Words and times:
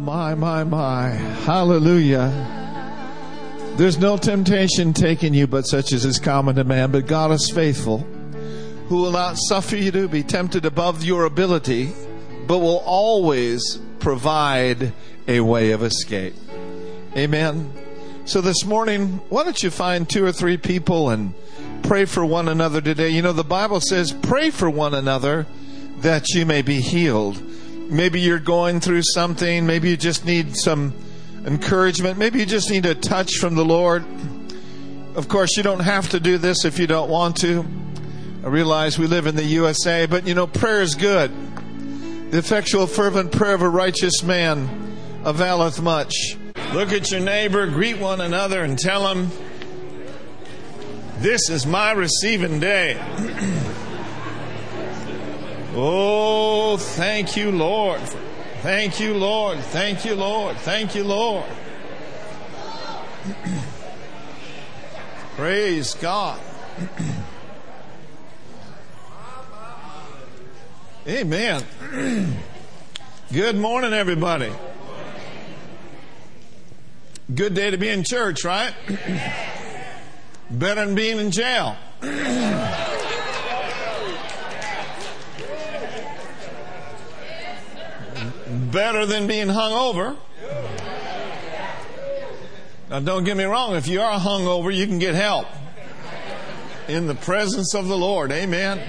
my, 0.00 0.34
my, 0.34 0.64
my. 0.64 1.08
Hallelujah. 1.08 2.30
There's 3.76 3.98
no 3.98 4.16
temptation 4.16 4.94
taking 4.94 5.34
you 5.34 5.46
but 5.46 5.62
such 5.62 5.92
as 5.92 6.06
is 6.06 6.18
common 6.18 6.56
to 6.56 6.64
man, 6.64 6.90
but 6.90 7.06
God 7.06 7.32
is 7.32 7.50
faithful, 7.50 7.98
who 8.88 8.96
will 8.96 9.12
not 9.12 9.36
suffer 9.36 9.76
you 9.76 9.90
to 9.92 10.08
be 10.08 10.22
tempted 10.22 10.64
above 10.64 11.04
your 11.04 11.24
ability, 11.26 11.92
but 12.46 12.58
will 12.58 12.82
always 12.86 13.78
provide 13.98 14.92
a 15.28 15.40
way 15.40 15.72
of 15.72 15.82
escape. 15.82 16.34
Amen. 17.14 17.70
So 18.24 18.40
this 18.40 18.64
morning, 18.64 19.20
why 19.28 19.44
don't 19.44 19.62
you 19.62 19.70
find 19.70 20.08
two 20.08 20.24
or 20.24 20.32
three 20.32 20.56
people 20.56 21.10
and 21.10 21.34
pray 21.82 22.06
for 22.06 22.24
one 22.24 22.48
another 22.48 22.80
today? 22.80 23.10
You 23.10 23.20
know, 23.20 23.32
the 23.32 23.44
Bible 23.44 23.80
says, 23.80 24.12
pray 24.12 24.50
for 24.50 24.70
one 24.70 24.94
another 24.94 25.46
that 25.98 26.30
you 26.30 26.46
may 26.46 26.62
be 26.62 26.80
healed. 26.80 27.42
Maybe 27.90 28.20
you're 28.20 28.38
going 28.38 28.78
through 28.78 29.02
something. 29.02 29.66
Maybe 29.66 29.90
you 29.90 29.96
just 29.96 30.24
need 30.24 30.56
some 30.56 30.94
encouragement. 31.44 32.18
Maybe 32.18 32.38
you 32.38 32.46
just 32.46 32.70
need 32.70 32.86
a 32.86 32.94
touch 32.94 33.38
from 33.38 33.56
the 33.56 33.64
Lord. 33.64 34.04
Of 35.16 35.28
course, 35.28 35.56
you 35.56 35.64
don't 35.64 35.80
have 35.80 36.08
to 36.10 36.20
do 36.20 36.38
this 36.38 36.64
if 36.64 36.78
you 36.78 36.86
don't 36.86 37.10
want 37.10 37.36
to. 37.38 37.66
I 38.44 38.46
realize 38.46 38.96
we 38.96 39.08
live 39.08 39.26
in 39.26 39.34
the 39.34 39.44
USA, 39.44 40.06
but 40.06 40.24
you 40.24 40.34
know, 40.34 40.46
prayer 40.46 40.82
is 40.82 40.94
good. 40.94 41.32
The 42.30 42.38
effectual, 42.38 42.86
fervent 42.86 43.32
prayer 43.32 43.54
of 43.54 43.62
a 43.62 43.68
righteous 43.68 44.22
man 44.22 44.96
availeth 45.24 45.82
much. 45.82 46.14
Look 46.72 46.92
at 46.92 47.10
your 47.10 47.20
neighbor, 47.20 47.66
greet 47.66 47.98
one 47.98 48.20
another, 48.20 48.62
and 48.62 48.78
tell 48.78 49.02
them, 49.02 49.30
This 51.18 51.50
is 51.50 51.66
my 51.66 51.90
receiving 51.90 52.60
day. 52.60 52.94
oh, 55.74 56.76
thank 56.76 57.36
you, 57.36 57.52
Lord. 57.52 58.00
Thank 58.62 59.00
you, 59.00 59.14
Lord. 59.14 59.58
Thank 59.58 60.04
you, 60.04 60.14
Lord. 60.14 60.56
Thank 60.58 60.94
you, 60.94 61.04
Lord. 61.04 61.46
Praise 65.36 65.94
God. 65.94 66.38
Amen. 71.08 71.64
Good 73.32 73.56
morning, 73.56 73.92
everybody. 73.92 74.52
Good 77.34 77.54
day 77.54 77.70
to 77.70 77.78
be 77.78 77.88
in 77.88 78.02
church, 78.02 78.44
right? 78.44 78.74
Better 80.50 80.84
than 80.84 80.96
being 80.96 81.18
in 81.18 81.30
jail. 81.30 81.76
Better 88.72 89.06
than 89.06 89.26
being 89.26 89.48
hung 89.48 89.72
over. 89.72 90.16
Now, 92.90 93.00
don't 93.00 93.24
get 93.24 93.36
me 93.36 93.44
wrong, 93.44 93.76
if 93.76 93.86
you 93.86 94.00
are 94.00 94.18
hung 94.18 94.46
over, 94.46 94.70
you 94.70 94.86
can 94.86 94.98
get 94.98 95.14
help 95.14 95.46
in 96.88 97.06
the 97.06 97.14
presence 97.14 97.74
of 97.74 97.86
the 97.86 97.96
Lord. 97.96 98.32
Amen. 98.32 98.80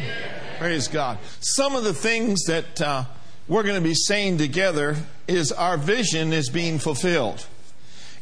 Praise 0.57 0.87
God. 0.87 1.19
Some 1.39 1.75
of 1.75 1.83
the 1.83 1.93
things 1.93 2.43
that 2.45 2.81
uh, 2.81 3.05
we're 3.47 3.63
going 3.63 3.75
to 3.75 3.81
be 3.81 3.93
saying 3.93 4.39
together 4.39 4.95
is 5.27 5.51
our 5.51 5.77
vision 5.77 6.33
is 6.33 6.49
being 6.49 6.79
fulfilled. 6.79 7.45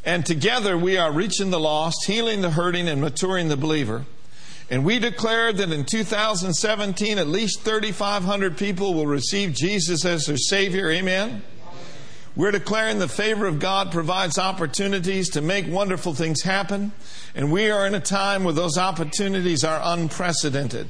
And 0.03 0.25
together 0.25 0.77
we 0.77 0.97
are 0.97 1.11
reaching 1.11 1.49
the 1.49 1.59
lost, 1.59 2.05
healing 2.05 2.41
the 2.41 2.51
hurting, 2.51 2.87
and 2.87 3.01
maturing 3.01 3.47
the 3.47 3.57
believer. 3.57 4.05
And 4.71 4.85
we 4.85 4.99
declared 4.99 5.57
that 5.57 5.71
in 5.71 5.83
2017, 5.83 7.17
at 7.17 7.27
least 7.27 7.61
3,500 7.61 8.57
people 8.57 8.93
will 8.93 9.07
receive 9.07 9.53
Jesus 9.53 10.05
as 10.05 10.25
their 10.25 10.37
Savior. 10.37 10.91
Amen. 10.91 11.41
We're 12.35 12.51
declaring 12.51 12.99
the 12.99 13.07
favor 13.07 13.47
of 13.47 13.59
God 13.59 13.91
provides 13.91 14.37
opportunities 14.37 15.29
to 15.31 15.41
make 15.41 15.67
wonderful 15.67 16.13
things 16.13 16.43
happen. 16.43 16.91
And 17.33 17.51
we 17.51 17.71
are 17.71 17.87
in 17.87 17.95
a 17.95 17.99
time 17.99 18.43
where 18.43 18.53
those 18.53 18.77
opportunities 18.77 19.63
are 19.63 19.81
unprecedented. 19.83 20.87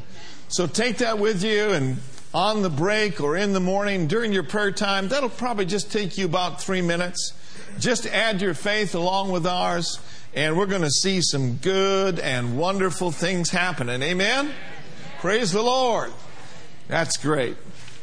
So 0.50 0.68
take 0.68 0.98
that 0.98 1.18
with 1.18 1.44
you 1.44 1.72
and 1.72 1.98
on 2.34 2.62
the 2.62 2.70
break 2.70 3.22
or 3.22 3.36
in 3.36 3.54
the 3.54 3.60
morning 3.60 4.08
during 4.08 4.34
your 4.34 4.44
prayer 4.44 4.72
time, 4.72 5.08
that'll 5.08 5.30
probably 5.30 5.66
just 5.66 5.92
take 5.92 6.18
you 6.18 6.26
about 6.26 6.62
three 6.62 6.82
minutes. 6.82 7.34
Just 7.80 8.06
add 8.06 8.42
your 8.42 8.54
faith 8.54 8.94
along 8.94 9.32
with 9.32 9.48
ours, 9.48 10.00
and 10.34 10.58
we're 10.58 10.68
going 10.68 10.84
to 10.84 10.92
see 10.92 11.22
some 11.22 11.56
good 11.56 12.20
and 12.20 12.58
wonderful 12.58 13.12
things 13.12 13.50
happening. 13.50 14.02
Amen? 14.02 14.52
Praise 15.20 15.52
the 15.52 15.64
Lord. 15.64 16.12
That's 16.88 17.18
great. 17.18 17.58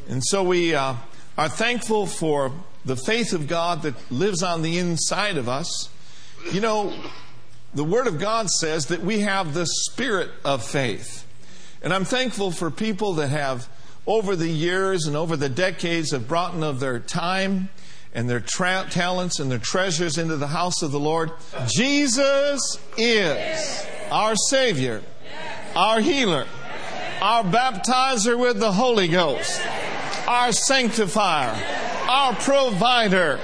And 0.09 0.23
so 0.25 0.43
we 0.43 0.75
uh, 0.75 0.95
are 1.39 1.49
thankful 1.49 2.07
for 2.07 2.53
the 2.85 2.97
faith 2.97 3.33
of 3.33 3.49
God 3.49 3.83
that 3.83 3.95
lives 4.11 4.43
on 4.43 4.63
the 4.63 4.79
inside 4.79 5.37
of 5.37 5.49
us. 5.49 5.89
You 6.53 6.61
know, 6.61 6.93
the 7.75 7.85
Word 7.85 8.07
of 8.07 8.19
God 8.19 8.49
says 8.49 8.87
that 8.87 9.01
we 9.01 9.21
have 9.21 9.55
the 9.55 9.67
spirit 9.67 10.31
of 10.45 10.65
faith. 10.65 11.27
And 11.83 11.93
I'm 11.93 12.05
thankful 12.05 12.51
for 12.51 12.71
people 12.71 13.15
that 13.15 13.29
have, 13.29 13.69
over 14.07 14.35
the 14.35 14.49
years 14.49 15.07
and 15.07 15.17
over 15.17 15.37
the 15.37 15.49
decades, 15.49 16.13
have 16.13 16.27
brought 16.27 16.55
in 16.55 16.63
of 16.63 16.81
their 16.81 16.99
time 16.99 17.69
and 18.17 18.29
their 18.31 18.41
tra- 18.41 18.87
talents 18.91 19.39
and 19.39 19.51
their 19.51 19.59
treasures 19.59 20.17
into 20.17 20.39
the 20.39 20.47
house 20.47 20.81
of 20.83 20.91
the 20.91 20.99
Lord. 20.99 21.31
Jesus 21.67 22.79
is 22.97 23.87
our 24.11 24.35
Savior, 24.49 25.03
our 25.77 26.01
healer, 26.01 26.47
our 27.21 27.45
baptizer 27.45 28.39
with 28.39 28.59
the 28.59 28.73
Holy 28.73 29.07
Ghost, 29.07 29.61
our 30.27 30.51
sanctifier, 30.51 31.55
our 32.09 32.33
provider, 32.37 33.39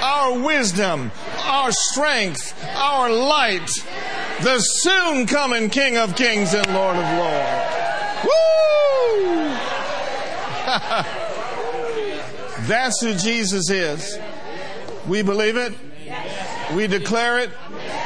our 0.00 0.38
wisdom, 0.38 1.10
our 1.40 1.72
strength, 1.72 2.54
our 2.76 3.10
light, 3.10 3.70
the 4.42 4.60
soon 4.60 5.26
coming 5.26 5.68
King 5.68 5.96
of 5.96 6.14
Kings 6.14 6.54
and 6.54 6.72
Lord 6.72 6.94
of 6.94 7.02
Lords. 7.18 7.58
Woo! 11.04 11.18
That's 12.66 13.00
who 13.00 13.14
Jesus 13.14 13.70
is. 13.70 14.18
We 15.08 15.22
believe 15.22 15.56
it, 15.56 15.72
we 16.74 16.86
declare 16.86 17.40
it, 17.40 17.50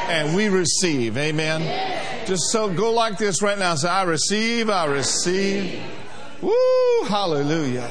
and 0.09 0.35
we 0.35 0.49
receive. 0.49 1.19
Amen. 1.19 2.27
Just 2.27 2.51
so 2.51 2.73
go 2.73 2.93
like 2.93 3.19
this 3.19 3.43
right 3.43 3.59
now. 3.59 3.75
Say, 3.75 3.89
I 3.89 4.05
receive, 4.05 4.71
I 4.71 4.87
receive. 4.87 5.83
Woo! 6.41 7.05
Hallelujah. 7.07 7.91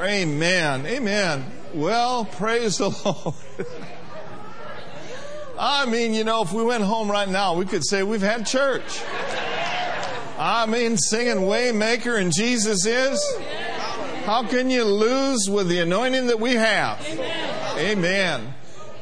Amen. 0.00 0.86
Amen. 0.86 1.44
Well, 1.74 2.24
praise 2.24 2.78
the 2.78 2.88
Lord. 3.04 3.34
I 5.58 5.86
mean, 5.86 6.14
you 6.14 6.24
know, 6.24 6.42
if 6.42 6.52
we 6.52 6.62
went 6.64 6.84
home 6.84 7.10
right 7.10 7.28
now, 7.28 7.54
we 7.54 7.66
could 7.66 7.84
say 7.84 8.02
we've 8.02 8.20
had 8.20 8.46
church. 8.46 9.02
I 10.38 10.66
mean, 10.66 10.98
singing 10.98 11.44
Waymaker 11.44 12.20
and 12.20 12.32
Jesus 12.32 12.84
is. 12.84 13.22
How 14.26 14.42
can 14.42 14.70
you 14.70 14.82
lose 14.82 15.48
with 15.48 15.68
the 15.68 15.78
anointing 15.78 16.26
that 16.26 16.40
we 16.40 16.54
have? 16.54 17.00
Amen. 17.06 17.78
Amen. 17.78 18.54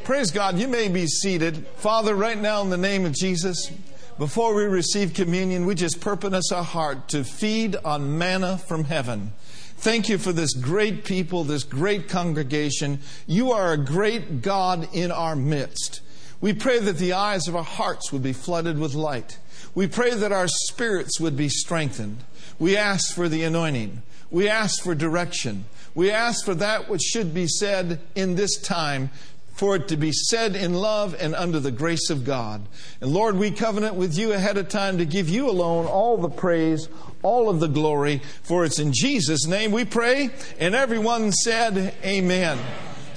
Praise 0.04 0.30
God. 0.30 0.58
You 0.58 0.68
may 0.68 0.88
be 0.88 1.06
seated. 1.06 1.66
Father, 1.76 2.14
right 2.14 2.36
now 2.36 2.60
in 2.60 2.68
the 2.68 2.76
name 2.76 3.06
of 3.06 3.14
Jesus, 3.14 3.70
before 4.18 4.54
we 4.54 4.64
receive 4.64 5.14
communion, 5.14 5.64
we 5.64 5.76
just 5.76 5.98
purpose 6.02 6.52
our 6.52 6.62
heart 6.62 7.08
to 7.08 7.24
feed 7.24 7.74
on 7.86 8.18
manna 8.18 8.58
from 8.58 8.84
heaven. 8.84 9.32
Thank 9.78 10.10
you 10.10 10.18
for 10.18 10.30
this 10.30 10.52
great 10.52 11.06
people, 11.06 11.42
this 11.42 11.64
great 11.64 12.06
congregation. 12.06 13.00
You 13.26 13.52
are 13.52 13.72
a 13.72 13.78
great 13.78 14.42
God 14.42 14.94
in 14.94 15.10
our 15.10 15.34
midst. 15.34 16.02
We 16.42 16.52
pray 16.52 16.80
that 16.80 16.98
the 16.98 17.14
eyes 17.14 17.48
of 17.48 17.56
our 17.56 17.64
hearts 17.64 18.12
would 18.12 18.22
be 18.22 18.34
flooded 18.34 18.78
with 18.78 18.92
light. 18.92 19.38
We 19.74 19.86
pray 19.86 20.10
that 20.10 20.32
our 20.32 20.48
spirits 20.48 21.18
would 21.18 21.34
be 21.34 21.48
strengthened. 21.48 22.24
We 22.58 22.76
ask 22.76 23.14
for 23.14 23.30
the 23.30 23.42
anointing. 23.44 24.02
We 24.34 24.48
ask 24.48 24.82
for 24.82 24.96
direction. 24.96 25.64
We 25.94 26.10
ask 26.10 26.44
for 26.44 26.56
that 26.56 26.88
which 26.88 27.02
should 27.02 27.32
be 27.32 27.46
said 27.46 28.00
in 28.16 28.34
this 28.34 28.58
time, 28.58 29.10
for 29.52 29.76
it 29.76 29.86
to 29.86 29.96
be 29.96 30.10
said 30.10 30.56
in 30.56 30.74
love 30.74 31.14
and 31.20 31.36
under 31.36 31.60
the 31.60 31.70
grace 31.70 32.10
of 32.10 32.24
God. 32.24 32.66
And 33.00 33.12
Lord, 33.12 33.36
we 33.36 33.52
covenant 33.52 33.94
with 33.94 34.18
you 34.18 34.32
ahead 34.32 34.58
of 34.58 34.68
time 34.68 34.98
to 34.98 35.04
give 35.04 35.28
you 35.28 35.48
alone 35.48 35.86
all 35.86 36.16
the 36.16 36.28
praise, 36.28 36.88
all 37.22 37.48
of 37.48 37.60
the 37.60 37.68
glory, 37.68 38.22
for 38.42 38.64
it's 38.64 38.80
in 38.80 38.92
Jesus' 38.92 39.46
name 39.46 39.70
we 39.70 39.84
pray. 39.84 40.30
And 40.58 40.74
everyone 40.74 41.30
said, 41.30 41.94
Amen. 42.02 42.58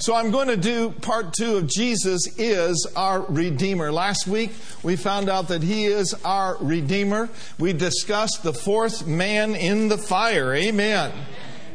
So 0.00 0.14
I'm 0.14 0.30
going 0.30 0.46
to 0.46 0.56
do 0.56 0.90
part 0.90 1.32
two 1.32 1.56
of 1.56 1.66
Jesus 1.66 2.28
is 2.38 2.86
our 2.94 3.22
Redeemer. 3.22 3.90
Last 3.90 4.28
week 4.28 4.52
we 4.84 4.94
found 4.94 5.28
out 5.28 5.48
that 5.48 5.64
He 5.64 5.86
is 5.86 6.14
our 6.24 6.56
Redeemer. 6.60 7.28
We 7.58 7.72
discussed 7.72 8.44
the 8.44 8.52
fourth 8.52 9.08
man 9.08 9.56
in 9.56 9.88
the 9.88 9.98
fire. 9.98 10.54
Amen. 10.54 11.12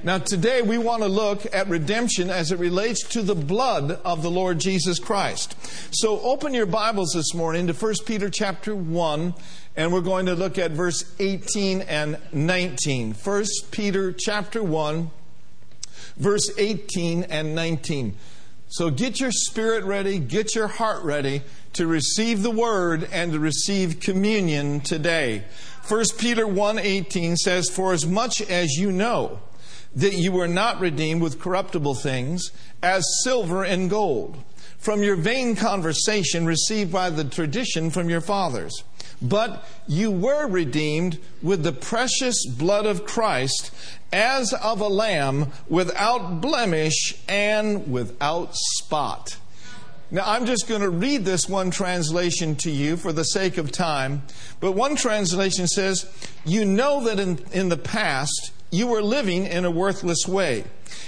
Now 0.04 0.20
today 0.20 0.62
we 0.62 0.78
want 0.78 1.04
to 1.04 1.10
look 1.10 1.54
at 1.54 1.68
redemption 1.68 2.30
as 2.30 2.54
it 2.54 2.60
relates 2.60 3.06
to 3.10 3.24
the 3.24 3.36
blood 3.36 3.92
of 4.06 4.24
the 4.24 4.32
Lord 4.32 4.58
Jesus 4.58 5.00
Christ. 5.00 5.58
So 5.94 6.22
open 6.22 6.54
your 6.54 6.66
Bibles 6.66 7.12
this 7.14 7.34
morning 7.34 7.68
to 7.68 7.74
1 7.74 7.94
Peter 8.06 8.30
chapter 8.30 8.74
1 8.74 9.34
and 9.76 9.92
we're 9.92 10.00
going 10.00 10.28
to 10.28 10.36
look 10.36 10.58
at 10.58 10.72
verse 10.72 11.14
18 11.20 11.82
and 11.82 12.18
19. 12.32 13.16
1 13.16 13.46
Peter 13.72 14.14
chapter 14.14 14.64
1 14.64 15.12
verse 16.18 16.50
18 16.58 17.24
and 17.24 17.56
19. 17.56 18.16
So 18.70 18.90
get 18.90 19.20
your 19.20 19.32
spirit 19.32 19.84
ready, 19.84 20.18
get 20.18 20.56
your 20.56 20.68
heart 20.68 21.04
ready 21.04 21.44
to 21.74 21.86
receive 21.86 22.42
the 22.42 22.52
word 22.52 23.08
and 23.12 23.32
to 23.34 23.40
receive 23.40 24.00
communion 24.00 24.80
today. 24.80 25.44
1 25.88 26.18
Peter 26.18 26.48
1:18 26.48 27.38
says, 27.38 27.70
"For 27.70 27.94
as 27.94 28.06
much 28.06 28.42
as 28.42 28.72
you 28.78 28.92
know 28.92 29.40
that 29.96 30.16
you 30.16 30.32
were 30.32 30.48
not 30.48 30.80
redeemed 30.80 31.22
with 31.22 31.40
corruptible 31.40 31.96
things 31.96 32.52
as 32.82 33.06
silver 33.24 33.64
and 33.64 33.90
gold 33.90 34.38
from 34.80 35.04
your 35.04 35.16
vain 35.16 35.56
conversation 35.56 36.46
received 36.46 36.92
by 36.92 37.10
the 37.10 37.24
tradition 37.24 37.90
from 37.90 38.10
your 38.10 38.22
fathers, 38.22 38.84
but 39.24 39.66
you 39.88 40.12
were 40.12 40.48
redeemed 40.48 41.18
with 41.42 41.64
the 41.64 41.72
precious 41.72 42.46
blood 42.46 42.86
of 42.86 43.06
Christ 43.06 43.72
as 44.12 44.54
of 44.54 44.82
a 44.82 44.88
lamb 44.88 45.52
without 45.68 46.42
blemish 46.42 47.18
and 47.28 47.92
without 47.92 48.54
spot. 48.54 49.38
Now, 50.12 50.24
I'm 50.28 50.46
just 50.46 50.68
going 50.68 50.82
to 50.82 50.92
read 50.92 51.26
this 51.26 51.50
one 51.50 51.72
translation 51.72 52.56
to 52.58 52.70
you 52.70 52.98
for 52.98 53.12
the 53.12 53.24
sake 53.24 53.58
of 53.58 53.72
time. 53.72 54.22
But 54.60 54.74
one 54.74 54.96
translation 54.96 55.66
says, 55.66 56.06
You 56.46 56.66
know 56.66 57.04
that 57.06 57.20
in, 57.20 57.40
in 57.52 57.70
the 57.70 57.78
past 57.78 58.52
you 58.70 58.88
were 58.88 59.02
living 59.02 59.48
in 59.48 59.66
a 59.66 59.72
worthless 59.72 60.28
way, 60.28 60.66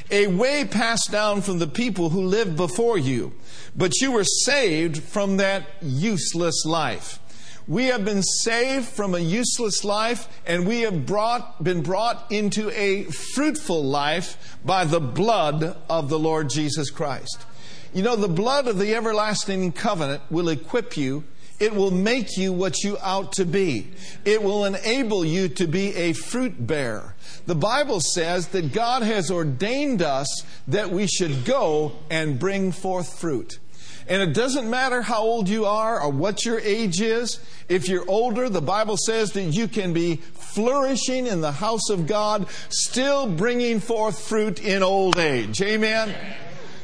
a 0.09 0.25
way 0.25 0.65
passed 0.65 1.11
down 1.11 1.43
from 1.43 1.59
the 1.59 1.67
people 1.67 2.09
who 2.09 2.21
lived 2.21 2.55
before 2.55 2.97
you. 2.97 3.33
But 3.75 4.01
you 4.01 4.11
were 4.11 4.23
saved 4.23 5.03
from 5.03 5.37
that 5.37 5.67
useless 5.81 6.65
life. 6.65 7.19
We 7.67 7.85
have 7.85 8.05
been 8.05 8.21
saved 8.21 8.85
from 8.85 9.15
a 9.15 9.19
useless 9.19 9.83
life 9.83 10.27
and 10.45 10.67
we 10.67 10.81
have 10.81 11.07
brought, 11.07 11.63
been 11.63 11.81
brought 11.81 12.31
into 12.31 12.69
a 12.69 13.05
fruitful 13.05 13.83
life 13.83 14.57
by 14.63 14.85
the 14.85 14.99
blood 14.99 15.75
of 15.89 16.09
the 16.09 16.19
Lord 16.19 16.51
Jesus 16.51 16.91
Christ. 16.91 17.43
You 17.91 18.03
know, 18.03 18.15
the 18.15 18.27
blood 18.27 18.67
of 18.67 18.77
the 18.77 18.93
everlasting 18.93 19.71
covenant 19.71 20.21
will 20.29 20.49
equip 20.49 20.95
you. 20.95 21.23
It 21.59 21.73
will 21.73 21.91
make 21.91 22.37
you 22.37 22.53
what 22.53 22.83
you 22.83 22.97
ought 22.97 23.33
to 23.33 23.45
be. 23.45 23.87
It 24.25 24.43
will 24.43 24.65
enable 24.65 25.25
you 25.25 25.47
to 25.49 25.65
be 25.65 25.95
a 25.95 26.13
fruit 26.13 26.67
bearer. 26.67 27.15
The 27.47 27.55
Bible 27.55 28.01
says 28.01 28.49
that 28.49 28.73
God 28.73 29.01
has 29.01 29.31
ordained 29.31 30.01
us 30.01 30.27
that 30.67 30.91
we 30.91 31.07
should 31.07 31.45
go 31.45 31.93
and 32.11 32.37
bring 32.37 32.71
forth 32.71 33.17
fruit. 33.17 33.59
And 34.07 34.21
it 34.21 34.33
doesn't 34.33 34.69
matter 34.69 35.01
how 35.01 35.21
old 35.21 35.49
you 35.49 35.65
are 35.65 35.99
or 35.99 36.09
what 36.09 36.45
your 36.45 36.59
age 36.59 37.01
is. 37.01 37.39
If 37.67 37.89
you're 37.89 38.07
older, 38.07 38.49
the 38.49 38.61
Bible 38.61 38.97
says 38.97 39.31
that 39.31 39.43
you 39.43 39.67
can 39.67 39.93
be 39.93 40.17
flourishing 40.17 41.25
in 41.25 41.41
the 41.41 41.51
house 41.51 41.89
of 41.89 42.05
God, 42.05 42.47
still 42.69 43.27
bringing 43.27 43.79
forth 43.79 44.19
fruit 44.19 44.63
in 44.63 44.83
old 44.83 45.17
age. 45.17 45.61
Amen? 45.61 46.15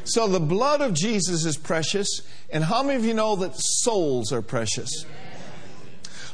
So 0.04 0.28
the 0.28 0.40
blood 0.40 0.82
of 0.82 0.94
Jesus 0.94 1.46
is 1.46 1.58
precious. 1.58 2.22
And 2.50 2.64
how 2.64 2.82
many 2.82 2.98
of 2.98 3.06
you 3.06 3.14
know 3.14 3.36
that 3.38 3.54
souls 3.56 4.32
are 4.34 4.42
precious? 4.42 5.06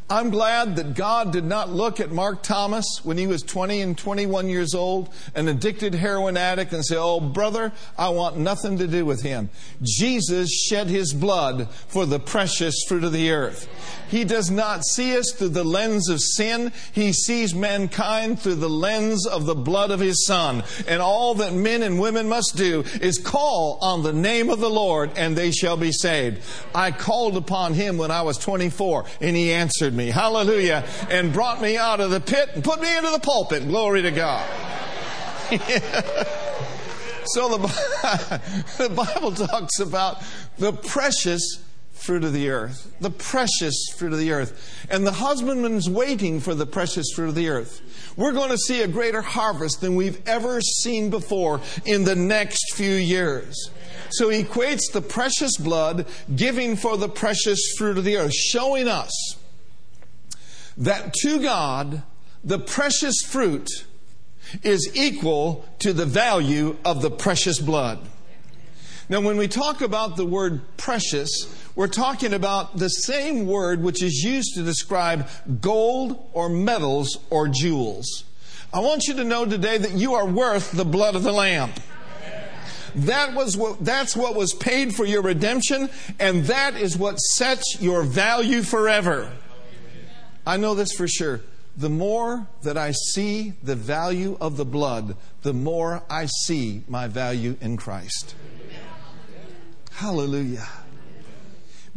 I'm 0.09 0.29
glad 0.29 0.77
that 0.77 0.93
God 0.93 1.33
did 1.33 1.43
not 1.43 1.69
look 1.69 1.99
at 1.99 2.11
Mark 2.11 2.41
Thomas 2.41 3.01
when 3.03 3.17
he 3.17 3.27
was 3.27 3.43
20 3.43 3.81
and 3.81 3.97
21 3.97 4.47
years 4.47 4.73
old, 4.73 5.09
an 5.35 5.49
addicted 5.49 5.93
heroin 5.93 6.37
addict, 6.37 6.71
and 6.71 6.85
say, 6.85 6.95
Oh, 6.97 7.19
brother, 7.19 7.73
I 7.97 8.07
want 8.09 8.37
nothing 8.37 8.77
to 8.77 8.87
do 8.87 9.05
with 9.05 9.21
him. 9.21 9.49
Jesus 9.83 10.49
shed 10.49 10.87
his 10.87 11.13
blood 11.13 11.69
for 11.89 12.05
the 12.05 12.21
precious 12.21 12.85
fruit 12.87 13.03
of 13.03 13.11
the 13.11 13.31
earth. 13.31 13.67
He 14.09 14.23
does 14.23 14.49
not 14.49 14.85
see 14.85 15.17
us 15.17 15.33
through 15.33 15.49
the 15.49 15.65
lens 15.65 16.07
of 16.07 16.21
sin. 16.21 16.71
He 16.93 17.11
sees 17.11 17.53
mankind 17.53 18.39
through 18.39 18.55
the 18.55 18.69
lens 18.69 19.27
of 19.27 19.45
the 19.45 19.55
blood 19.55 19.91
of 19.91 19.99
his 19.99 20.25
son. 20.25 20.63
And 20.87 21.01
all 21.01 21.35
that 21.35 21.53
men 21.53 21.83
and 21.83 21.99
women 21.99 22.29
must 22.29 22.55
do 22.55 22.85
is 23.01 23.17
call 23.17 23.77
on 23.81 24.03
the 24.03 24.13
name 24.13 24.49
of 24.49 24.59
the 24.59 24.69
Lord 24.69 25.11
and 25.17 25.35
they 25.35 25.51
shall 25.51 25.75
be 25.75 25.91
saved. 25.91 26.41
I 26.73 26.91
called 26.91 27.35
upon 27.35 27.73
him 27.73 27.97
when 27.97 28.11
I 28.11 28.21
was 28.21 28.37
24 28.37 29.05
and 29.19 29.35
he 29.35 29.51
answered 29.51 29.93
me. 29.97 30.07
Hallelujah. 30.07 30.85
And 31.09 31.33
brought 31.33 31.61
me 31.61 31.75
out 31.75 31.99
of 31.99 32.11
the 32.11 32.21
pit 32.21 32.51
and 32.55 32.63
put 32.63 32.79
me 32.79 32.95
into 32.95 33.09
the 33.09 33.19
pulpit. 33.19 33.67
Glory 33.67 34.03
to 34.03 34.11
God. 34.11 34.47
so 37.25 37.57
the, 37.57 38.41
the 38.77 38.89
Bible 38.89 39.31
talks 39.31 39.79
about 39.79 40.23
the 40.57 40.71
precious 40.71 41.63
fruit 41.91 42.23
of 42.23 42.31
the 42.31 42.49
earth, 42.49 42.93
the 43.01 43.09
precious 43.09 43.87
fruit 43.97 44.13
of 44.13 44.19
the 44.19 44.31
earth. 44.31 44.85
And 44.89 45.05
the 45.05 45.11
husbandman's 45.11 45.89
waiting 45.89 46.39
for 46.39 46.53
the 46.53 46.65
precious 46.65 47.11
fruit 47.15 47.29
of 47.29 47.35
the 47.35 47.49
earth. 47.49 48.13
We're 48.15 48.33
going 48.33 48.51
to 48.51 48.57
see 48.57 48.81
a 48.81 48.87
greater 48.87 49.21
harvest 49.21 49.81
than 49.81 49.95
we've 49.95 50.21
ever 50.27 50.61
seen 50.61 51.09
before 51.09 51.61
in 51.85 52.03
the 52.03 52.15
next 52.15 52.73
few 52.75 52.93
years. 52.93 53.69
So 54.09 54.29
he 54.29 54.43
equates 54.43 54.91
the 54.91 55.01
precious 55.01 55.57
blood 55.57 56.07
giving 56.35 56.75
for 56.75 56.97
the 56.97 57.09
precious 57.09 57.59
fruit 57.77 57.97
of 57.97 58.03
the 58.05 58.17
earth, 58.17 58.33
showing 58.33 58.87
us 58.87 59.36
that 60.77 61.13
to 61.21 61.41
God, 61.41 62.03
the 62.43 62.59
precious 62.59 63.21
fruit 63.25 63.67
is 64.63 64.91
equal 64.95 65.65
to 65.79 65.93
the 65.93 66.05
value 66.05 66.77
of 66.85 67.01
the 67.01 67.11
precious 67.11 67.59
blood. 67.59 67.99
Now, 69.09 69.21
when 69.21 69.37
we 69.37 69.47
talk 69.47 69.81
about 69.81 70.17
the 70.17 70.25
word 70.25 70.61
precious, 70.75 71.29
we're 71.75 71.87
talking 71.87 72.33
about 72.33 72.77
the 72.77 72.89
same 72.89 73.47
word 73.47 73.81
which 73.81 74.03
is 74.03 74.23
used 74.23 74.55
to 74.55 74.63
describe 74.63 75.29
gold 75.61 76.29
or 76.33 76.49
metals 76.49 77.17
or 77.29 77.47
jewels. 77.47 78.25
I 78.73 78.79
want 78.79 79.07
you 79.07 79.13
to 79.15 79.23
know 79.23 79.45
today 79.45 79.77
that 79.77 79.93
you 79.93 80.15
are 80.15 80.25
worth 80.25 80.71
the 80.71 80.83
blood 80.83 81.15
of 81.15 81.23
the 81.23 81.31
Lamb. 81.31 81.71
That 82.95 83.33
was 83.33 83.55
what, 83.55 83.83
that's 83.83 84.15
what 84.15 84.35
was 84.35 84.53
paid 84.53 84.93
for 84.93 85.05
your 85.05 85.21
redemption, 85.21 85.89
and 86.19 86.45
that 86.45 86.75
is 86.75 86.97
what 86.97 87.17
sets 87.17 87.77
your 87.79 88.03
value 88.03 88.61
forever. 88.61 89.31
I 90.47 90.55
know 90.55 90.75
this 90.75 90.93
for 90.93 91.09
sure. 91.09 91.41
The 91.75 91.89
more 91.89 92.47
that 92.63 92.77
I 92.77 92.93
see 93.11 93.53
the 93.61 93.75
value 93.75 94.37
of 94.39 94.55
the 94.55 94.63
blood, 94.63 95.17
the 95.41 95.53
more 95.53 96.01
I 96.09 96.27
see 96.45 96.83
my 96.87 97.07
value 97.07 97.57
in 97.59 97.75
Christ. 97.75 98.33
Hallelujah. 99.91 100.67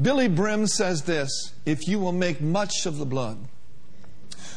Billye 0.03 0.35
Brim 0.35 0.67
says 0.67 1.03
this 1.03 1.53
if 1.65 1.87
you 1.87 2.01
will 2.01 2.13
make 2.13 2.41
much 2.41 2.87
of 2.87 2.99
the 2.99 3.07
blood, 3.07 3.39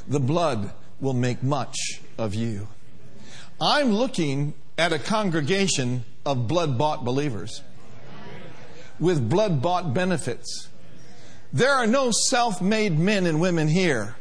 the 0.07 0.19
blood 0.19 0.73
will 0.99 1.13
make 1.13 1.43
much 1.43 1.77
of 2.17 2.33
you. 2.33 2.67
I'm 3.61 3.91
looking 3.91 4.55
at 4.75 4.91
a 4.91 4.97
congregation 4.97 6.03
of 6.25 6.47
blood 6.47 6.79
bought 6.79 7.05
believers 7.05 7.61
with 8.99 9.29
blood 9.29 9.61
bought 9.61 9.93
benefits. 9.93 10.69
There 11.53 11.71
are 11.71 11.85
no 11.85 12.09
self 12.11 12.61
made 12.61 12.97
men 12.97 13.27
and 13.27 13.39
women 13.39 13.67
here. 13.67 14.15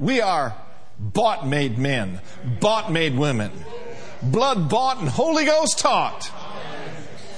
We 0.00 0.20
are 0.20 0.56
bought 0.98 1.46
made 1.46 1.78
men, 1.78 2.20
bought 2.60 2.90
made 2.90 3.16
women, 3.16 3.52
blood 4.20 4.68
bought 4.68 4.98
and 4.98 5.08
Holy 5.08 5.44
Ghost 5.44 5.78
taught. 5.78 6.30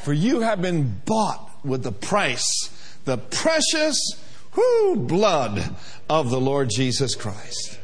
For 0.03 0.15
you 0.15 0.41
have 0.41 0.63
been 0.63 1.01
bought 1.05 1.51
with 1.63 1.83
the 1.83 1.93
price, 1.93 2.71
the 3.05 3.19
precious 3.19 3.99
whoo, 4.55 4.97
blood 4.97 5.75
of 6.09 6.31
the 6.31 6.41
Lord 6.41 6.71
Jesus 6.75 7.15
Christ. 7.15 7.79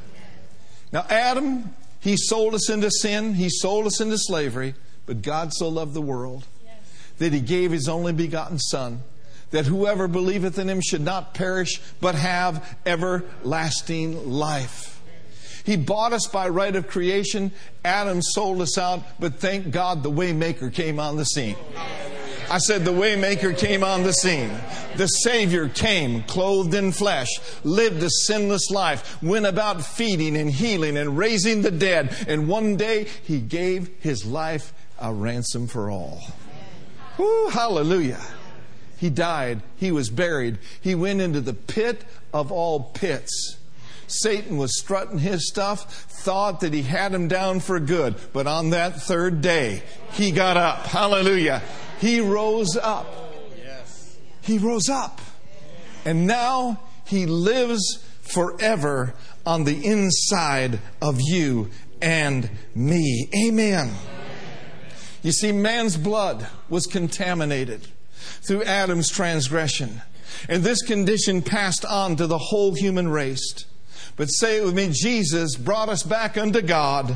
Now, 0.92 1.06
Adam, 1.08 1.74
he 2.00 2.16
sold 2.16 2.54
us 2.54 2.68
into 2.70 2.90
sin, 2.90 3.34
he 3.34 3.48
sold 3.48 3.86
us 3.86 4.00
into 4.00 4.18
slavery, 4.18 4.74
but 5.06 5.22
God 5.22 5.52
so 5.52 5.68
loved 5.68 5.94
the 5.94 6.00
world 6.00 6.46
that 7.18 7.32
he 7.32 7.40
gave 7.40 7.70
his 7.70 7.88
only 7.88 8.12
begotten 8.12 8.58
Son, 8.58 9.02
that 9.50 9.66
whoever 9.66 10.08
believeth 10.08 10.58
in 10.58 10.68
him 10.68 10.80
should 10.80 11.00
not 11.00 11.34
perish, 11.34 11.80
but 12.00 12.14
have 12.14 12.78
everlasting 12.86 14.30
life. 14.30 15.00
He 15.64 15.76
bought 15.76 16.12
us 16.12 16.26
by 16.26 16.48
right 16.48 16.74
of 16.74 16.88
creation. 16.88 17.52
Adam 17.84 18.22
sold 18.22 18.60
us 18.60 18.78
out, 18.78 19.02
but 19.18 19.34
thank 19.34 19.70
God 19.70 20.02
the 20.02 20.10
Waymaker 20.10 20.72
came 20.72 20.98
on 20.98 21.16
the 21.16 21.24
scene. 21.24 21.56
I 22.50 22.58
said 22.58 22.84
the 22.84 22.92
Waymaker 22.92 23.56
came 23.56 23.84
on 23.84 24.02
the 24.02 24.12
scene. 24.12 24.50
The 24.96 25.06
Savior 25.06 25.68
came, 25.68 26.24
clothed 26.24 26.74
in 26.74 26.90
flesh, 26.90 27.28
lived 27.62 28.02
a 28.02 28.10
sinless 28.10 28.70
life, 28.70 29.22
went 29.22 29.46
about 29.46 29.84
feeding 29.84 30.36
and 30.36 30.50
healing 30.50 30.96
and 30.96 31.16
raising 31.16 31.62
the 31.62 31.70
dead, 31.70 32.16
and 32.26 32.48
one 32.48 32.76
day 32.76 33.04
He 33.22 33.40
gave 33.40 33.88
His 34.00 34.26
life 34.26 34.72
a 34.98 35.12
ransom 35.12 35.68
for 35.68 35.90
all. 35.90 36.20
Woo, 37.18 37.48
hallelujah. 37.50 38.20
He 39.00 39.08
died. 39.08 39.62
He 39.76 39.90
was 39.90 40.10
buried. 40.10 40.58
He 40.78 40.94
went 40.94 41.22
into 41.22 41.40
the 41.40 41.54
pit 41.54 42.04
of 42.34 42.52
all 42.52 42.80
pits. 42.80 43.56
Satan 44.06 44.58
was 44.58 44.78
strutting 44.78 45.20
his 45.20 45.48
stuff, 45.48 46.04
thought 46.04 46.60
that 46.60 46.74
he 46.74 46.82
had 46.82 47.14
him 47.14 47.26
down 47.26 47.60
for 47.60 47.80
good. 47.80 48.16
But 48.34 48.46
on 48.46 48.70
that 48.70 49.00
third 49.00 49.40
day, 49.40 49.82
he 50.12 50.32
got 50.32 50.58
up. 50.58 50.86
Hallelujah. 50.86 51.62
He 51.98 52.20
rose 52.20 52.76
up. 52.76 53.06
He 54.42 54.58
rose 54.58 54.90
up. 54.90 55.22
And 56.04 56.26
now 56.26 56.80
he 57.06 57.24
lives 57.24 58.04
forever 58.20 59.14
on 59.46 59.64
the 59.64 59.86
inside 59.86 60.78
of 61.00 61.22
you 61.22 61.70
and 62.02 62.50
me. 62.74 63.30
Amen. 63.46 63.94
You 65.22 65.32
see, 65.32 65.52
man's 65.52 65.96
blood 65.96 66.46
was 66.68 66.84
contaminated 66.84 67.88
through 68.42 68.62
Adam's 68.64 69.08
transgression. 69.08 70.02
And 70.48 70.62
this 70.62 70.82
condition 70.82 71.42
passed 71.42 71.84
on 71.84 72.16
to 72.16 72.26
the 72.26 72.38
whole 72.38 72.74
human 72.74 73.08
race. 73.08 73.64
But 74.16 74.26
say 74.26 74.58
it 74.58 74.64
with 74.64 74.74
me 74.74 74.90
Jesus 74.92 75.56
brought 75.56 75.88
us 75.88 76.02
back 76.02 76.36
unto 76.36 76.62
God 76.62 77.14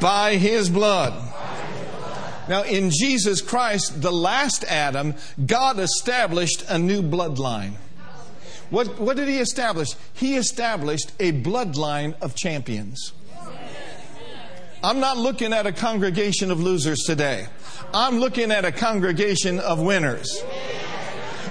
by 0.00 0.36
his 0.36 0.68
blood. 0.68 1.24
Now, 2.48 2.62
in 2.62 2.90
Jesus 2.90 3.42
Christ, 3.42 4.00
the 4.00 4.12
last 4.12 4.64
Adam, 4.64 5.14
God 5.44 5.78
established 5.78 6.64
a 6.68 6.78
new 6.78 7.02
bloodline. 7.02 7.74
What, 8.70 8.98
what 8.98 9.16
did 9.16 9.28
he 9.28 9.38
establish? 9.38 9.90
He 10.14 10.36
established 10.36 11.12
a 11.20 11.32
bloodline 11.32 12.14
of 12.22 12.34
champions. 12.34 13.12
I'm 14.82 15.00
not 15.00 15.16
looking 15.16 15.52
at 15.52 15.66
a 15.66 15.72
congregation 15.72 16.50
of 16.50 16.60
losers 16.60 17.00
today. 17.00 17.46
I'm 17.92 18.18
looking 18.18 18.52
at 18.52 18.64
a 18.64 18.70
congregation 18.70 19.58
of 19.58 19.80
winners. 19.80 20.42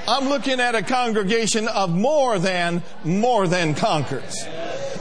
I'm 0.08 0.30
looking 0.30 0.62
at 0.62 0.76
a 0.76 0.82
congregation 0.82 1.68
of 1.68 1.94
more 1.94 2.40
than, 2.40 2.82
more 3.04 3.46
than 3.46 3.76
conquerors. 3.76 4.46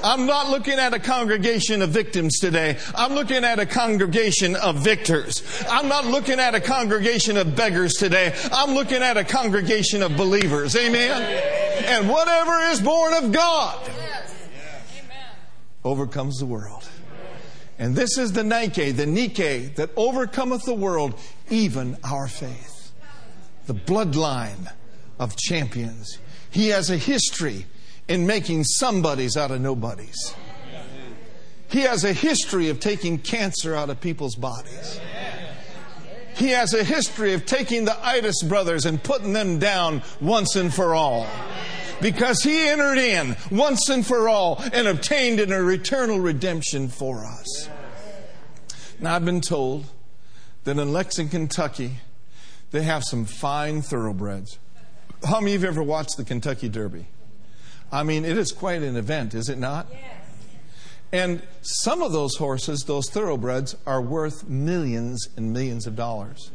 I'm 0.03 0.27
not 0.27 0.51
looking 0.51 0.75
at 0.81 0.93
a 0.93 0.99
congregation 0.99 1.83
of 1.83 1.91
victims 1.91 2.41
today. 2.41 2.79
I'm 2.97 3.13
looking 3.15 3.45
at 3.45 3.61
a 3.61 3.67
congregation 3.67 4.57
of 4.57 4.77
victors. 4.77 5.65
I'm 5.71 5.89
not 5.89 6.07
looking 6.07 6.41
at 6.41 6.57
a 6.57 6.61
congregation 6.61 7.37
of 7.37 7.55
beggars 7.55 7.95
today. 7.95 8.35
I'm 8.53 8.75
looking 8.75 9.03
at 9.03 9.17
a 9.17 9.25
congregation 9.25 10.03
of 10.03 10.17
believers. 10.17 10.75
Amen? 10.75 11.23
And 11.87 12.09
whatever 12.09 12.59
is 12.71 12.81
born 12.81 13.15
of 13.15 13.31
God 13.31 13.91
overcomes 15.85 16.39
the 16.39 16.47
world. 16.47 16.89
And 17.79 17.95
this 17.95 18.17
is 18.17 18.33
the 18.33 18.45
Nike, 18.45 18.91
the 18.91 19.07
Nike 19.07 19.67
that 19.77 19.91
overcometh 19.97 20.65
the 20.65 20.75
world, 20.75 21.15
even 21.51 21.97
our 22.03 22.27
faith. 22.27 22.93
The 23.67 23.75
bloodline 23.75 24.73
of 25.19 25.37
champions. 25.37 26.19
He 26.51 26.69
has 26.69 26.91
a 26.91 26.97
history 26.97 27.67
in 28.09 28.27
making 28.27 28.65
somebodies 28.65 29.37
out 29.37 29.51
of 29.51 29.61
nobodies. 29.61 30.35
He 31.69 31.81
has 31.81 32.05
a 32.05 32.13
history 32.13 32.69
of 32.69 32.81
taking 32.81 33.19
cancer 33.19 33.75
out 33.75 33.91
of 33.91 34.01
people's 34.01 34.37
bodies. 34.37 35.01
He 36.37 36.51
has 36.51 36.75
a 36.75 36.85
history 36.85 37.33
of 37.33 37.47
taking 37.47 37.87
the 37.87 37.97
Itis 38.07 38.43
brothers 38.43 38.87
and 38.87 39.03
putting 39.03 39.33
them 39.33 39.59
down 39.59 40.03
once 40.21 40.55
and 40.55 40.73
for 40.73 40.95
all. 40.95 41.27
Because 42.01 42.43
he 42.43 42.69
entered 42.69 42.99
in 42.99 43.37
once 43.51 43.89
and 43.89 44.07
for 44.07 44.29
all 44.29 44.63
and 44.73 44.87
obtained 44.87 45.41
an 45.41 45.53
eternal 45.71 46.21
redemption 46.21 46.89
for 46.89 47.25
us. 47.25 47.69
Now, 49.01 49.17
I've 49.17 49.25
been 49.25 49.41
told 49.41 49.87
that 50.65 50.79
in 50.79 50.93
Lexington, 50.93 51.47
Kentucky, 51.47 51.99
they 52.71 52.83
have 52.83 53.05
some 53.05 53.25
fine 53.25 53.83
thoroughbreds. 53.83 54.59
How 55.25 55.41
many 55.41 55.55
of 55.55 55.63
you 55.63 55.67
have 55.69 55.77
ever 55.77 55.83
watched 55.83 56.17
the 56.17 56.25
Kentucky 56.25 56.69
Derby? 56.69 57.07
I 57.91 58.03
mean, 58.03 58.25
it 58.25 58.37
is 58.37 58.53
quite 58.53 58.83
an 58.83 58.97
event, 58.97 59.35
is 59.35 59.49
it 59.49 59.59
not? 59.59 59.87
Yes. 59.91 60.03
And 61.13 61.43
some 61.63 62.03
of 62.03 62.13
those 62.13 62.37
horses, 62.37 62.81
those 62.87 63.09
thoroughbreds, 63.09 63.77
are 63.87 64.03
worth 64.03 64.49
millions 64.49 65.29
and 65.37 65.53
millions 65.53 65.87
of 65.87 65.95
dollars. 65.95 66.51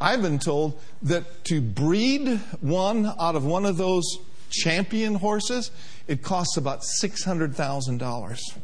I've 0.00 0.20
been 0.20 0.38
told 0.38 0.78
that 1.02 1.44
to 1.44 1.60
breed 1.60 2.38
one 2.60 3.06
out 3.18 3.34
of 3.34 3.46
one 3.46 3.64
of 3.64 3.78
those 3.78 4.04
champion 4.50 5.16
horses, 5.16 5.70
it 6.06 6.22
costs 6.22 6.56
about 6.56 6.82
$600,000. 7.02 8.58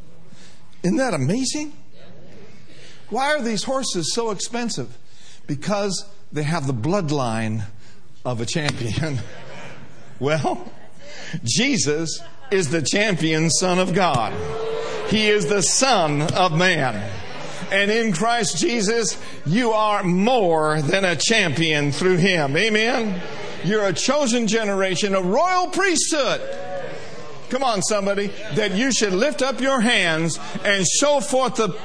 Isn't 0.83 0.97
that 0.97 1.15
amazing? 1.15 1.73
Why 3.11 3.35
are 3.35 3.43
these 3.43 3.65
horses 3.65 4.15
so 4.15 4.31
expensive? 4.31 4.97
Because 5.47 6.07
they 6.33 6.45
have 6.45 6.67
the 6.67 6.75
bloodline 6.75 7.65
of 8.25 8.41
a 8.41 8.47
champion. 8.47 9.19
well, 10.19 10.73
Jesus 11.45 12.21
is 12.51 12.71
the 12.71 12.83
champion 12.83 13.51
Son 13.51 13.79
of 13.79 13.95
God. 13.95 14.33
He 15.09 15.29
is 15.29 15.47
the 15.47 15.63
Son 15.63 16.23
of 16.35 16.57
Man. 16.57 17.11
And 17.71 17.91
in 17.91 18.13
Christ 18.13 18.59
Jesus, 18.59 19.21
you 19.47 19.73
are 19.73 20.03
more 20.03 20.81
than 20.83 21.05
a 21.05 21.17
champion 21.17 21.93
through 21.93 22.17
Him. 22.17 22.57
Amen? 22.57 23.21
You're 23.65 23.87
a 23.87 23.93
chosen 23.93 24.47
generation, 24.49 25.15
a 25.15 25.23
royal 25.23 25.69
priesthood. 25.69 26.41
Come 27.49 27.63
on, 27.63 27.83
somebody, 27.83 28.29
that 28.55 28.73
you 28.73 28.91
should 28.93 29.13
lift 29.13 29.43
up 29.43 29.61
your 29.61 29.81
hands 29.81 30.39
and 30.65 30.87
show 30.87 31.21
forth 31.21 31.57
the. 31.57 31.77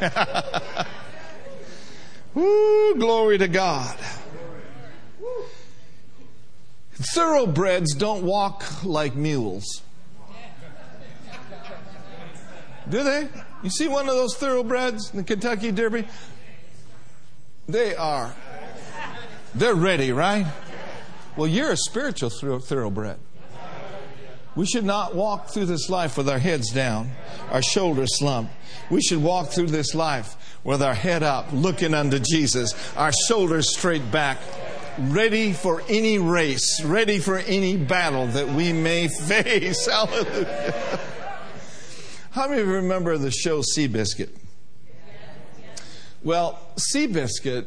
Woo, 2.34 2.94
glory 2.96 3.38
to 3.38 3.48
God. 3.48 3.96
Thoroughbreds 7.14 7.94
don't 7.94 8.24
walk 8.24 8.84
like 8.84 9.14
mules. 9.14 9.82
Do 12.88 13.02
they? 13.02 13.28
You 13.62 13.70
see 13.70 13.88
one 13.88 14.08
of 14.08 14.14
those 14.14 14.36
thoroughbreds 14.36 15.10
in 15.10 15.18
the 15.18 15.24
Kentucky 15.24 15.72
Derby? 15.72 16.06
They 17.68 17.96
are. 17.96 18.34
They're 19.54 19.74
ready, 19.74 20.12
right? 20.12 20.46
Well, 21.36 21.48
you're 21.48 21.72
a 21.72 21.76
spiritual 21.76 22.30
thoroughbred. 22.30 23.18
We 24.54 24.64
should 24.64 24.84
not 24.84 25.14
walk 25.14 25.48
through 25.48 25.66
this 25.66 25.90
life 25.90 26.16
with 26.16 26.28
our 26.28 26.38
heads 26.38 26.70
down, 26.72 27.10
our 27.50 27.60
shoulders 27.60 28.18
slumped. 28.18 28.52
We 28.90 29.02
should 29.02 29.22
walk 29.22 29.48
through 29.48 29.66
this 29.66 29.94
life 29.94 30.58
with 30.64 30.82
our 30.82 30.94
head 30.94 31.22
up, 31.22 31.48
looking 31.52 31.92
unto 31.92 32.18
Jesus, 32.18 32.74
our 32.96 33.12
shoulders 33.26 33.76
straight 33.76 34.10
back, 34.10 34.38
ready 34.98 35.52
for 35.52 35.82
any 35.88 36.18
race, 36.18 36.82
ready 36.82 37.18
for 37.18 37.38
any 37.38 37.76
battle 37.76 38.28
that 38.28 38.48
we 38.48 38.72
may 38.72 39.08
face. 39.26 39.86
Hallelujah. 39.86 41.00
How 42.30 42.48
many 42.48 42.62
remember 42.62 43.18
the 43.18 43.30
show 43.30 43.60
Seabiscuit? 43.60 44.30
Well, 46.26 46.58
Seabiscuit 46.74 47.66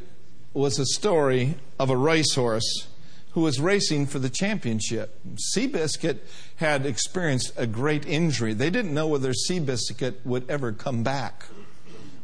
was 0.54 0.80
a 0.80 0.86
story 0.86 1.56
of 1.80 1.89
a 1.89 1.96
racehorse 1.96 2.89
who 3.32 3.39
was 3.39 3.58
racing 3.58 4.08
for 4.08 4.20
the 4.20 4.30
championship. 4.30 5.18
Seabiscuit 5.56 6.18
had 6.58 6.86
experienced 6.86 7.54
a 7.56 7.66
great 7.66 8.06
injury. 8.06 8.54
They 8.54 8.70
didn't 8.70 8.94
know 8.94 9.08
whether 9.08 9.32
Seabiscuit 9.32 10.25
would 10.25 10.50
ever 10.50 10.74
come 10.74 11.04
back. 11.04 11.46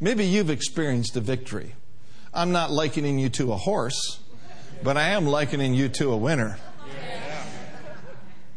Maybe 0.02 0.26
you've 0.26 0.50
experienced 0.50 1.16
a 1.16 1.22
victory. 1.22 1.76
I'm 2.34 2.52
not 2.52 2.70
likening 2.70 3.18
you 3.18 3.30
to 3.30 3.54
a 3.54 3.56
horse 3.56 4.20
but 4.84 4.98
I 4.98 5.12
am 5.12 5.26
likening 5.26 5.74
you 5.74 5.88
to 5.88 6.12
a 6.12 6.18
winner. 6.18 6.58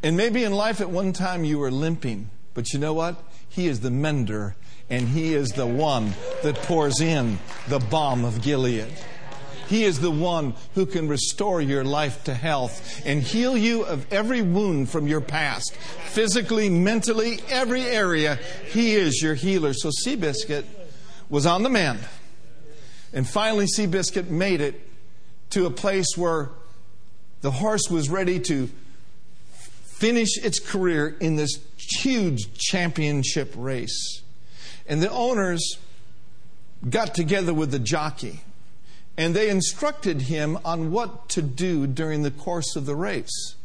And 0.02 0.16
maybe 0.16 0.42
in 0.42 0.52
life 0.52 0.80
at 0.80 0.90
one 0.90 1.12
time 1.12 1.44
you 1.44 1.61
were 1.61 1.70
limping, 1.70 2.30
but 2.54 2.73
you 2.73 2.80
know 2.80 2.92
what? 2.92 3.23
He 3.49 3.68
is 3.68 3.82
the 3.82 3.90
mender, 3.92 4.56
and 4.90 5.09
He 5.09 5.35
is 5.35 5.50
the 5.50 5.66
one 5.66 6.14
that 6.42 6.57
pours 6.57 7.00
in 7.00 7.38
the 7.68 7.78
balm 7.78 8.25
of 8.25 8.42
Gilead. 8.42 8.92
He 9.68 9.85
is 9.85 10.00
the 10.00 10.11
one 10.11 10.54
who 10.75 10.87
can 10.87 11.09
restore 11.09 11.61
your 11.61 11.85
life 11.85 12.25
to 12.25 12.33
health 12.33 13.02
and 13.04 13.23
heal 13.23 13.54
you 13.57 13.83
of 13.83 14.11
every 14.11 14.40
wound 14.40 14.88
from 14.88 15.07
your 15.07 15.21
past. 15.21 15.75
Physically, 16.07 16.71
mentally, 16.71 17.40
every 17.50 17.83
area, 17.83 18.38
He 18.71 18.95
is 18.95 19.21
your 19.23 19.35
healer. 19.35 19.75
So 19.75 19.90
Seabiscuit 19.90 20.64
was 21.28 21.45
on 21.45 21.62
the 21.62 21.68
mend. 21.68 22.00
And 23.12 23.28
finally, 23.28 23.66
Seabiscuit 23.66 24.30
made 24.30 24.62
it 24.62 24.80
to 25.50 25.66
a 25.66 25.71
place 25.71 26.16
where 26.16 26.49
the 27.42 27.50
horse 27.50 27.90
was 27.90 28.09
ready 28.09 28.40
to 28.40 28.71
finish 29.99 30.38
its 30.42 30.59
career 30.59 31.16
in 31.21 31.37
this 31.37 31.59
huge 31.76 32.57
championship 32.57 33.52
race. 33.57 34.23
And 34.88 35.02
the 35.02 35.11
owners 35.11 35.78
got 36.88 37.14
together 37.14 37.52
with 37.52 37.71
the 37.71 37.78
jockey 37.78 38.40
and 39.18 39.35
they 39.35 39.50
instructed 39.50 40.23
him 40.23 40.57
on 40.64 40.92
what 40.92 41.28
to 41.28 41.42
do 41.42 41.88
during 41.88 42.23
the 42.23 42.30
course 42.30 42.76
of 42.76 42.87
the 42.87 42.95
race. 42.95 43.57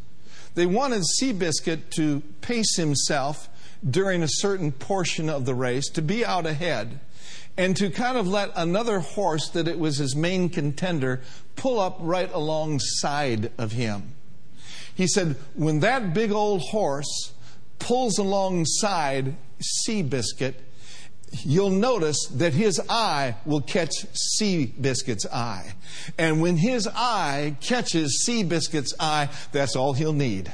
They 0.56 0.65
wanted 0.65 1.03
Seabiscuit 1.03 1.92
to 1.92 2.22
pace 2.42 2.75
himself 2.75 3.48
during 3.88 4.24
a 4.24 4.27
certain 4.27 4.72
portion 4.72 5.30
of 5.30 5.46
the 5.46 5.53
race, 5.53 5.89
to 5.89 6.01
be 6.01 6.25
out 6.25 6.48
ahead, 6.48 7.00
and 7.56 7.77
to 7.77 7.92
kind 7.92 8.18
of 8.18 8.27
let 8.27 8.51
another 8.56 9.00
horse 9.00 9.50
that 9.50 9.68
it 9.68 9.77
was 9.77 9.98
his 9.98 10.15
main 10.15 10.50
contender 10.50 11.22
pull 11.56 11.80
up 11.80 11.98
right 12.00 12.32
alongside 12.34 13.51
of 13.58 13.74
him. 13.74 14.15
He 14.96 15.08
said, 15.08 15.36
when 15.53 15.82
that 15.82 16.15
big 16.15 16.32
old 16.32 16.62
horse 16.62 17.34
pulls 17.77 18.18
alongside 18.18 19.36
Seabiscuit, 19.86 20.56
you'll 21.44 21.70
notice 21.70 22.28
that 22.28 22.54
his 22.54 22.82
eye 22.90 23.36
will 23.46 23.62
catch 23.62 24.06
Seabiscuit's 24.13 25.25
eye. 25.28 25.74
And 26.18 26.42
when 26.42 26.58
his 26.58 26.88
eye 26.88 27.56
catches 27.62 28.25
Seabiscuit's 28.28 28.94
eye, 29.00 29.30
that's 29.52 29.75
all 29.75 29.94
he'll 29.94 30.13
need. 30.13 30.52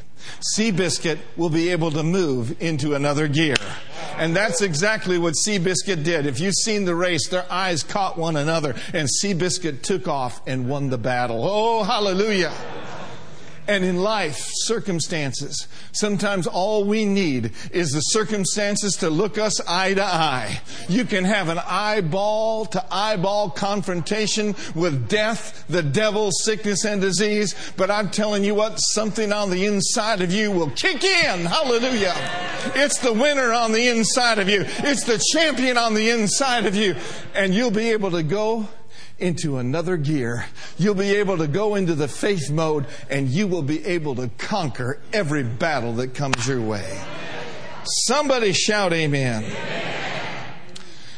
Seabiscuit 0.56 1.18
will 1.38 1.50
be 1.50 1.70
able 1.70 1.92
to 1.92 2.04
move 2.04 2.62
into 2.62 2.94
another 2.94 3.28
gear. 3.28 3.56
And 4.18 4.36
that's 4.36 4.62
exactly 4.62 5.18
what 5.18 5.36
Seabiscuit 5.46 6.04
did. 6.04 6.26
If 6.26 6.40
you've 6.40 6.56
seen 6.56 6.86
the 6.86 6.96
race, 6.96 7.30
their 7.30 7.50
eyes 7.52 7.84
caught 7.84 8.18
one 8.18 8.36
another, 8.36 8.76
and 8.94 9.08
Seabiscuit 9.08 9.82
took 9.82 10.08
off 10.08 10.42
and 10.46 10.68
won 10.68 10.90
the 10.90 10.98
battle. 10.98 11.42
Oh, 11.44 11.84
hallelujah. 11.84 12.54
And 13.70 13.86
in 13.86 14.02
life, 14.02 14.48
circumstances, 14.52 15.68
sometimes 15.92 16.48
all 16.48 16.86
we 16.86 17.06
need 17.06 17.52
is 17.72 17.92
the 17.92 18.02
circumstances 18.02 18.96
to 18.96 19.12
look 19.12 19.38
us 19.38 19.62
eye 19.68 19.94
to 19.94 20.04
eye. 20.04 20.60
You 20.88 21.06
can 21.06 21.24
have 21.24 21.50
an 21.50 21.60
eyeball 21.64 22.66
to 22.66 22.84
eyeball 22.90 23.52
confrontation 23.52 24.56
with 24.74 25.08
death, 25.08 25.66
the 25.70 25.84
devil, 25.84 26.32
sickness, 26.32 26.84
and 26.84 27.00
disease, 27.00 27.54
but 27.78 27.92
I'm 27.92 28.10
telling 28.10 28.44
you 28.44 28.56
what, 28.56 28.78
something 28.78 29.32
on 29.32 29.52
the 29.52 29.68
inside 29.68 30.22
of 30.22 30.34
you 30.34 30.50
will 30.50 30.72
kick 30.72 31.04
in. 31.04 31.46
Hallelujah. 31.46 32.16
It's 32.74 32.98
the 32.98 33.14
winner 33.14 33.54
on 33.54 33.72
the 33.72 33.88
inside 33.88 34.40
of 34.40 34.50
you. 34.50 34.64
It's 34.66 35.04
the 35.04 35.24
champion 35.32 35.78
on 35.78 35.94
the 35.94 36.10
inside 36.10 36.66
of 36.66 36.76
you. 36.76 36.96
And 37.36 37.54
you'll 37.54 37.70
be 37.70 37.92
able 37.92 38.10
to 38.10 38.24
go 38.24 38.68
into 39.20 39.58
another 39.58 39.98
gear. 39.98 40.46
You'll 40.78 40.96
be 40.96 41.16
able 41.16 41.38
to 41.38 41.48
go 41.48 41.76
into 41.76 41.96
the 41.96 42.08
faith 42.08 42.50
mode 42.50 42.86
and 43.10 43.28
you 43.28 43.48
will 43.48 43.62
be 43.62 43.86
able 43.86 44.16
to 44.16 44.30
conquer 44.38 45.00
every 45.14 45.44
battle 45.44 45.94
that 45.94 46.14
comes 46.14 46.48
your 46.48 46.62
way. 46.62 47.02
Somebody 48.06 48.54
shout 48.54 48.94
amen. 48.94 49.46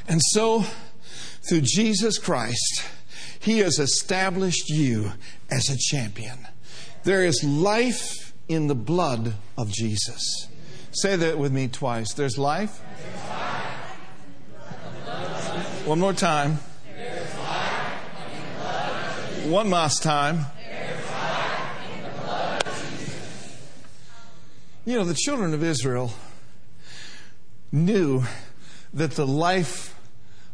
And 0.07 0.21
so, 0.31 0.65
through 1.47 1.61
Jesus 1.61 2.17
Christ, 2.17 2.83
He 3.39 3.59
has 3.59 3.79
established 3.79 4.69
you 4.69 5.13
as 5.49 5.69
a 5.69 5.77
champion. 5.77 6.47
There 7.03 7.25
is 7.25 7.43
life 7.43 8.33
in 8.47 8.67
the 8.67 8.75
blood 8.75 9.35
of 9.57 9.71
Jesus. 9.71 10.47
Say 10.91 11.15
that 11.15 11.37
with 11.37 11.51
me 11.51 11.67
twice. 11.67 12.13
There's 12.13 12.37
life. 12.37 12.79
One 15.85 15.99
more 15.99 16.13
time. 16.13 16.59
One 19.51 19.69
last 19.69 20.01
time. 20.01 20.45
You 24.85 24.97
know, 24.97 25.03
the 25.03 25.13
children 25.13 25.53
of 25.53 25.61
Israel 25.61 26.13
knew 27.69 28.23
that 28.93 29.11
the 29.11 29.27
life 29.27 29.93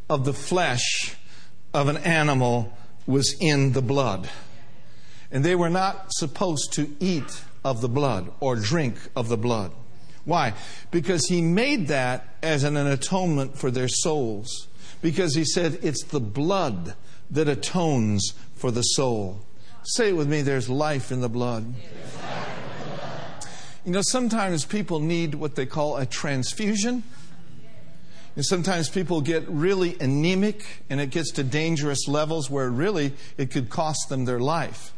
of 0.09 0.25
the 0.25 0.33
flesh 0.33 1.15
of 1.75 1.89
an 1.89 1.97
animal 1.97 2.75
was 3.05 3.35
in 3.39 3.73
the 3.73 3.83
blood. 3.83 4.31
And 5.31 5.45
they 5.45 5.53
were 5.53 5.69
not 5.69 6.07
supposed 6.13 6.73
to 6.73 6.89
eat 6.99 7.43
of 7.63 7.81
the 7.81 7.89
blood 7.89 8.31
or 8.39 8.55
drink 8.55 8.95
of 9.15 9.29
the 9.29 9.37
blood. 9.37 9.73
Why? 10.25 10.55
Because 10.89 11.27
he 11.27 11.43
made 11.43 11.89
that 11.89 12.35
as 12.41 12.63
an, 12.63 12.75
atonement 12.75 13.59
for 13.59 13.69
their 13.69 13.89
souls. 13.89 14.67
Because 15.03 15.35
he 15.35 15.45
said 15.45 15.77
it's 15.83 16.03
the 16.05 16.19
blood 16.19 16.95
that 17.29 17.47
atones 17.47 18.33
for 18.57 18.71
the 18.71 18.81
soul. 18.81 19.39
Say 19.83 20.09
it 20.09 20.15
with 20.15 20.27
me 20.27 20.41
there's 20.41 20.69
life 20.69 21.11
in 21.11 21.21
the 21.21 21.29
blood. 21.29 21.73
You 23.85 23.93
know, 23.93 24.01
sometimes 24.01 24.65
people 24.65 24.99
need 24.99 25.35
what 25.35 25.55
they 25.55 25.65
call 25.65 25.95
a 25.95 26.05
transfusion. 26.05 27.03
And 28.35 28.45
sometimes 28.45 28.89
people 28.89 29.21
get 29.21 29.47
really 29.47 29.97
anemic 29.99 30.83
and 30.89 30.99
it 30.99 31.09
gets 31.09 31.31
to 31.33 31.43
dangerous 31.43 32.07
levels 32.07 32.49
where 32.49 32.69
really 32.69 33.13
it 33.37 33.49
could 33.49 33.69
cost 33.69 34.09
them 34.09 34.25
their 34.25 34.39
life. 34.39 34.93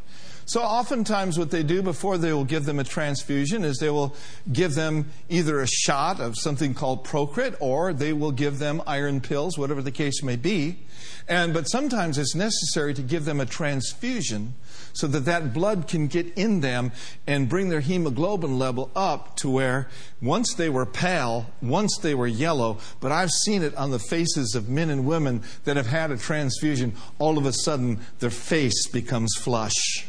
So, 0.49 0.63
oftentimes, 0.63 1.37
what 1.37 1.51
they 1.51 1.61
do 1.61 1.83
before 1.83 2.17
they 2.17 2.33
will 2.33 2.43
give 2.43 2.65
them 2.65 2.79
a 2.79 2.83
transfusion 2.83 3.63
is 3.63 3.77
they 3.77 3.91
will 3.91 4.15
give 4.51 4.73
them 4.73 5.11
either 5.29 5.61
a 5.61 5.67
shot 5.67 6.19
of 6.19 6.39
something 6.39 6.73
called 6.73 7.05
Procrit 7.05 7.55
or 7.59 7.93
they 7.93 8.13
will 8.13 8.31
give 8.31 8.57
them 8.57 8.81
iron 8.87 9.21
pills, 9.21 9.59
whatever 9.59 9.83
the 9.83 9.91
case 9.91 10.23
may 10.23 10.35
be. 10.35 10.79
And, 11.27 11.53
but 11.53 11.69
sometimes 11.69 12.17
it's 12.17 12.33
necessary 12.33 12.95
to 12.95 13.03
give 13.03 13.25
them 13.25 13.39
a 13.39 13.45
transfusion 13.45 14.55
so 14.91 15.05
that 15.05 15.25
that 15.25 15.53
blood 15.53 15.87
can 15.87 16.07
get 16.07 16.33
in 16.35 16.61
them 16.61 16.93
and 17.27 17.47
bring 17.47 17.69
their 17.69 17.81
hemoglobin 17.81 18.57
level 18.57 18.89
up 18.95 19.35
to 19.37 19.51
where 19.51 19.87
once 20.19 20.55
they 20.55 20.67
were 20.67 20.87
pale, 20.87 21.45
once 21.61 21.95
they 21.99 22.15
were 22.15 22.25
yellow, 22.25 22.79
but 23.01 23.11
I've 23.11 23.29
seen 23.29 23.61
it 23.61 23.75
on 23.75 23.91
the 23.91 23.99
faces 23.99 24.55
of 24.55 24.67
men 24.67 24.89
and 24.89 25.05
women 25.05 25.43
that 25.65 25.77
have 25.77 25.85
had 25.85 26.09
a 26.09 26.17
transfusion, 26.17 26.95
all 27.19 27.37
of 27.37 27.45
a 27.45 27.53
sudden 27.53 27.99
their 28.17 28.31
face 28.31 28.87
becomes 28.87 29.35
flush. 29.35 30.08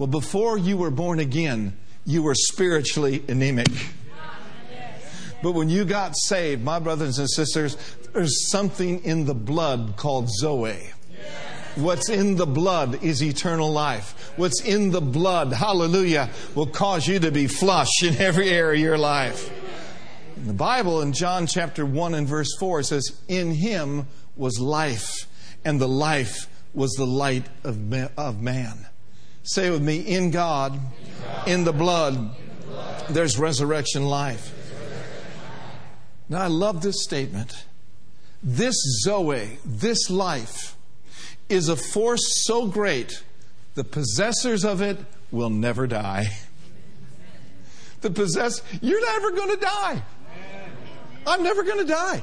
Well, 0.00 0.06
before 0.06 0.56
you 0.56 0.78
were 0.78 0.90
born 0.90 1.18
again, 1.18 1.76
you 2.06 2.22
were 2.22 2.34
spiritually 2.34 3.22
anemic. 3.28 3.68
But 5.42 5.52
when 5.52 5.68
you 5.68 5.84
got 5.84 6.16
saved, 6.16 6.64
my 6.64 6.78
brothers 6.78 7.18
and 7.18 7.28
sisters, 7.28 7.76
there's 8.14 8.48
something 8.48 9.04
in 9.04 9.26
the 9.26 9.34
blood 9.34 9.96
called 9.98 10.30
Zoe. 10.30 10.78
What's 11.74 12.08
in 12.08 12.36
the 12.36 12.46
blood 12.46 13.04
is 13.04 13.22
eternal 13.22 13.70
life. 13.70 14.32
What's 14.36 14.62
in 14.62 14.90
the 14.90 15.02
blood, 15.02 15.52
hallelujah, 15.52 16.30
will 16.54 16.66
cause 16.66 17.06
you 17.06 17.18
to 17.18 17.30
be 17.30 17.46
flush 17.46 18.02
in 18.02 18.16
every 18.16 18.48
area 18.48 18.80
of 18.80 18.82
your 18.82 18.96
life. 18.96 19.52
In 20.34 20.46
the 20.46 20.54
Bible, 20.54 21.02
in 21.02 21.12
John 21.12 21.46
chapter 21.46 21.84
1 21.84 22.14
and 22.14 22.26
verse 22.26 22.56
4, 22.58 22.80
it 22.80 22.84
says, 22.84 23.20
In 23.28 23.50
him 23.50 24.06
was 24.34 24.58
life, 24.58 25.26
and 25.62 25.78
the 25.78 25.88
life 25.88 26.48
was 26.72 26.92
the 26.92 27.06
light 27.06 27.44
of, 27.64 27.76
of 28.16 28.40
man. 28.40 28.86
Say 29.42 29.70
with 29.70 29.82
me, 29.82 29.98
in 29.98 30.30
God, 30.30 30.78
in 31.46 31.64
the 31.64 31.72
blood, 31.72 32.30
there's 33.08 33.38
resurrection 33.38 34.04
life. 34.04 34.54
Now, 36.28 36.42
I 36.42 36.46
love 36.46 36.82
this 36.82 37.02
statement. 37.02 37.64
This 38.42 38.76
Zoe, 39.04 39.58
this 39.64 40.08
life, 40.08 40.76
is 41.48 41.68
a 41.68 41.76
force 41.76 42.44
so 42.44 42.66
great, 42.66 43.22
the 43.74 43.84
possessors 43.84 44.64
of 44.64 44.80
it 44.80 44.98
will 45.30 45.50
never 45.50 45.86
die. 45.86 46.28
The 48.00 48.10
possess, 48.10 48.62
you're 48.80 49.04
never 49.04 49.30
going 49.32 49.50
to 49.50 49.64
die. 49.64 50.02
I'm 51.26 51.42
never 51.42 51.62
going 51.62 51.78
to 51.78 51.92
die. 51.92 52.22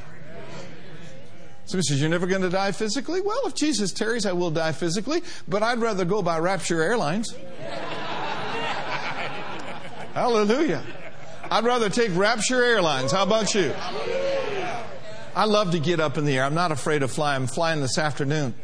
Somebody 1.68 1.84
says, 1.84 2.02
You're 2.02 2.10
never 2.10 2.26
going 2.28 2.42
to 2.42 2.50
die 2.50 2.72
physically? 2.72 3.22
Well, 3.22 3.42
if 3.46 3.54
Jesus 3.54 3.92
tarries, 3.92 4.26
I 4.26 4.32
will 4.32 4.52
die 4.52 4.72
physically, 4.72 5.22
but 5.48 5.62
I'd 5.62 5.80
rather 5.80 6.06
go 6.06 6.22
by 6.22 6.40
Rapture 6.40 6.82
Airlines. 6.82 7.32
Hallelujah. 10.14 10.82
I'd 11.52 11.66
rather 11.66 11.90
take 11.90 12.16
Rapture 12.16 12.64
Airlines. 12.64 13.12
How 13.12 13.24
about 13.24 13.54
you? 13.54 13.74
I 15.36 15.44
love 15.46 15.72
to 15.72 15.80
get 15.80 16.00
up 16.00 16.18
in 16.18 16.24
the 16.24 16.38
air. 16.38 16.46
I'm 16.46 16.56
not 16.56 16.72
afraid 16.72 17.04
of 17.04 17.12
flying. 17.12 17.44
I'm 17.44 17.48
flying 17.48 17.82
this 17.82 17.98
afternoon. 17.98 18.56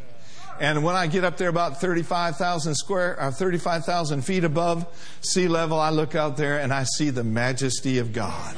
And 0.58 0.82
when 0.82 0.96
I 0.96 1.06
get 1.06 1.24
up 1.24 1.36
there 1.36 1.48
about 1.48 1.80
35,000 1.80 2.74
square, 2.74 3.12
or 3.14 3.22
uh, 3.24 3.30
35,000 3.30 4.22
feet 4.22 4.44
above 4.44 4.86
sea 5.20 5.46
level, 5.46 5.78
I 5.78 5.90
look 5.90 6.14
out 6.14 6.36
there 6.36 6.58
and 6.58 6.72
I 6.72 6.84
see 6.84 7.10
the 7.10 7.24
majesty 7.24 7.98
of 7.98 8.12
God. 8.12 8.56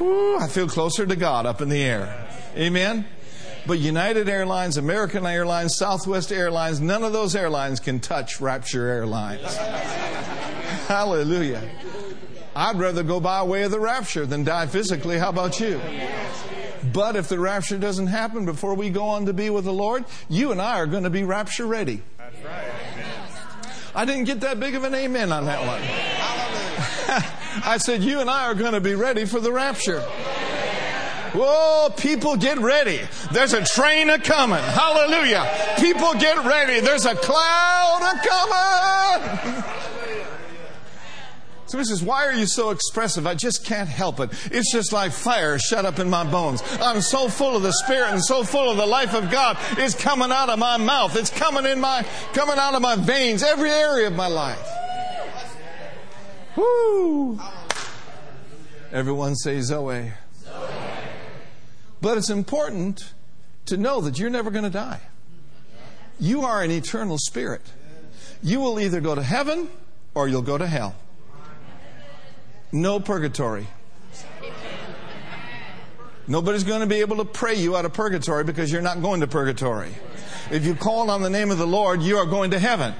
Ooh, 0.00 0.36
I 0.38 0.48
feel 0.48 0.68
closer 0.68 1.06
to 1.06 1.16
God 1.16 1.46
up 1.46 1.60
in 1.60 1.68
the 1.68 1.82
air. 1.82 2.28
Amen? 2.56 3.06
But 3.66 3.78
United 3.78 4.28
Airlines, 4.28 4.76
American 4.76 5.26
Airlines, 5.26 5.76
Southwest 5.76 6.32
Airlines, 6.32 6.80
none 6.80 7.02
of 7.02 7.12
those 7.12 7.36
airlines 7.36 7.80
can 7.80 8.00
touch 8.00 8.40
Rapture 8.40 8.88
Airlines. 8.88 9.56
Hallelujah. 10.86 11.62
I'd 12.56 12.76
rather 12.76 13.02
go 13.02 13.20
by 13.20 13.42
way 13.42 13.62
of 13.62 13.70
the 13.70 13.80
rapture 13.80 14.26
than 14.26 14.44
die 14.44 14.66
physically. 14.66 15.18
How 15.18 15.28
about 15.28 15.60
you? 15.60 15.80
But 16.92 17.14
if 17.16 17.28
the 17.28 17.38
rapture 17.38 17.78
doesn't 17.78 18.08
happen 18.08 18.44
before 18.44 18.74
we 18.74 18.90
go 18.90 19.04
on 19.04 19.26
to 19.26 19.32
be 19.32 19.50
with 19.50 19.64
the 19.64 19.72
Lord, 19.72 20.04
you 20.28 20.50
and 20.50 20.60
I 20.60 20.78
are 20.78 20.86
going 20.86 21.04
to 21.04 21.10
be 21.10 21.22
rapture 21.22 21.66
ready. 21.66 22.02
That's 22.18 22.44
right. 22.44 22.72
I 23.94 24.04
didn't 24.04 24.24
get 24.24 24.40
that 24.40 24.58
big 24.60 24.74
of 24.74 24.84
an 24.84 24.94
amen 24.94 25.32
on 25.32 25.44
that 25.46 25.60
one. 25.60 25.82
I 27.64 27.78
said, 27.78 28.02
You 28.02 28.20
and 28.20 28.30
I 28.30 28.46
are 28.46 28.54
going 28.54 28.72
to 28.72 28.80
be 28.80 28.94
ready 28.94 29.24
for 29.24 29.40
the 29.40 29.52
rapture. 29.52 30.02
Whoa, 31.32 31.90
people 31.96 32.36
get 32.36 32.58
ready. 32.58 33.00
There's 33.32 33.52
a 33.52 33.64
train 33.64 34.10
a 34.10 34.18
coming. 34.18 34.62
Hallelujah. 34.62 35.76
People 35.78 36.12
get 36.14 36.44
ready. 36.44 36.80
There's 36.80 37.06
a 37.06 37.14
cloud 37.14 38.00
a 38.02 38.28
coming. 38.28 39.64
Somebody 41.70 41.88
says, 41.88 42.02
Why 42.02 42.26
are 42.26 42.32
you 42.32 42.46
so 42.46 42.70
expressive? 42.70 43.28
I 43.28 43.36
just 43.36 43.64
can't 43.64 43.88
help 43.88 44.18
it. 44.18 44.30
It's 44.50 44.72
just 44.72 44.92
like 44.92 45.12
fire 45.12 45.56
shut 45.56 45.84
up 45.84 46.00
in 46.00 46.10
my 46.10 46.28
bones. 46.28 46.64
I'm 46.80 47.00
so 47.00 47.28
full 47.28 47.56
of 47.56 47.62
the 47.62 47.72
Spirit 47.72 48.10
and 48.10 48.24
so 48.24 48.42
full 48.42 48.72
of 48.72 48.76
the 48.76 48.86
life 48.86 49.14
of 49.14 49.30
God. 49.30 49.56
It's 49.78 49.94
coming 49.94 50.32
out 50.32 50.48
of 50.48 50.58
my 50.58 50.78
mouth. 50.78 51.14
It's 51.14 51.30
coming 51.30 51.66
in 51.66 51.80
my, 51.80 52.04
coming 52.32 52.58
out 52.58 52.74
of 52.74 52.82
my 52.82 52.96
veins, 52.96 53.44
every 53.44 53.70
area 53.70 54.08
of 54.08 54.16
my 54.16 54.26
life. 54.26 54.68
Woo! 56.56 57.38
Everyone 58.92 59.36
say 59.36 59.60
Zoe. 59.60 60.10
But 62.00 62.18
it's 62.18 62.30
important 62.30 63.12
to 63.66 63.76
know 63.76 64.00
that 64.00 64.18
you're 64.18 64.30
never 64.30 64.50
going 64.50 64.64
to 64.64 64.70
die. 64.70 65.00
You 66.18 66.42
are 66.42 66.62
an 66.62 66.70
eternal 66.70 67.18
spirit. 67.18 67.62
You 68.42 68.60
will 68.60 68.80
either 68.80 69.00
go 69.00 69.14
to 69.14 69.22
heaven 69.22 69.68
or 70.14 70.28
you'll 70.28 70.42
go 70.42 70.58
to 70.58 70.66
hell. 70.66 70.94
No 72.72 73.00
purgatory. 73.00 73.66
Nobody's 76.26 76.62
going 76.62 76.80
to 76.80 76.86
be 76.86 77.00
able 77.00 77.16
to 77.16 77.24
pray 77.24 77.54
you 77.54 77.76
out 77.76 77.84
of 77.84 77.92
purgatory 77.92 78.44
because 78.44 78.70
you're 78.70 78.82
not 78.82 79.02
going 79.02 79.20
to 79.20 79.26
purgatory. 79.26 79.92
If 80.50 80.64
you 80.64 80.74
call 80.74 81.10
on 81.10 81.22
the 81.22 81.30
name 81.30 81.50
of 81.50 81.58
the 81.58 81.66
Lord, 81.66 82.02
you 82.02 82.18
are 82.18 82.26
going 82.26 82.52
to 82.52 82.58
heaven. 82.58 82.94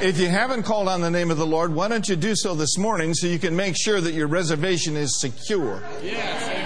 If 0.00 0.18
you 0.18 0.28
haven't 0.28 0.62
called 0.62 0.88
on 0.88 1.00
the 1.00 1.10
name 1.10 1.30
of 1.30 1.36
the 1.36 1.46
Lord, 1.46 1.74
why 1.74 1.88
don't 1.88 2.08
you 2.08 2.16
do 2.16 2.34
so 2.34 2.54
this 2.54 2.78
morning 2.78 3.14
so 3.14 3.26
you 3.26 3.38
can 3.38 3.56
make 3.56 3.74
sure 3.78 4.00
that 4.00 4.12
your 4.12 4.26
reservation 4.26 4.96
is 4.96 5.20
secure? 5.20 5.82
Yes. 6.02 6.65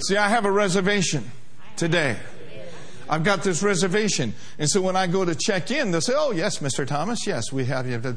See, 0.00 0.16
I 0.16 0.28
have 0.28 0.44
a 0.44 0.50
reservation 0.50 1.30
today. 1.76 2.16
I've 3.08 3.22
got 3.24 3.42
this 3.44 3.62
reservation. 3.62 4.34
And 4.58 4.68
so 4.68 4.82
when 4.82 4.96
I 4.96 5.06
go 5.06 5.24
to 5.24 5.34
check 5.34 5.70
in, 5.70 5.92
they'll 5.92 6.00
say, 6.00 6.14
Oh, 6.16 6.32
yes, 6.32 6.58
Mr. 6.58 6.86
Thomas, 6.86 7.26
yes, 7.26 7.52
we 7.52 7.64
have 7.66 7.88
you. 7.88 7.98
The 7.98 8.12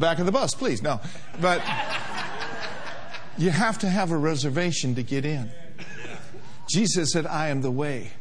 back 0.00 0.18
of 0.18 0.26
the 0.26 0.32
bus, 0.32 0.54
please. 0.54 0.80
No. 0.82 1.00
But 1.40 1.60
you 3.36 3.50
have 3.50 3.78
to 3.80 3.88
have 3.88 4.12
a 4.12 4.16
reservation 4.16 4.94
to 4.94 5.02
get 5.02 5.24
in. 5.24 5.50
Jesus 6.68 7.10
said, 7.12 7.26
I 7.26 7.48
am 7.48 7.62
the 7.62 7.70
way, 7.70 8.12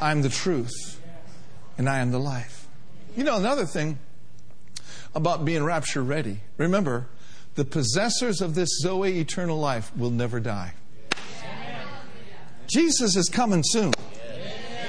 I 0.00 0.10
am 0.10 0.22
the 0.22 0.28
truth, 0.28 1.00
and 1.76 1.88
I 1.88 1.98
am 1.98 2.12
the 2.12 2.20
life. 2.20 2.66
You 3.16 3.24
know, 3.24 3.36
another 3.36 3.66
thing 3.66 3.98
about 5.14 5.44
being 5.44 5.62
rapture 5.64 6.02
ready. 6.02 6.40
Remember, 6.56 7.08
the 7.54 7.64
possessors 7.64 8.40
of 8.40 8.54
this 8.54 8.68
Zoe 8.80 9.20
eternal 9.20 9.58
life 9.58 9.94
will 9.96 10.10
never 10.10 10.40
die. 10.40 10.74
Jesus 12.66 13.16
is 13.16 13.28
coming 13.28 13.62
soon. 13.64 13.92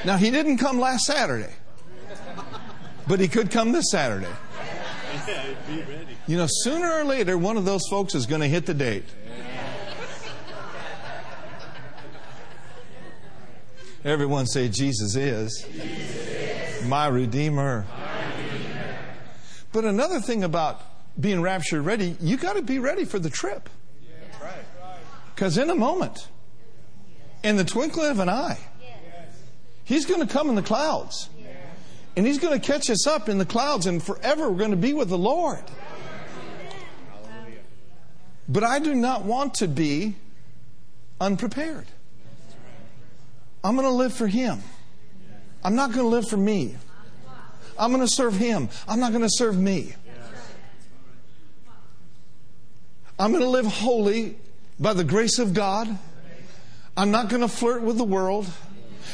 Now, 0.06 0.18
he 0.18 0.32
didn't 0.32 0.58
come 0.58 0.80
last 0.80 1.04
Saturday, 1.06 1.54
but 3.08 3.20
he 3.20 3.28
could 3.28 3.52
come 3.52 3.72
this 3.72 3.92
Saturday. 3.92 4.32
You 6.28 6.38
know, 6.38 6.48
sooner 6.48 6.92
or 6.92 7.04
later, 7.04 7.38
one 7.38 7.58
of 7.58 7.66
those 7.66 7.86
folks 7.90 8.16
is 8.16 8.26
going 8.26 8.42
to 8.42 8.48
hit 8.48 8.66
the 8.66 8.74
date. 8.74 9.06
Everyone 14.06 14.46
say, 14.46 14.68
Jesus 14.68 15.16
is, 15.16 15.66
My, 16.86 17.08
Redeemer. 17.08 17.86
But 19.72 19.86
another 19.86 20.20
thing 20.20 20.44
about 20.44 20.82
being 21.20 21.42
rapture 21.42 21.82
ready, 21.82 22.16
you 22.20 22.38
got 22.38 22.56
to 22.56 22.62
be 22.62 22.80
ready 22.80 23.06
for 23.06 23.20
the 23.20 23.30
trip. 23.30 23.70
Because 25.34 25.58
in 25.58 25.70
a 25.70 25.76
moment, 25.76 26.28
in 27.44 27.58
the 27.58 27.64
twinkling 27.64 28.10
of 28.10 28.20
an 28.20 28.30
eye. 28.30 28.60
He's 29.84 30.06
going 30.06 30.26
to 30.26 30.32
come 30.32 30.50
in 30.50 30.56
the 30.56 30.62
clouds. 30.62 31.30
And 32.16 32.26
He's 32.26 32.40
going 32.40 32.60
to 32.60 32.66
catch 32.66 32.90
us 32.90 33.06
up 33.06 33.28
in 33.28 33.38
the 33.38 33.46
clouds, 33.46 33.86
and 33.86 34.02
forever 34.02 34.50
we're 34.50 34.58
going 34.58 34.72
to 34.72 34.78
be 34.78 34.94
with 34.94 35.10
the 35.10 35.18
Lord. 35.18 35.64
But 38.48 38.64
I 38.64 38.80
do 38.80 38.94
not 38.94 39.24
want 39.24 39.56
to 39.56 39.68
be 39.68 40.16
unprepared. 41.20 41.86
I'm 43.64 43.76
going 43.76 43.88
to 43.88 43.94
live 43.94 44.14
for 44.14 44.28
Him. 44.28 44.62
I'm 45.64 45.76
not 45.76 45.92
going 45.92 46.04
to 46.04 46.10
live 46.10 46.28
for 46.28 46.38
me. 46.38 46.76
I'm 47.80 47.92
going 47.92 48.06
to 48.06 48.14
serve 48.14 48.36
Him. 48.36 48.70
I'm 48.88 49.00
not 49.00 49.12
going 49.12 49.24
to 49.24 49.30
serve 49.30 49.58
me. 49.58 49.96
I'm 53.24 53.32
going 53.32 53.42
to 53.42 53.50
live 53.50 53.66
holy 53.66 54.36
by 54.78 54.92
the 54.92 55.06
grace 55.06 55.40
of 55.40 55.54
God. 55.54 55.88
I'm 56.98 57.12
not 57.12 57.30
going 57.30 57.42
to 57.42 57.48
flirt 57.48 57.82
with 57.82 57.98
the 57.98 58.04
world 58.04 58.50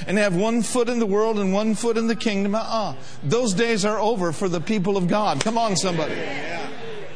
and 0.07 0.17
have 0.17 0.35
one 0.35 0.63
foot 0.63 0.89
in 0.89 0.97
the 0.97 1.05
world 1.05 1.37
and 1.37 1.53
one 1.53 1.75
foot 1.75 1.95
in 1.95 2.07
the 2.07 2.15
kingdom. 2.15 2.55
Uh-uh. 2.55 2.95
Those 3.23 3.53
days 3.53 3.85
are 3.85 3.99
over 3.99 4.31
for 4.31 4.49
the 4.49 4.61
people 4.61 4.97
of 4.97 5.07
God. 5.07 5.41
Come 5.41 5.59
on, 5.59 5.75
somebody. 5.75 6.15
Yeah. 6.15 6.69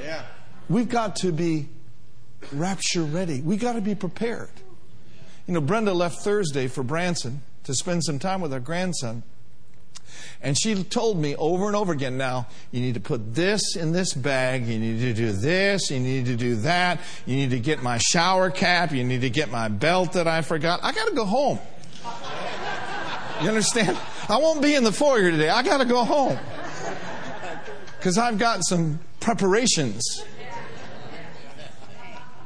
Yeah. 0.03 0.25
We've 0.69 0.87
got 0.87 1.15
to 1.17 1.31
be 1.31 1.67
rapture 2.51 3.01
ready. 3.01 3.41
We've 3.41 3.59
got 3.59 3.73
to 3.73 3.81
be 3.81 3.95
prepared. 3.95 4.51
You 5.47 5.55
know, 5.55 5.61
Brenda 5.61 5.95
left 5.95 6.17
Thursday 6.17 6.67
for 6.67 6.83
Branson 6.83 7.41
to 7.63 7.73
spend 7.73 8.03
some 8.03 8.19
time 8.19 8.39
with 8.39 8.51
her 8.51 8.59
grandson. 8.59 9.23
And 10.43 10.59
she 10.59 10.83
told 10.83 11.17
me 11.17 11.37
over 11.37 11.67
and 11.67 11.75
over 11.75 11.93
again 11.93 12.17
now, 12.17 12.47
you 12.71 12.81
need 12.81 12.95
to 12.95 12.99
put 12.99 13.33
this 13.33 13.77
in 13.77 13.93
this 13.93 14.13
bag, 14.13 14.67
you 14.67 14.77
need 14.77 14.99
to 14.99 15.13
do 15.13 15.31
this, 15.31 15.89
you 15.89 16.01
need 16.01 16.25
to 16.25 16.35
do 16.35 16.57
that, 16.57 16.99
you 17.25 17.37
need 17.37 17.51
to 17.51 17.59
get 17.59 17.81
my 17.81 17.97
shower 17.97 18.51
cap, 18.51 18.91
you 18.91 19.05
need 19.05 19.21
to 19.21 19.29
get 19.29 19.49
my 19.49 19.69
belt 19.69 20.13
that 20.13 20.27
I 20.27 20.41
forgot. 20.41 20.81
I 20.83 20.91
got 20.91 21.07
to 21.07 21.15
go 21.15 21.23
home. 21.23 21.59
You 23.41 23.47
understand? 23.47 23.97
I 24.27 24.37
won't 24.37 24.61
be 24.61 24.75
in 24.75 24.83
the 24.83 24.91
foyer 24.91 25.31
today. 25.31 25.47
I 25.47 25.63
got 25.63 25.77
to 25.77 25.85
go 25.85 26.03
home. 26.03 26.37
Because 27.97 28.17
I've 28.17 28.37
got 28.37 28.65
some 28.65 28.99
preparations 29.21 30.25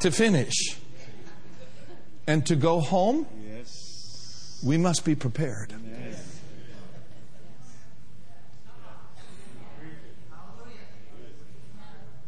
to 0.01 0.11
finish. 0.11 0.77
And 2.27 2.45
to 2.45 2.55
go 2.55 2.79
home, 2.79 3.25
we 4.63 4.77
must 4.77 5.03
be 5.03 5.15
prepared. 5.15 5.73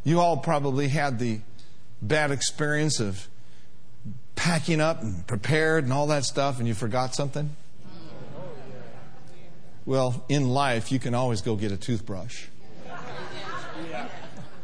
You 0.04 0.20
all 0.20 0.36
probably 0.36 0.88
had 0.88 1.18
the 1.18 1.40
bad 2.00 2.30
experience 2.30 3.00
of 3.00 3.28
packing 4.34 4.80
up 4.80 5.02
and 5.02 5.26
prepared 5.26 5.84
and 5.84 5.92
all 5.92 6.06
that 6.08 6.24
stuff, 6.24 6.58
and 6.58 6.66
you 6.66 6.74
forgot 6.74 7.14
something. 7.14 7.54
Well, 9.84 10.24
in 10.28 10.48
life, 10.48 10.92
you 10.92 10.98
can 10.98 11.14
always 11.14 11.40
go 11.42 11.56
get 11.56 11.72
a 11.72 11.76
toothbrush. 11.76 12.46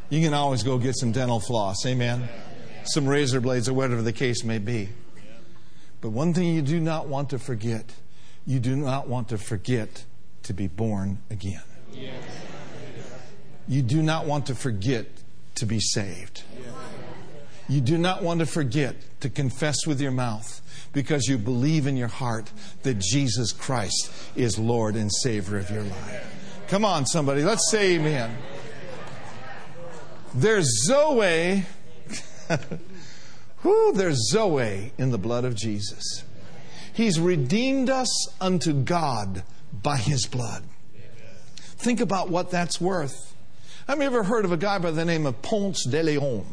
You 0.09 0.23
can 0.23 0.35
always 0.35 0.63
go 0.63 0.79
get 0.79 0.97
some 0.97 1.13
dental 1.13 1.41
floss, 1.41 1.85
amen? 1.85 2.29
Some 2.85 3.07
razor 3.07 3.41
blades, 3.41 3.69
or 3.69 3.75
whatever 3.75 4.03
the 4.03 4.13
case 4.13 4.45
may 4.45 4.59
be. 4.59 4.89
But 6.01 6.11
one 6.11 6.33
thing 6.33 6.55
you 6.55 6.63
do 6.63 6.79
not 6.79 7.09
want 7.09 7.31
to 7.31 7.39
forget 7.39 7.93
you 8.47 8.61
do 8.61 8.77
not 8.77 9.09
want 9.09 9.29
to 9.31 9.39
forget 9.39 10.05
to 10.45 10.55
be 10.55 10.69
born 10.69 11.19
again. 11.31 11.63
You 13.67 13.83
do 13.83 14.01
not 14.01 14.27
want 14.27 14.47
to 14.47 14.55
forget 14.55 15.07
to 15.57 15.67
be 15.67 15.81
saved. 15.81 16.43
You 17.69 17.81
do 17.81 17.99
not 17.99 18.23
want 18.23 18.41
to 18.41 18.47
forget 18.47 18.97
to 19.21 19.29
confess 19.29 19.87
with 19.87 20.01
your 20.01 20.13
mouth 20.13 20.61
because 20.93 21.27
you 21.27 21.37
believe 21.37 21.87
in 21.87 21.97
your 21.97 22.09
heart 22.09 22.51
that 22.85 22.99
Jesus 22.99 23.53
Christ 23.53 24.11
is 24.37 24.59
Lord 24.59 24.95
and 24.95 25.13
Savior 25.13 25.59
of 25.59 25.69
your 25.71 25.83
life. 25.83 26.65
Come 26.69 26.85
on, 26.85 27.07
somebody, 27.07 27.43
let's 27.43 27.71
say 27.71 27.97
amen. 27.97 28.37
There's 30.35 30.85
Zoe. 30.87 31.65
Whoo, 33.63 33.93
there's 33.93 34.31
Zoe 34.31 34.93
in 34.97 35.11
the 35.11 35.19
blood 35.19 35.45
of 35.45 35.55
Jesus. 35.55 36.25
He's 36.93 37.19
redeemed 37.21 37.91
us 37.91 38.29
unto 38.41 38.73
God 38.73 39.43
by 39.83 39.97
his 39.97 40.27
blood. 40.27 40.65
Think 41.59 42.01
about 42.01 42.31
what 42.31 42.51
that's 42.51 42.81
worth. 42.81 43.35
Have 43.87 44.01
you 44.01 44.05
ever 44.05 44.25
heard 44.25 44.45
of 44.45 44.51
a 44.51 44.57
guy 44.57 44.79
by 44.79 44.91
the 44.91 45.05
name 45.05 45.27
of 45.27 45.41
Ponce 45.43 45.85
de 45.85 46.03
Leon? 46.03 46.45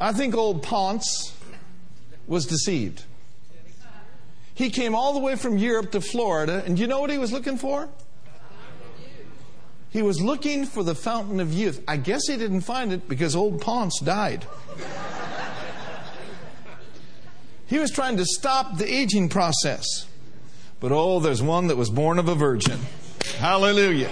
I 0.00 0.12
think 0.12 0.36
old 0.36 0.62
Ponce 0.62 1.36
was 2.28 2.46
deceived. 2.46 3.02
He 4.54 4.70
came 4.70 4.94
all 4.94 5.12
the 5.12 5.18
way 5.18 5.34
from 5.34 5.58
Europe 5.58 5.90
to 5.92 6.00
Florida, 6.00 6.62
and 6.64 6.78
you 6.78 6.86
know 6.86 7.00
what 7.00 7.10
he 7.10 7.18
was 7.18 7.32
looking 7.32 7.58
for? 7.58 7.88
He 9.90 10.00
was 10.00 10.20
looking 10.20 10.64
for 10.64 10.84
the 10.84 10.94
fountain 10.94 11.40
of 11.40 11.52
youth. 11.52 11.82
I 11.88 11.96
guess 11.96 12.28
he 12.28 12.36
didn't 12.36 12.60
find 12.60 12.92
it 12.92 13.08
because 13.08 13.34
old 13.34 13.60
Ponce 13.60 13.98
died. 13.98 14.46
he 17.66 17.80
was 17.80 17.90
trying 17.90 18.16
to 18.18 18.24
stop 18.24 18.78
the 18.78 18.88
aging 18.88 19.28
process. 19.28 20.06
But 20.78 20.92
oh, 20.92 21.18
there's 21.18 21.42
one 21.42 21.66
that 21.66 21.76
was 21.76 21.90
born 21.90 22.20
of 22.20 22.28
a 22.28 22.36
virgin. 22.36 22.78
Hallelujah 23.38 24.10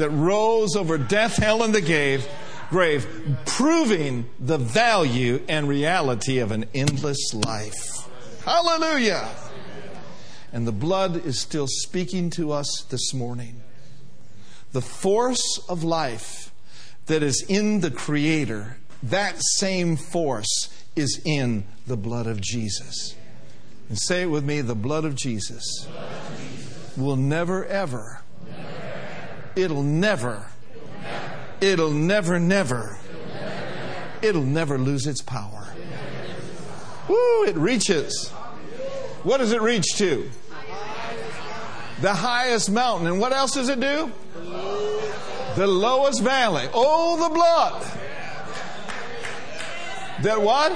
that 0.00 0.10
rose 0.10 0.76
over 0.76 0.98
death, 0.98 1.36
hell, 1.36 1.62
and 1.62 1.74
the 1.74 1.80
grave, 1.80 2.26
grave, 2.70 3.06
proving 3.44 4.28
the 4.38 4.56
value 4.58 5.42
and 5.46 5.68
reality 5.68 6.38
of 6.38 6.50
an 6.50 6.64
endless 6.74 7.34
life. 7.34 8.08
Hallelujah! 8.44 9.28
And 10.52 10.66
the 10.66 10.72
blood 10.72 11.24
is 11.24 11.38
still 11.38 11.66
speaking 11.68 12.30
to 12.30 12.50
us 12.50 12.84
this 12.88 13.12
morning. 13.12 13.60
The 14.72 14.80
force 14.80 15.60
of 15.68 15.84
life 15.84 16.50
that 17.06 17.22
is 17.22 17.44
in 17.46 17.80
the 17.80 17.90
Creator, 17.90 18.78
that 19.02 19.34
same 19.58 19.96
force 19.96 20.74
is 20.96 21.20
in 21.26 21.64
the 21.86 21.96
blood 21.96 22.26
of 22.26 22.40
Jesus. 22.40 23.14
And 23.90 23.98
say 23.98 24.22
it 24.22 24.30
with 24.30 24.44
me 24.44 24.62
the 24.62 24.74
blood 24.74 25.04
of 25.04 25.14
Jesus, 25.14 25.84
blood 25.84 26.10
of 26.10 26.38
Jesus. 26.38 26.96
will 26.96 27.16
never, 27.16 27.66
ever 27.66 28.19
It'll 29.56 29.82
never, 29.82 30.46
it'll 31.60 31.90
never, 31.90 32.38
never, 32.38 32.98
it'll 34.22 34.42
never 34.42 34.78
lose 34.78 35.06
its 35.06 35.20
power. 35.22 35.66
Woo, 37.08 37.44
it 37.44 37.56
reaches. 37.56 38.30
What 39.22 39.38
does 39.38 39.52
it 39.52 39.60
reach 39.60 39.96
to? 39.96 40.30
The 42.00 42.14
highest 42.14 42.70
mountain. 42.70 43.08
And 43.08 43.20
what 43.20 43.32
else 43.32 43.52
does 43.52 43.68
it 43.68 43.80
do? 43.80 44.10
The 45.56 45.66
lowest 45.66 46.22
valley. 46.22 46.68
Oh, 46.72 47.28
the 47.28 47.34
blood 47.34 47.82
That 50.22 50.40
what? 50.40 50.72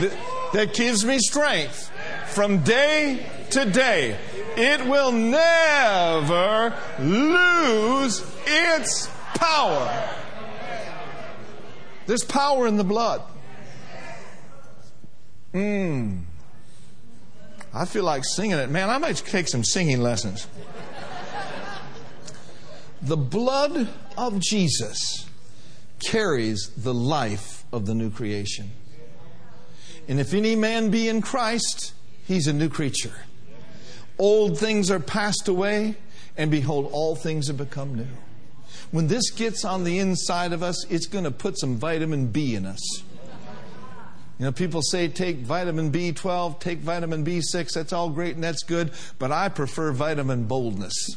That, 0.00 0.18
that 0.52 0.74
gives 0.74 1.04
me 1.04 1.18
strength 1.18 1.90
from 2.28 2.62
day 2.62 3.26
to 3.50 3.64
day. 3.64 4.18
It 4.56 4.86
will 4.86 5.12
never 5.12 6.74
lose 6.98 8.24
its 8.46 9.08
power. 9.34 10.08
There's 12.06 12.24
power 12.24 12.66
in 12.66 12.76
the 12.76 12.84
blood. 12.84 13.22
Mmm. 15.52 16.22
I 17.74 17.84
feel 17.84 18.04
like 18.04 18.24
singing 18.24 18.56
it. 18.56 18.70
Man, 18.70 18.88
I 18.88 18.96
might 18.98 19.16
take 19.16 19.48
some 19.48 19.62
singing 19.62 20.00
lessons. 20.00 20.46
The 23.02 23.16
blood 23.16 23.88
of 24.16 24.40
Jesus 24.40 25.26
carries 26.02 26.70
the 26.76 26.94
life 26.94 27.64
of 27.72 27.84
the 27.86 27.94
new 27.94 28.10
creation. 28.10 28.70
And 30.08 30.18
if 30.18 30.32
any 30.32 30.56
man 30.56 30.90
be 30.90 31.08
in 31.08 31.20
Christ, 31.20 31.92
he's 32.26 32.46
a 32.46 32.52
new 32.52 32.68
creature. 32.68 33.12
Old 34.18 34.58
things 34.58 34.90
are 34.90 35.00
passed 35.00 35.48
away, 35.48 35.96
and 36.36 36.50
behold, 36.50 36.88
all 36.92 37.14
things 37.14 37.48
have 37.48 37.56
become 37.56 37.94
new. 37.94 38.06
When 38.90 39.08
this 39.08 39.30
gets 39.30 39.64
on 39.64 39.84
the 39.84 39.98
inside 39.98 40.52
of 40.52 40.62
us, 40.62 40.86
it's 40.86 41.06
going 41.06 41.24
to 41.24 41.30
put 41.30 41.58
some 41.58 41.76
vitamin 41.76 42.28
B 42.28 42.54
in 42.54 42.66
us. 42.66 43.02
You 44.38 44.44
know, 44.44 44.52
people 44.52 44.82
say 44.82 45.08
take 45.08 45.38
vitamin 45.38 45.90
B12, 45.90 46.60
take 46.60 46.78
vitamin 46.80 47.24
B6, 47.24 47.72
that's 47.72 47.92
all 47.92 48.10
great 48.10 48.34
and 48.34 48.44
that's 48.44 48.62
good, 48.62 48.90
but 49.18 49.32
I 49.32 49.48
prefer 49.48 49.92
vitamin 49.92 50.44
boldness. 50.44 51.16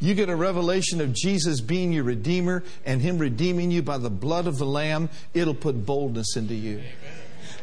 You 0.00 0.14
get 0.14 0.28
a 0.28 0.36
revelation 0.36 1.00
of 1.00 1.12
Jesus 1.12 1.60
being 1.60 1.92
your 1.92 2.04
Redeemer 2.04 2.62
and 2.84 3.00
Him 3.00 3.18
redeeming 3.18 3.70
you 3.70 3.82
by 3.82 3.98
the 3.98 4.10
blood 4.10 4.46
of 4.46 4.58
the 4.58 4.66
Lamb, 4.66 5.08
it'll 5.32 5.54
put 5.54 5.86
boldness 5.86 6.36
into 6.36 6.54
you. 6.54 6.82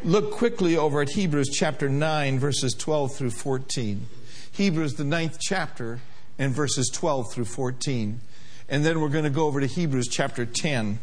Look 0.03 0.31
quickly 0.31 0.75
over 0.75 1.01
at 1.01 1.09
Hebrews 1.09 1.49
chapter 1.53 1.87
9, 1.87 2.39
verses 2.39 2.73
12 2.73 3.15
through 3.15 3.29
14. 3.29 4.07
Hebrews, 4.51 4.95
the 4.95 5.03
ninth 5.03 5.37
chapter, 5.39 5.99
and 6.39 6.51
verses 6.51 6.89
12 6.89 7.31
through 7.31 7.45
14. 7.45 8.19
And 8.67 8.83
then 8.83 8.99
we're 8.99 9.09
going 9.09 9.25
to 9.25 9.29
go 9.29 9.45
over 9.45 9.59
to 9.59 9.67
Hebrews 9.67 10.07
chapter 10.07 10.43
10. 10.43 10.97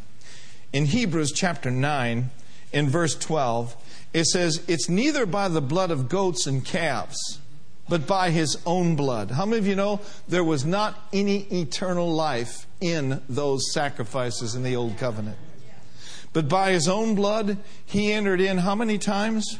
In 0.72 0.86
Hebrews 0.86 1.30
chapter 1.30 1.70
9, 1.70 2.30
in 2.72 2.88
verse 2.88 3.14
12, 3.14 3.76
it 4.14 4.24
says, 4.24 4.64
It's 4.66 4.88
neither 4.88 5.26
by 5.26 5.46
the 5.46 5.60
blood 5.60 5.92
of 5.92 6.08
goats 6.08 6.48
and 6.48 6.64
calves, 6.64 7.38
but 7.88 8.04
by 8.04 8.30
his 8.30 8.58
own 8.66 8.96
blood. 8.96 9.30
How 9.30 9.46
many 9.46 9.58
of 9.58 9.66
you 9.68 9.76
know 9.76 10.00
there 10.26 10.42
was 10.42 10.64
not 10.64 10.98
any 11.12 11.42
eternal 11.52 12.12
life 12.12 12.66
in 12.80 13.22
those 13.28 13.72
sacrifices 13.72 14.56
in 14.56 14.64
the 14.64 14.74
old 14.74 14.98
covenant? 14.98 15.38
But 16.32 16.48
by 16.48 16.72
his 16.72 16.88
own 16.88 17.14
blood, 17.14 17.58
he 17.84 18.12
entered 18.12 18.40
in 18.40 18.58
how 18.58 18.74
many 18.74 18.98
times? 18.98 19.58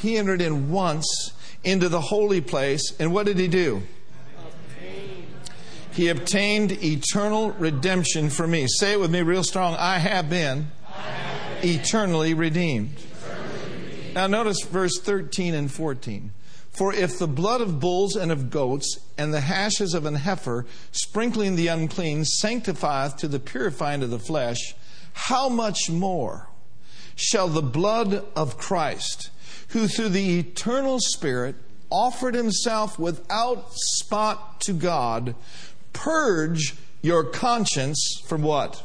He 0.00 0.16
entered 0.16 0.40
in 0.40 0.70
once 0.70 1.32
into 1.64 1.88
the 1.88 2.00
holy 2.00 2.40
place. 2.40 2.92
And 2.98 3.12
what 3.12 3.26
did 3.26 3.38
he 3.38 3.48
do? 3.48 3.82
He 5.92 6.08
obtained 6.08 6.72
eternal 6.84 7.52
redemption 7.52 8.28
for 8.28 8.46
me. 8.46 8.66
Say 8.68 8.92
it 8.92 9.00
with 9.00 9.10
me 9.10 9.22
real 9.22 9.42
strong. 9.42 9.74
I 9.76 9.98
have 9.98 10.28
been 10.28 10.70
eternally 11.62 12.34
redeemed. 12.34 12.94
Now, 14.14 14.26
notice 14.26 14.62
verse 14.62 14.98
13 14.98 15.54
and 15.54 15.70
14. 15.70 16.32
For 16.70 16.92
if 16.92 17.18
the 17.18 17.26
blood 17.26 17.62
of 17.62 17.80
bulls 17.80 18.16
and 18.16 18.30
of 18.30 18.50
goats 18.50 18.98
and 19.16 19.32
the 19.32 19.40
hashes 19.40 19.94
of 19.94 20.04
an 20.04 20.16
heifer, 20.16 20.66
sprinkling 20.92 21.56
the 21.56 21.68
unclean, 21.68 22.26
sanctifieth 22.26 23.16
to 23.16 23.28
the 23.28 23.40
purifying 23.40 24.02
of 24.02 24.10
the 24.10 24.18
flesh, 24.18 24.74
how 25.16 25.48
much 25.48 25.88
more 25.90 26.48
shall 27.14 27.48
the 27.48 27.62
blood 27.62 28.22
of 28.36 28.58
Christ, 28.58 29.30
who 29.68 29.88
through 29.88 30.10
the 30.10 30.38
eternal 30.38 30.98
Spirit 31.00 31.56
offered 31.90 32.34
himself 32.34 32.98
without 32.98 33.72
spot 33.72 34.60
to 34.60 34.74
God, 34.74 35.34
purge 35.92 36.74
your 37.00 37.24
conscience 37.24 38.20
from 38.26 38.42
what? 38.42 38.82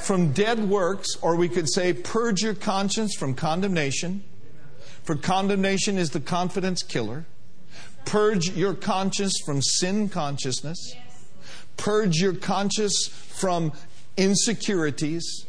from 0.00 0.32
dead 0.32 0.68
works, 0.68 1.08
or 1.20 1.36
we 1.36 1.48
could 1.48 1.70
say, 1.70 1.92
purge 1.92 2.42
your 2.42 2.54
conscience 2.54 3.14
from 3.14 3.34
condemnation. 3.34 4.24
For 5.04 5.14
condemnation 5.14 5.98
is 5.98 6.10
the 6.10 6.20
confidence 6.20 6.82
killer. 6.82 7.26
Purge 8.06 8.50
your 8.56 8.74
conscience 8.74 9.38
from 9.44 9.60
sin 9.62 10.08
consciousness. 10.08 10.94
Purge 11.76 12.16
your 12.16 12.34
conscience 12.34 13.08
from 13.08 13.72
insecurities. 14.20 15.46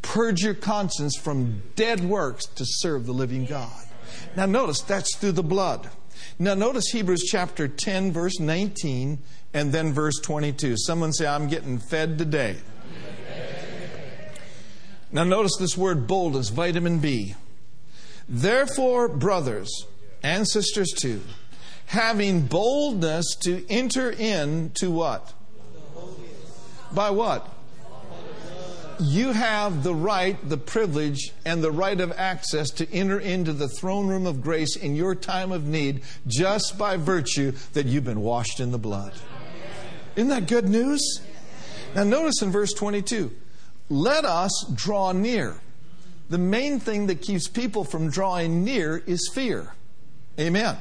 Purge 0.00 0.42
your 0.42 0.54
conscience 0.54 1.16
from 1.16 1.62
dead 1.76 2.00
works 2.00 2.46
to 2.46 2.64
serve 2.66 3.06
the 3.06 3.12
living 3.12 3.44
God. 3.44 3.84
Now, 4.36 4.46
notice 4.46 4.80
that's 4.80 5.14
through 5.16 5.32
the 5.32 5.42
blood. 5.42 5.88
Now, 6.38 6.54
notice 6.54 6.88
Hebrews 6.88 7.24
chapter 7.30 7.68
10, 7.68 8.12
verse 8.12 8.40
19, 8.40 9.18
and 9.54 9.72
then 9.72 9.92
verse 9.92 10.18
22. 10.20 10.76
Someone 10.78 11.12
say, 11.12 11.26
I'm 11.26 11.48
getting 11.48 11.78
fed 11.78 12.18
today. 12.18 12.56
Now, 15.12 15.24
notice 15.24 15.56
this 15.58 15.76
word 15.76 16.06
boldness, 16.06 16.48
vitamin 16.48 16.98
B. 16.98 17.34
Therefore, 18.28 19.08
brothers 19.08 19.86
and 20.22 20.48
sisters 20.48 20.90
too, 20.92 21.20
having 21.86 22.46
boldness 22.46 23.36
to 23.42 23.66
enter 23.68 24.10
in 24.10 24.70
to 24.76 24.90
what? 24.90 25.34
By 26.92 27.10
what? 27.10 27.51
You 29.02 29.32
have 29.32 29.82
the 29.82 29.94
right, 29.94 30.38
the 30.48 30.56
privilege, 30.56 31.32
and 31.44 31.62
the 31.62 31.72
right 31.72 32.00
of 32.00 32.12
access 32.12 32.70
to 32.70 32.88
enter 32.92 33.18
into 33.18 33.52
the 33.52 33.66
throne 33.66 34.06
room 34.06 34.26
of 34.26 34.42
grace 34.42 34.76
in 34.76 34.94
your 34.94 35.16
time 35.16 35.50
of 35.50 35.66
need 35.66 36.02
just 36.28 36.78
by 36.78 36.96
virtue 36.96 37.52
that 37.72 37.86
you've 37.86 38.04
been 38.04 38.20
washed 38.20 38.60
in 38.60 38.70
the 38.70 38.78
blood. 38.78 39.12
Isn't 40.14 40.28
that 40.28 40.46
good 40.46 40.68
news? 40.68 41.20
Now, 41.96 42.04
notice 42.04 42.42
in 42.42 42.52
verse 42.52 42.72
22 42.74 43.32
let 43.88 44.24
us 44.24 44.66
draw 44.72 45.10
near. 45.10 45.56
The 46.30 46.38
main 46.38 46.78
thing 46.78 47.08
that 47.08 47.22
keeps 47.22 47.48
people 47.48 47.82
from 47.82 48.08
drawing 48.08 48.62
near 48.62 49.02
is 49.04 49.28
fear. 49.34 49.74
Amen. 50.38 50.76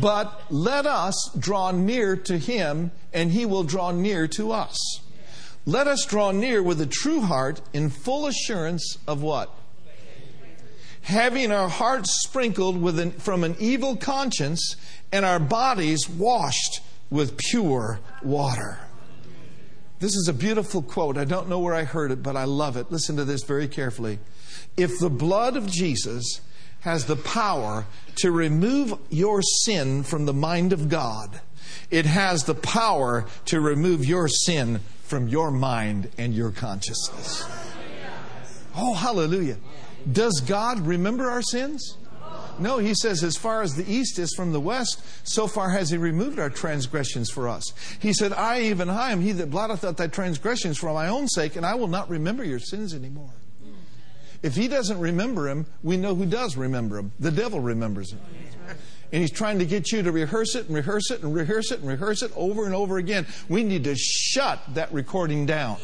But 0.00 0.42
let 0.50 0.86
us 0.86 1.30
draw 1.38 1.70
near 1.70 2.16
to 2.16 2.36
him, 2.36 2.90
and 3.12 3.30
he 3.30 3.46
will 3.46 3.62
draw 3.62 3.92
near 3.92 4.26
to 4.28 4.50
us. 4.50 4.76
Let 5.64 5.86
us 5.86 6.04
draw 6.04 6.32
near 6.32 6.62
with 6.62 6.80
a 6.80 6.86
true 6.86 7.20
heart 7.20 7.60
in 7.72 7.90
full 7.90 8.26
assurance 8.26 8.98
of 9.06 9.22
what? 9.22 9.50
Having 11.02 11.52
our 11.52 11.68
hearts 11.68 12.22
sprinkled 12.22 12.80
with 12.80 12.98
an, 12.98 13.12
from 13.12 13.44
an 13.44 13.56
evil 13.58 13.96
conscience 13.96 14.76
and 15.12 15.24
our 15.24 15.38
bodies 15.38 16.08
washed 16.08 16.80
with 17.10 17.36
pure 17.36 18.00
water. 18.22 18.78
This 20.00 20.16
is 20.16 20.26
a 20.28 20.32
beautiful 20.32 20.82
quote. 20.82 21.16
I 21.16 21.24
don't 21.24 21.48
know 21.48 21.60
where 21.60 21.74
I 21.74 21.84
heard 21.84 22.10
it, 22.10 22.24
but 22.24 22.36
I 22.36 22.44
love 22.44 22.76
it. 22.76 22.90
Listen 22.90 23.16
to 23.16 23.24
this 23.24 23.44
very 23.44 23.68
carefully. 23.68 24.18
If 24.76 24.98
the 24.98 25.10
blood 25.10 25.56
of 25.56 25.70
Jesus 25.70 26.40
has 26.80 27.04
the 27.04 27.16
power 27.16 27.86
to 28.16 28.32
remove 28.32 28.98
your 29.10 29.42
sin 29.42 30.02
from 30.02 30.26
the 30.26 30.32
mind 30.32 30.72
of 30.72 30.88
God, 30.88 31.40
it 31.90 32.06
has 32.06 32.44
the 32.44 32.54
power 32.54 33.26
to 33.44 33.60
remove 33.60 34.04
your 34.04 34.26
sin 34.26 34.80
from 35.12 35.28
your 35.28 35.50
mind 35.50 36.08
and 36.16 36.32
your 36.32 36.50
consciousness. 36.50 37.44
Oh, 38.74 38.94
hallelujah. 38.94 39.58
Does 40.10 40.40
God 40.40 40.86
remember 40.86 41.28
our 41.28 41.42
sins? 41.42 41.98
No, 42.58 42.78
he 42.78 42.94
says, 42.94 43.22
as 43.22 43.36
far 43.36 43.60
as 43.60 43.74
the 43.74 43.84
east 43.92 44.18
is 44.18 44.32
from 44.34 44.54
the 44.54 44.60
west, 44.60 45.04
so 45.22 45.46
far 45.46 45.68
has 45.68 45.90
he 45.90 45.98
removed 45.98 46.38
our 46.38 46.48
transgressions 46.48 47.30
for 47.30 47.46
us. 47.46 47.74
He 48.00 48.14
said, 48.14 48.32
I, 48.32 48.62
even 48.62 48.88
I, 48.88 49.12
am 49.12 49.20
he 49.20 49.32
that 49.32 49.50
blotteth 49.50 49.84
out 49.84 49.98
thy 49.98 50.06
transgressions 50.06 50.78
for 50.78 50.90
my 50.94 51.08
own 51.08 51.28
sake, 51.28 51.56
and 51.56 51.66
I 51.66 51.74
will 51.74 51.88
not 51.88 52.08
remember 52.08 52.42
your 52.42 52.58
sins 52.58 52.94
anymore. 52.94 53.34
If 54.42 54.54
he 54.54 54.66
doesn't 54.66 54.98
remember 54.98 55.46
him, 55.46 55.66
we 55.82 55.98
know 55.98 56.14
who 56.14 56.24
does 56.24 56.56
remember 56.56 56.96
him. 56.96 57.12
The 57.20 57.30
devil 57.30 57.60
remembers 57.60 58.14
him. 58.14 58.20
And 59.12 59.20
he's 59.20 59.30
trying 59.30 59.58
to 59.58 59.66
get 59.66 59.92
you 59.92 60.02
to 60.02 60.10
rehearse 60.10 60.54
it 60.54 60.66
and 60.66 60.74
rehearse 60.74 61.10
it 61.10 61.22
and 61.22 61.34
rehearse 61.34 61.70
it 61.70 61.80
and 61.80 61.88
rehearse 61.88 62.22
it 62.22 62.32
over 62.34 62.64
and 62.64 62.74
over 62.74 62.96
again. 62.96 63.26
We 63.48 63.62
need 63.62 63.84
to 63.84 63.94
shut 63.94 64.60
that 64.74 64.90
recording 64.92 65.44
down. 65.44 65.76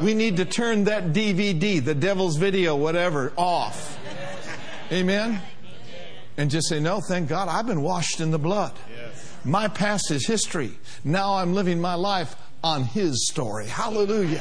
We 0.00 0.14
need 0.14 0.36
to 0.36 0.44
turn 0.44 0.84
that 0.84 1.12
DVD, 1.12 1.84
the 1.84 1.96
devil's 1.96 2.36
video, 2.36 2.76
whatever, 2.76 3.32
off. 3.36 3.98
Amen? 4.92 5.40
And 6.36 6.50
just 6.50 6.68
say, 6.68 6.78
No, 6.78 7.00
thank 7.00 7.28
God, 7.28 7.48
I've 7.48 7.66
been 7.66 7.82
washed 7.82 8.20
in 8.20 8.30
the 8.30 8.38
blood. 8.38 8.72
My 9.44 9.66
past 9.66 10.10
is 10.12 10.26
history. 10.26 10.78
Now 11.02 11.34
I'm 11.34 11.52
living 11.52 11.80
my 11.80 11.94
life 11.94 12.36
on 12.62 12.84
His 12.84 13.28
story. 13.28 13.66
Hallelujah. 13.66 14.40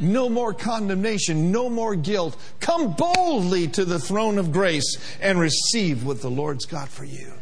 No 0.00 0.28
more 0.28 0.54
condemnation, 0.54 1.50
no 1.50 1.68
more 1.68 1.96
guilt. 1.96 2.36
Come 2.60 2.94
boldly 2.94 3.66
to 3.68 3.84
the 3.84 3.98
throne 3.98 4.38
of 4.38 4.52
grace 4.52 4.96
and 5.20 5.40
receive 5.40 6.04
what 6.04 6.20
the 6.20 6.30
Lord's 6.30 6.66
got 6.66 6.88
for 6.88 7.04
you. 7.04 7.32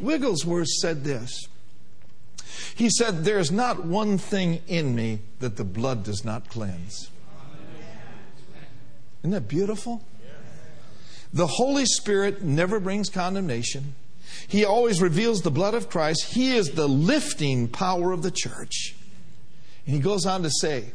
Wigglesworth 0.00 0.68
said 0.68 1.02
this 1.04 1.48
He 2.74 2.88
said, 2.90 3.24
There's 3.24 3.50
not 3.50 3.84
one 3.84 4.18
thing 4.18 4.62
in 4.68 4.94
me 4.94 5.20
that 5.40 5.56
the 5.56 5.64
blood 5.64 6.04
does 6.04 6.24
not 6.24 6.48
cleanse. 6.48 7.10
Isn't 9.22 9.32
that 9.32 9.48
beautiful? 9.48 10.02
The 11.32 11.46
Holy 11.46 11.84
Spirit 11.84 12.42
never 12.42 12.80
brings 12.80 13.10
condemnation. 13.10 13.94
He 14.46 14.64
always 14.64 15.02
reveals 15.02 15.42
the 15.42 15.50
blood 15.50 15.74
of 15.74 15.90
Christ. 15.90 16.32
He 16.32 16.56
is 16.56 16.70
the 16.70 16.88
lifting 16.88 17.68
power 17.68 18.12
of 18.12 18.22
the 18.22 18.30
church. 18.30 18.94
And 19.84 19.94
he 19.94 20.00
goes 20.00 20.24
on 20.24 20.42
to 20.42 20.50
say, 20.50 20.92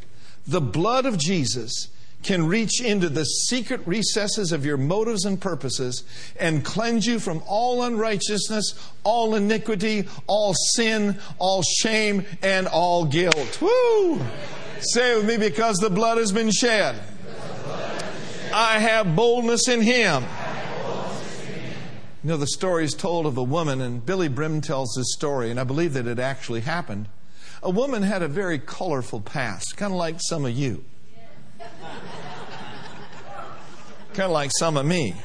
the 0.48 0.62
blood 0.62 1.06
of 1.06 1.18
Jesus 1.18 1.88
can 2.24 2.48
reach 2.48 2.82
into 2.82 3.10
the 3.10 3.26
secret 3.26 3.82
recesses 3.86 4.52
of 4.52 4.66
your 4.66 4.78
motives 4.78 5.26
and 5.26 5.40
purposes 5.40 6.04
and 6.40 6.64
cleanse 6.64 7.06
you 7.06 7.20
from 7.20 7.44
all 7.46 7.84
unrighteousness, 7.84 8.92
all 9.04 9.36
iniquity, 9.36 10.08
all 10.26 10.54
sin, 10.54 11.20
all 11.38 11.62
shame, 11.62 12.26
and 12.42 12.68
all 12.68 13.06
guilt. 13.06 13.62
Woo! 13.62 14.22
Say 14.80 15.16
with 15.18 15.28
me, 15.28 15.38
because 15.38 15.78
the 15.78 15.90
blood 15.90 16.18
has 16.18 16.32
been 16.32 16.52
shed. 16.52 16.96
I 18.54 18.80
have 18.80 19.16
boldness 19.16 19.68
in 19.68 19.82
Him. 19.82 20.24
You 22.24 22.30
know, 22.30 22.38
the 22.38 22.48
story 22.48 22.86
is 22.86 22.94
told 22.94 23.26
of 23.26 23.38
a 23.38 23.44
woman, 23.44 23.82
and 23.82 24.06
Billye 24.06 24.34
Brim 24.34 24.62
tells 24.62 24.94
this 24.96 25.14
story, 25.14 25.52
and 25.52 25.60
I 25.60 25.66
believe 25.66 25.94
that 25.94 26.08
it 26.08 26.20
actually 26.20 26.62
happened. 26.62 27.10
A 27.64 27.70
woman 27.70 28.04
had 28.04 28.22
a 28.22 28.28
very 28.28 28.60
colorful 28.60 29.22
past, 29.22 29.78
kind 29.78 29.94
of 29.94 29.98
like 29.98 30.18
some 30.20 30.46
of 30.46 30.52
you. 30.52 30.84
kind 34.14 34.26
of 34.26 34.32
like 34.32 34.52
some 34.60 34.76
of 34.76 34.86
me. 34.86 35.16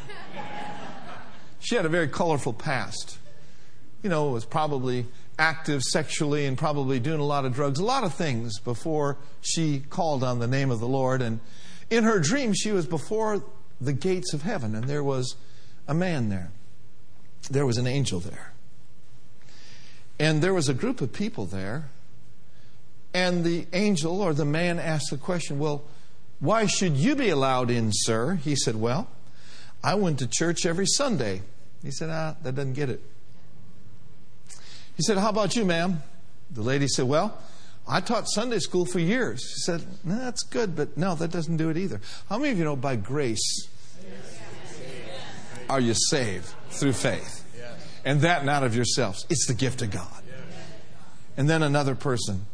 She 1.59 1.75
had 1.75 1.85
a 1.85 1.89
very 1.89 2.07
colorful 2.07 2.53
past. 2.53 3.19
You 4.03 4.09
know, 4.09 4.31
was 4.31 4.45
probably 4.45 5.07
active 5.39 5.83
sexually 5.83 6.47
and 6.47 6.57
probably 6.57 7.01
doing 7.01 7.21
a 7.21 7.25
lot 7.25 7.45
of 7.45 7.53
drugs, 7.55 7.81
a 7.81 7.85
lot 7.85 8.05
of 8.05 8.15
things 8.15 8.61
before 8.61 9.17
she 9.41 9.81
called 9.91 10.23
on 10.23 10.39
the 10.39 10.47
name 10.47 10.71
of 10.71 10.79
the 10.79 10.89
Lord. 10.89 11.21
And 11.21 11.41
in 11.91 12.05
her 12.05 12.21
dream, 12.21 12.53
she 12.55 12.71
was 12.71 12.87
before 12.87 13.43
the 13.81 13.93
gates 13.93 14.33
of 14.33 14.43
heaven, 14.43 14.75
and 14.75 14.85
there 14.85 15.03
was 15.03 15.37
a 15.87 15.95
man 15.95 16.29
there. 16.29 16.51
There 17.51 17.67
was 17.67 17.79
an 17.79 17.87
angel 17.87 18.21
there. 18.21 18.53
And 20.19 20.43
there 20.43 20.55
was 20.55 20.69
a 20.69 20.75
group 20.75 21.01
of 21.01 21.13
people 21.13 21.45
there. 21.45 21.89
And 23.15 23.45
the 23.45 23.67
angel 23.73 24.21
or 24.21 24.35
the 24.35 24.45
man 24.45 24.79
asked 24.79 25.11
the 25.11 25.17
question, 25.17 25.59
Well, 25.59 25.83
why 26.41 26.67
should 26.67 26.97
you 26.97 27.17
be 27.17 27.31
allowed 27.31 27.71
in, 27.71 27.91
sir? 27.93 28.35
He 28.35 28.55
said, 28.55 28.77
Well, 28.77 29.09
I 29.83 29.95
went 29.95 30.19
to 30.21 30.27
church 30.27 30.67
every 30.67 30.87
Sunday. 30.87 31.43
He 31.83 31.91
said, 31.91 32.11
Ah, 32.11 32.37
that 32.43 32.55
doesn't 32.55 32.75
get 32.75 32.91
it. 32.91 33.01
He 34.97 35.03
said, 35.03 35.19
How 35.19 35.31
about 35.31 35.57
you, 35.57 35.65
ma'am? 35.65 36.03
The 36.51 36.63
lady 36.63 36.89
said, 36.89 37.07
Well, 37.07 37.39
I 37.87 38.01
taught 38.01 38.29
Sunday 38.29 38.59
school 38.59 38.85
for 38.85 38.99
years. 38.99 39.43
He 39.55 39.61
said, 39.61 39.83
no, 40.05 40.17
That's 40.17 40.43
good, 40.43 40.77
but 40.77 40.97
no, 40.97 41.15
that 41.15 41.31
doesn't 41.31 41.57
do 41.57 41.71
it 41.71 41.77
either. 41.77 42.01
How 42.29 42.37
many 42.37 42.51
of 42.51 42.59
you 42.59 42.65
know 42.65 42.77
by 42.77 42.97
grace 42.97 43.69
are 45.71 45.81
you 45.81 45.95
saved 45.95 46.47
through 46.71 46.93
faith? 46.93 47.45
And 48.05 48.21
that 48.23 48.45
not 48.45 48.63
of 48.63 48.77
yourselves. 48.77 49.27
It's 49.29 49.47
the 49.47 49.55
gift 49.55 49.83
of 49.83 49.91
God. 49.91 50.23
And 51.37 51.49
then 51.49 51.63
another 51.63 51.95
person, 51.95 52.47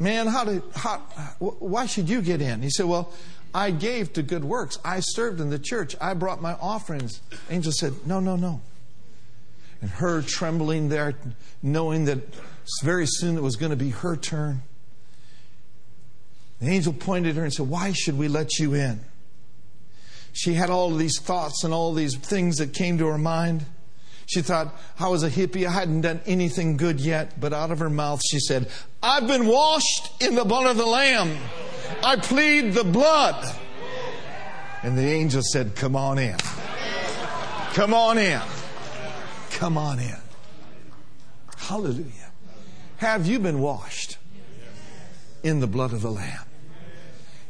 man, 0.00 0.26
how 0.26 0.44
did, 0.44 0.62
how, 0.74 0.98
why 1.38 1.86
should 1.86 2.08
you 2.08 2.22
get 2.22 2.40
in? 2.40 2.62
He 2.62 2.70
said, 2.70 2.86
well, 2.86 3.12
I 3.54 3.70
gave 3.70 4.12
to 4.14 4.22
good 4.22 4.44
works. 4.44 4.78
I 4.84 5.00
served 5.00 5.40
in 5.40 5.50
the 5.50 5.58
church. 5.58 5.94
I 6.00 6.14
brought 6.14 6.42
my 6.42 6.54
offerings. 6.54 7.20
Angel 7.50 7.72
said, 7.72 7.92
no, 8.06 8.20
no, 8.20 8.36
no. 8.36 8.60
And 9.80 9.90
her 9.90 10.22
trembling 10.22 10.88
there, 10.88 11.14
knowing 11.62 12.06
that 12.06 12.18
very 12.82 13.06
soon 13.06 13.36
it 13.36 13.42
was 13.42 13.56
going 13.56 13.70
to 13.70 13.76
be 13.76 13.90
her 13.90 14.16
turn. 14.16 14.62
The 16.60 16.68
angel 16.68 16.92
pointed 16.92 17.30
at 17.30 17.36
her 17.36 17.44
and 17.44 17.52
said, 17.52 17.68
Why 17.68 17.92
should 17.92 18.16
we 18.16 18.28
let 18.28 18.58
you 18.58 18.74
in? 18.74 19.00
She 20.32 20.54
had 20.54 20.70
all 20.70 20.90
these 20.90 21.20
thoughts 21.20 21.62
and 21.64 21.74
all 21.74 21.92
these 21.92 22.16
things 22.16 22.56
that 22.56 22.72
came 22.72 22.98
to 22.98 23.06
her 23.06 23.18
mind. 23.18 23.66
She 24.26 24.42
thought, 24.42 24.74
I 24.98 25.08
was 25.08 25.22
a 25.22 25.30
hippie. 25.30 25.66
I 25.66 25.70
hadn't 25.70 26.02
done 26.02 26.20
anything 26.26 26.76
good 26.76 27.00
yet. 27.00 27.38
But 27.40 27.52
out 27.52 27.70
of 27.70 27.78
her 27.78 27.90
mouth, 27.90 28.20
she 28.24 28.38
said, 28.38 28.70
I've 29.02 29.26
been 29.26 29.46
washed 29.46 30.22
in 30.22 30.34
the 30.34 30.44
blood 30.44 30.66
of 30.66 30.76
the 30.76 30.86
Lamb. 30.86 31.36
I 32.02 32.16
plead 32.16 32.72
the 32.72 32.84
blood. 32.84 33.54
And 34.82 34.98
the 34.98 35.04
angel 35.04 35.42
said, 35.42 35.74
Come 35.76 35.96
on 35.96 36.18
in. 36.18 36.36
Come 37.72 37.94
on 37.94 38.18
in. 38.18 38.40
Come 39.50 39.78
on 39.78 39.98
in. 39.98 40.16
Hallelujah. 41.56 42.30
Have 42.98 43.26
you 43.26 43.38
been 43.38 43.60
washed 43.60 44.18
in 45.42 45.60
the 45.60 45.66
blood 45.66 45.92
of 45.92 46.02
the 46.02 46.10
Lamb? 46.10 46.44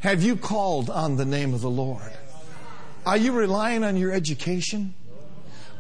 Have 0.01 0.23
you 0.23 0.37
called 0.37 0.91
on 0.91 1.17
the 1.17 1.25
name 1.25 1.55
of 1.55 1.61
the 1.61 1.71
Lord? 1.71 2.13
Are 3.07 3.17
you 3.17 3.33
relying 3.33 3.85
on 3.85 3.97
your 3.97 4.13
education? 4.13 4.95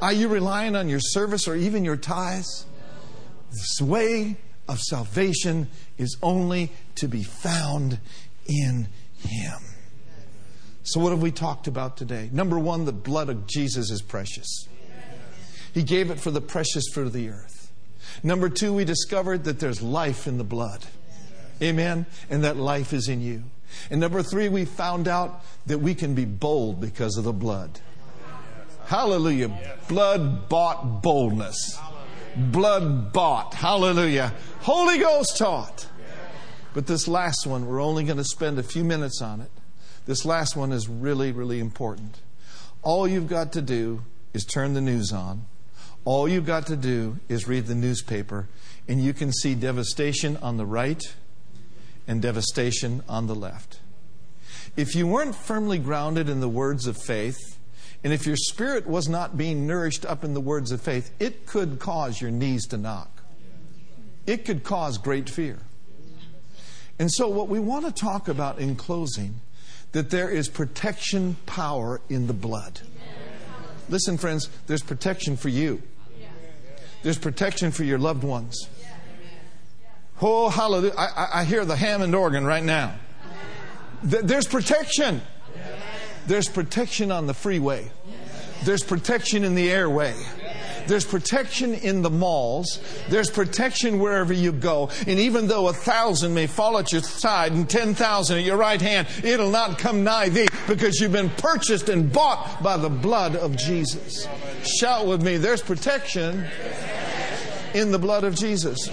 Are 0.04 0.12
you 0.12 0.28
relying 0.28 0.76
on 0.76 0.90
your 0.90 1.00
service 1.00 1.48
or 1.48 1.56
even 1.56 1.82
your 1.82 1.96
tithes? 1.96 2.66
This 3.50 3.80
way 3.80 4.36
of 4.68 4.78
salvation 4.78 5.70
is 5.96 6.18
only 6.22 6.70
to 6.96 7.08
be 7.08 7.22
found 7.22 7.98
in 8.46 8.88
Him. 9.16 9.60
So, 10.82 11.00
what 11.00 11.12
have 11.12 11.22
we 11.22 11.30
talked 11.30 11.68
about 11.68 11.96
today? 11.96 12.28
Number 12.30 12.58
one, 12.58 12.84
the 12.84 12.92
blood 12.92 13.30
of 13.30 13.46
Jesus 13.46 13.90
is 13.90 14.02
precious. 14.02 14.68
He 15.72 15.82
gave 15.82 16.10
it 16.10 16.20
for 16.20 16.30
the 16.30 16.42
precious 16.42 16.84
fruit 16.92 17.06
of 17.06 17.14
the 17.14 17.30
earth. 17.30 17.72
Number 18.22 18.50
two, 18.50 18.74
we 18.74 18.84
discovered 18.84 19.44
that 19.44 19.58
there's 19.58 19.80
life 19.80 20.26
in 20.26 20.36
the 20.36 20.44
blood. 20.44 20.84
Amen? 21.62 22.04
And 22.28 22.44
that 22.44 22.58
life 22.58 22.92
is 22.92 23.08
in 23.08 23.22
you. 23.22 23.44
And 23.90 24.02
number 24.02 24.22
three, 24.22 24.50
we 24.50 24.66
found 24.66 25.08
out 25.08 25.42
that 25.64 25.78
we 25.78 25.94
can 25.94 26.14
be 26.14 26.26
bold 26.26 26.78
because 26.78 27.16
of 27.16 27.24
the 27.24 27.32
blood. 27.32 27.80
Hallelujah. 28.86 29.78
Blood 29.88 30.48
bought 30.48 31.02
boldness. 31.02 31.78
Blood 32.36 33.12
bought. 33.12 33.54
Hallelujah. 33.54 34.32
Holy 34.60 34.98
Ghost 34.98 35.38
taught. 35.38 35.88
But 36.74 36.86
this 36.86 37.06
last 37.06 37.46
one, 37.46 37.66
we're 37.66 37.80
only 37.80 38.04
going 38.04 38.18
to 38.18 38.24
spend 38.24 38.58
a 38.58 38.62
few 38.62 38.84
minutes 38.84 39.22
on 39.22 39.40
it. 39.40 39.50
This 40.06 40.24
last 40.24 40.56
one 40.56 40.72
is 40.72 40.88
really, 40.88 41.32
really 41.32 41.60
important. 41.60 42.20
All 42.82 43.08
you've 43.08 43.28
got 43.28 43.52
to 43.52 43.62
do 43.62 44.02
is 44.34 44.44
turn 44.44 44.74
the 44.74 44.80
news 44.80 45.12
on. 45.12 45.46
All 46.04 46.28
you've 46.28 46.44
got 46.44 46.66
to 46.66 46.76
do 46.76 47.18
is 47.28 47.48
read 47.48 47.66
the 47.66 47.74
newspaper, 47.74 48.48
and 48.86 49.02
you 49.02 49.14
can 49.14 49.32
see 49.32 49.54
devastation 49.54 50.36
on 50.38 50.58
the 50.58 50.66
right 50.66 51.02
and 52.06 52.20
devastation 52.20 53.02
on 53.08 53.26
the 53.26 53.34
left. 53.34 53.80
If 54.76 54.94
you 54.94 55.06
weren't 55.06 55.34
firmly 55.34 55.78
grounded 55.78 56.28
in 56.28 56.40
the 56.40 56.48
words 56.48 56.86
of 56.86 56.98
faith, 56.98 57.53
and 58.04 58.12
if 58.12 58.26
your 58.26 58.36
spirit 58.36 58.86
was 58.86 59.08
not 59.08 59.38
being 59.38 59.66
nourished 59.66 60.04
up 60.04 60.24
in 60.24 60.34
the 60.34 60.40
words 60.40 60.70
of 60.70 60.82
faith, 60.82 61.10
it 61.18 61.46
could 61.46 61.78
cause 61.78 62.20
your 62.20 62.30
knees 62.30 62.66
to 62.66 62.76
knock. 62.76 63.22
It 64.26 64.44
could 64.44 64.62
cause 64.62 64.98
great 64.98 65.28
fear. 65.28 65.58
And 66.98 67.10
so, 67.10 67.28
what 67.28 67.48
we 67.48 67.58
want 67.58 67.86
to 67.86 67.92
talk 67.92 68.28
about 68.28 68.58
in 68.58 68.76
closing, 68.76 69.40
that 69.92 70.10
there 70.10 70.28
is 70.28 70.48
protection 70.48 71.36
power 71.46 72.00
in 72.10 72.26
the 72.26 72.34
blood. 72.34 72.80
Listen, 73.88 74.18
friends, 74.18 74.50
there's 74.66 74.82
protection 74.82 75.36
for 75.36 75.48
you. 75.48 75.82
There's 77.02 77.18
protection 77.18 77.70
for 77.70 77.84
your 77.84 77.98
loved 77.98 78.22
ones. 78.22 78.68
Oh, 80.20 80.48
hallelujah. 80.48 80.94
I, 80.96 81.40
I 81.40 81.44
hear 81.44 81.64
the 81.64 81.76
Hammond 81.76 82.14
organ 82.14 82.44
right 82.44 82.62
now. 82.62 82.94
There's 84.02 84.46
protection. 84.46 85.22
There's 86.26 86.48
protection 86.48 87.10
on 87.10 87.26
the 87.26 87.34
freeway. 87.34 87.90
There's 88.64 88.82
protection 88.82 89.44
in 89.44 89.54
the 89.54 89.70
airway. 89.70 90.14
There's 90.86 91.04
protection 91.04 91.74
in 91.74 92.02
the 92.02 92.10
malls. 92.10 92.80
There's 93.08 93.30
protection 93.30 93.98
wherever 93.98 94.32
you 94.32 94.52
go. 94.52 94.90
And 95.06 95.18
even 95.18 95.48
though 95.48 95.68
a 95.68 95.72
thousand 95.72 96.34
may 96.34 96.46
fall 96.46 96.78
at 96.78 96.92
your 96.92 97.02
side 97.02 97.52
and 97.52 97.68
10,000 97.68 98.38
at 98.38 98.44
your 98.44 98.56
right 98.56 98.80
hand, 98.80 99.08
it'll 99.22 99.50
not 99.50 99.78
come 99.78 100.04
nigh 100.04 100.28
thee 100.28 100.48
because 100.66 101.00
you've 101.00 101.12
been 101.12 101.30
purchased 101.30 101.88
and 101.88 102.12
bought 102.12 102.62
by 102.62 102.76
the 102.76 102.90
blood 102.90 103.36
of 103.36 103.56
Jesus. 103.56 104.28
Shout 104.78 105.06
with 105.06 105.22
me. 105.22 105.36
There's 105.36 105.62
protection 105.62 106.46
in 107.74 107.90
the 107.90 107.98
blood 107.98 108.24
of 108.24 108.34
Jesus. 108.34 108.88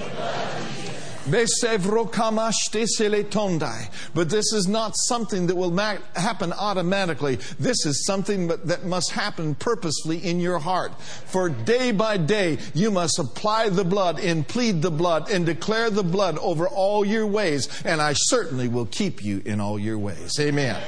But 4.13 4.29
this 4.29 4.53
is 4.53 4.67
not 4.67 4.95
something 4.95 5.47
that 5.47 5.55
will 5.55 5.75
happen 5.77 6.53
automatically. 6.53 7.37
This 7.59 7.85
is 7.85 8.05
something 8.05 8.47
that 8.47 8.85
must 8.85 9.11
happen 9.11 9.55
purposefully 9.55 10.17
in 10.17 10.39
your 10.39 10.59
heart. 10.59 10.99
For 11.01 11.49
day 11.49 11.91
by 11.91 12.17
day, 12.17 12.57
you 12.73 12.91
must 12.91 13.17
apply 13.17 13.69
the 13.69 13.85
blood 13.85 14.19
and 14.19 14.47
plead 14.47 14.81
the 14.81 14.91
blood 14.91 15.31
and 15.31 15.45
declare 15.45 15.89
the 15.89 16.03
blood 16.03 16.37
over 16.39 16.67
all 16.67 17.05
your 17.05 17.25
ways. 17.25 17.69
And 17.85 18.01
I 18.01 18.13
certainly 18.13 18.67
will 18.67 18.87
keep 18.87 19.23
you 19.23 19.41
in 19.45 19.61
all 19.61 19.79
your 19.79 19.97
ways. 19.97 20.39
Amen. 20.39 20.81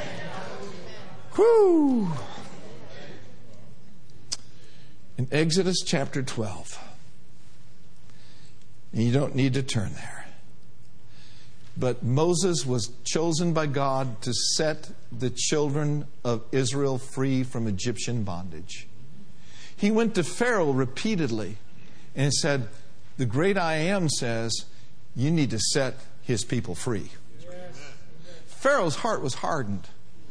Whew. 1.35 2.11
In 5.17 5.27
Exodus 5.31 5.81
chapter 5.85 6.21
12. 6.21 6.79
And 8.91 9.03
you 9.03 9.11
don't 9.11 9.35
need 9.35 9.53
to 9.53 9.63
turn 9.63 9.93
there. 9.93 10.22
But 11.75 12.03
Moses 12.03 12.65
was 12.65 12.91
chosen 13.03 13.53
by 13.53 13.65
God 13.65 14.21
to 14.21 14.33
set 14.33 14.91
the 15.11 15.31
children 15.31 16.05
of 16.23 16.43
Israel 16.51 16.97
free 16.97 17.43
from 17.43 17.67
Egyptian 17.67 18.23
bondage. 18.23 18.87
He 19.75 19.89
went 19.89 20.15
to 20.15 20.23
Pharaoh 20.23 20.71
repeatedly 20.71 21.57
and 22.15 22.31
said, 22.33 22.67
The 23.17 23.25
great 23.25 23.57
I 23.57 23.75
am 23.75 24.07
says, 24.07 24.65
you 25.15 25.31
need 25.31 25.49
to 25.49 25.59
set 25.59 25.95
his 26.21 26.43
people 26.43 26.75
free. 26.75 27.09
Pharaoh's 28.45 28.95
heart 28.97 29.21
was 29.21 29.35
hardened, 29.35 29.89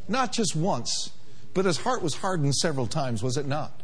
not 0.09 0.32
just 0.32 0.57
once, 0.57 1.11
but 1.55 1.64
his 1.64 1.78
heart 1.78 2.03
was 2.03 2.16
hardened 2.16 2.55
several 2.55 2.86
times, 2.86 3.22
was 3.22 3.36
it 3.36 3.47
not? 3.47 3.82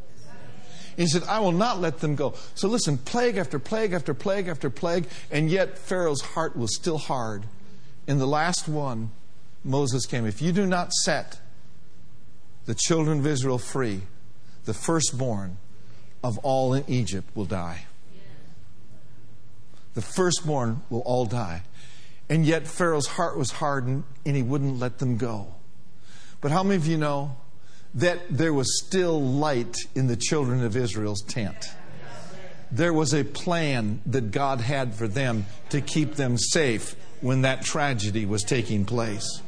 He 0.98 1.06
said, 1.06 1.22
I 1.28 1.38
will 1.38 1.52
not 1.52 1.80
let 1.80 2.00
them 2.00 2.16
go. 2.16 2.34
So 2.56 2.66
listen, 2.66 2.98
plague 2.98 3.36
after 3.36 3.60
plague 3.60 3.92
after 3.92 4.14
plague 4.14 4.48
after 4.48 4.68
plague, 4.68 5.06
and 5.30 5.48
yet 5.48 5.78
Pharaoh's 5.78 6.20
heart 6.20 6.56
was 6.56 6.74
still 6.74 6.98
hard. 6.98 7.44
In 8.08 8.18
the 8.18 8.26
last 8.26 8.68
one, 8.68 9.12
Moses 9.62 10.06
came. 10.06 10.26
If 10.26 10.42
you 10.42 10.50
do 10.50 10.66
not 10.66 10.92
set 10.92 11.40
the 12.66 12.74
children 12.74 13.20
of 13.20 13.26
Israel 13.28 13.58
free, 13.58 14.02
the 14.64 14.74
firstborn 14.74 15.58
of 16.24 16.36
all 16.38 16.74
in 16.74 16.84
Egypt 16.88 17.28
will 17.36 17.44
die. 17.44 17.84
The 19.94 20.02
firstborn 20.02 20.82
will 20.90 21.00
all 21.00 21.26
die. 21.26 21.62
And 22.28 22.44
yet 22.44 22.66
Pharaoh's 22.66 23.06
heart 23.06 23.38
was 23.38 23.52
hardened 23.52 24.02
and 24.26 24.34
he 24.34 24.42
wouldn't 24.42 24.80
let 24.80 24.98
them 24.98 25.16
go. 25.16 25.54
But 26.40 26.50
how 26.50 26.64
many 26.64 26.76
of 26.76 26.86
you 26.86 26.98
know 26.98 27.36
that 27.98 28.20
there 28.30 28.54
was 28.54 28.78
still 28.84 29.20
light 29.20 29.76
in 29.96 30.06
the 30.06 30.16
children 30.16 30.62
of 30.62 30.76
Israel's 30.76 31.22
tent. 31.22 31.66
There 32.70 32.92
was 32.92 33.12
a 33.12 33.24
plan 33.24 34.00
that 34.06 34.30
God 34.30 34.60
had 34.60 34.94
for 34.94 35.08
them 35.08 35.46
to 35.70 35.80
keep 35.80 36.14
them 36.14 36.38
safe 36.38 36.94
when 37.20 37.42
that 37.42 37.64
tragedy 37.64 38.24
was 38.24 38.44
taking 38.44 38.84
place. 38.84 39.42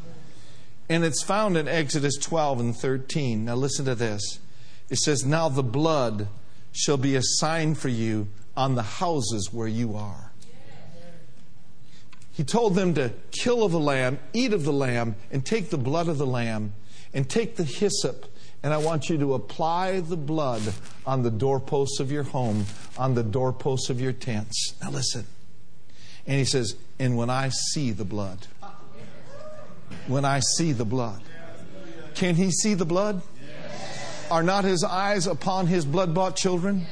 And 0.88 1.04
it's 1.04 1.22
found 1.22 1.56
in 1.56 1.68
Exodus 1.68 2.16
12 2.16 2.60
and 2.60 2.76
13. 2.76 3.44
Now 3.44 3.54
listen 3.54 3.84
to 3.84 3.94
this. 3.94 4.40
It 4.88 4.98
says, 4.98 5.24
Now 5.24 5.48
the 5.48 5.62
blood 5.62 6.26
shall 6.72 6.96
be 6.96 7.14
a 7.14 7.22
sign 7.22 7.76
for 7.76 7.88
you 7.88 8.26
on 8.56 8.74
the 8.74 8.82
houses 8.82 9.50
where 9.52 9.68
you 9.68 9.94
are. 9.94 10.32
He 12.32 12.42
told 12.42 12.74
them 12.74 12.94
to 12.94 13.12
kill 13.30 13.62
of 13.62 13.70
the 13.70 13.78
lamb, 13.78 14.18
eat 14.32 14.52
of 14.52 14.64
the 14.64 14.72
lamb, 14.72 15.14
and 15.30 15.44
take 15.44 15.70
the 15.70 15.78
blood 15.78 16.08
of 16.08 16.18
the 16.18 16.26
lamb, 16.26 16.72
and 17.14 17.28
take 17.28 17.54
the 17.54 17.64
hyssop 17.64 18.26
and 18.62 18.74
I 18.74 18.76
want 18.76 19.08
you 19.08 19.16
to 19.18 19.34
apply 19.34 20.00
the 20.00 20.16
blood 20.16 20.62
on 21.06 21.22
the 21.22 21.30
doorposts 21.30 21.98
of 21.98 22.12
your 22.12 22.24
home, 22.24 22.66
on 22.98 23.14
the 23.14 23.22
doorposts 23.22 23.88
of 23.88 24.00
your 24.00 24.12
tents. 24.12 24.74
Now 24.82 24.90
listen. 24.90 25.24
And 26.26 26.38
he 26.38 26.44
says, 26.44 26.76
And 26.98 27.16
when 27.16 27.30
I 27.30 27.48
see 27.48 27.90
the 27.90 28.04
blood, 28.04 28.46
when 30.06 30.24
I 30.24 30.40
see 30.40 30.72
the 30.72 30.84
blood, 30.84 31.22
can 32.14 32.34
he 32.34 32.50
see 32.50 32.74
the 32.74 32.84
blood? 32.84 33.22
Are 34.30 34.42
not 34.42 34.64
his 34.64 34.84
eyes 34.84 35.26
upon 35.26 35.66
his 35.66 35.84
blood 35.84 36.14
bought 36.14 36.36
children? 36.36 36.86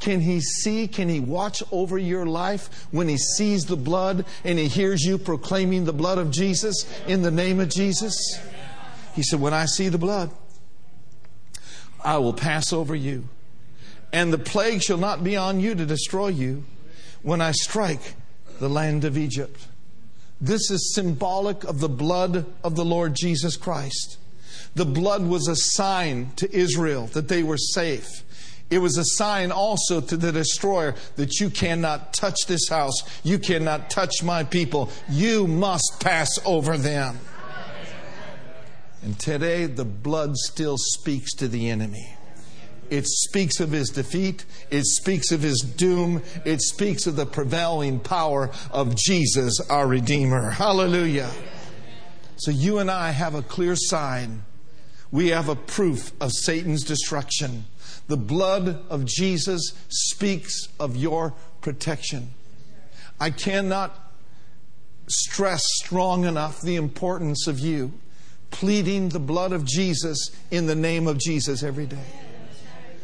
Can 0.00 0.20
he 0.20 0.40
see? 0.40 0.86
Can 0.86 1.08
he 1.08 1.18
watch 1.18 1.62
over 1.72 1.98
your 1.98 2.26
life 2.26 2.86
when 2.90 3.08
he 3.08 3.16
sees 3.16 3.66
the 3.66 3.76
blood 3.76 4.24
and 4.44 4.58
he 4.58 4.68
hears 4.68 5.02
you 5.02 5.18
proclaiming 5.18 5.84
the 5.84 5.92
blood 5.92 6.18
of 6.18 6.30
Jesus 6.30 6.86
in 7.06 7.22
the 7.22 7.30
name 7.30 7.58
of 7.58 7.70
Jesus? 7.70 8.14
He 9.14 9.22
said, 9.22 9.40
When 9.40 9.54
I 9.54 9.64
see 9.66 9.88
the 9.88 9.98
blood, 9.98 10.30
I 12.04 12.18
will 12.18 12.34
pass 12.34 12.72
over 12.72 12.94
you. 12.94 13.28
And 14.12 14.32
the 14.32 14.38
plague 14.38 14.82
shall 14.82 14.98
not 14.98 15.24
be 15.24 15.36
on 15.36 15.60
you 15.60 15.74
to 15.74 15.86
destroy 15.86 16.28
you 16.28 16.64
when 17.22 17.40
I 17.40 17.52
strike 17.52 18.14
the 18.60 18.68
land 18.68 19.04
of 19.04 19.18
Egypt. 19.18 19.66
This 20.40 20.70
is 20.70 20.94
symbolic 20.94 21.64
of 21.64 21.80
the 21.80 21.88
blood 21.88 22.46
of 22.62 22.76
the 22.76 22.84
Lord 22.84 23.14
Jesus 23.14 23.56
Christ. 23.56 24.18
The 24.74 24.84
blood 24.84 25.24
was 25.26 25.48
a 25.48 25.56
sign 25.56 26.32
to 26.36 26.54
Israel 26.54 27.06
that 27.08 27.28
they 27.28 27.42
were 27.42 27.56
safe. 27.56 28.22
It 28.70 28.78
was 28.78 28.96
a 28.98 29.04
sign 29.04 29.52
also 29.52 30.00
to 30.00 30.16
the 30.16 30.32
destroyer 30.32 30.94
that 31.16 31.38
you 31.38 31.50
cannot 31.50 32.12
touch 32.12 32.46
this 32.46 32.68
house. 32.68 32.94
You 33.22 33.38
cannot 33.38 33.90
touch 33.90 34.22
my 34.22 34.44
people. 34.44 34.90
You 35.08 35.46
must 35.46 35.98
pass 36.00 36.38
over 36.44 36.76
them. 36.76 37.18
And 39.04 39.18
today, 39.18 39.66
the 39.66 39.84
blood 39.84 40.34
still 40.34 40.78
speaks 40.78 41.34
to 41.34 41.46
the 41.46 41.68
enemy. 41.68 42.16
It 42.88 43.06
speaks 43.06 43.60
of 43.60 43.70
his 43.70 43.90
defeat. 43.90 44.46
It 44.70 44.86
speaks 44.86 45.30
of 45.30 45.42
his 45.42 45.60
doom. 45.60 46.22
It 46.46 46.62
speaks 46.62 47.06
of 47.06 47.14
the 47.14 47.26
prevailing 47.26 48.00
power 48.00 48.50
of 48.70 48.96
Jesus, 48.96 49.60
our 49.68 49.86
Redeemer. 49.86 50.52
Hallelujah. 50.52 51.30
So 52.36 52.50
you 52.50 52.78
and 52.78 52.90
I 52.90 53.10
have 53.10 53.34
a 53.34 53.42
clear 53.42 53.76
sign. 53.76 54.42
We 55.10 55.28
have 55.28 55.50
a 55.50 55.56
proof 55.56 56.12
of 56.18 56.32
Satan's 56.32 56.82
destruction. 56.82 57.66
The 58.08 58.16
blood 58.16 58.86
of 58.88 59.04
Jesus 59.04 59.74
speaks 59.90 60.68
of 60.80 60.96
your 60.96 61.34
protection. 61.60 62.30
I 63.20 63.30
cannot 63.30 64.14
stress 65.08 65.62
strong 65.82 66.24
enough 66.24 66.62
the 66.62 66.76
importance 66.76 67.46
of 67.46 67.60
you 67.60 67.92
pleading 68.54 69.08
the 69.08 69.18
blood 69.18 69.52
of 69.52 69.64
Jesus 69.64 70.30
in 70.52 70.66
the 70.66 70.76
name 70.76 71.08
of 71.08 71.18
Jesus 71.18 71.64
every 71.64 71.86
day. 71.86 72.04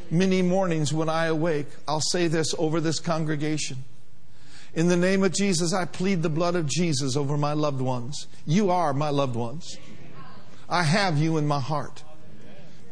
Many 0.08 0.42
mornings 0.42 0.92
when 0.92 1.08
I 1.08 1.26
awake, 1.26 1.66
I'll 1.88 2.00
say 2.00 2.28
this 2.28 2.54
over 2.56 2.80
this 2.80 3.00
congregation. 3.00 3.78
In 4.74 4.86
the 4.86 4.96
name 4.96 5.24
of 5.24 5.32
Jesus, 5.32 5.74
I 5.74 5.86
plead 5.86 6.22
the 6.22 6.28
blood 6.28 6.54
of 6.54 6.66
Jesus 6.66 7.16
over 7.16 7.36
my 7.36 7.52
loved 7.54 7.80
ones. 7.80 8.28
You 8.46 8.70
are 8.70 8.94
my 8.94 9.10
loved 9.10 9.34
ones. 9.34 9.76
I 10.68 10.84
have 10.84 11.18
you 11.18 11.36
in 11.36 11.48
my 11.48 11.58
heart. 11.58 12.04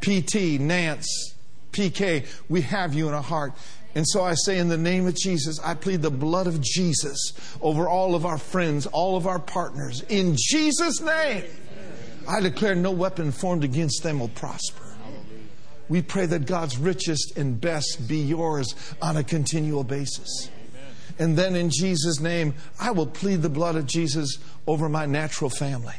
PT, 0.01 0.59
Nance, 0.59 1.35
PK, 1.71 2.27
we 2.49 2.63
have 2.63 2.93
you 2.93 3.07
in 3.07 3.15
our 3.15 3.23
heart. 3.23 3.53
And 3.95 4.05
so 4.05 4.25
I 4.25 4.35
say, 4.35 4.59
in 4.59 4.69
the 4.69 4.77
name 4.77 5.07
of 5.07 5.15
Jesus, 5.15 5.61
I 5.61 5.75
plead 5.75 6.03
the 6.03 6.11
blood 6.11 6.49
of 6.49 6.61
Jesus 6.61 7.33
over 7.63 7.89
all 7.89 8.17
of 8.17 8.27
our 8.27 8.39
friends, 8.39 8.87
all 8.87 9.17
of 9.17 9.29
our 9.29 9.39
partners. 9.39 10.03
In 10.09 10.35
Jesus' 10.37 11.01
name. 11.01 11.45
I 12.29 12.41
declare 12.41 12.75
no 12.75 12.91
weapon 12.91 13.33
formed 13.33 13.65
against 13.65 14.03
them 14.03 14.21
will 14.21 14.29
prosper. 14.29 14.85
We 15.89 16.03
pray 16.03 16.27
that 16.27 16.45
God's 16.47 16.77
richest 16.77 17.39
and 17.39 17.59
best 17.59 18.07
be 18.07 18.19
yours 18.19 18.75
on 19.01 19.17
a 19.17 19.25
continual 19.25 19.83
basis. 19.83 20.51
And 21.19 21.37
then 21.37 21.57
in 21.57 21.71
Jesus' 21.71 22.21
name, 22.21 22.55
I 22.79 22.91
will 22.91 23.07
plead 23.07 23.41
the 23.41 23.49
blood 23.49 23.77
of 23.77 23.87
Jesus 23.87 24.39
over 24.67 24.91
my 24.91 25.07
natural 25.07 25.49
family, 25.49 25.97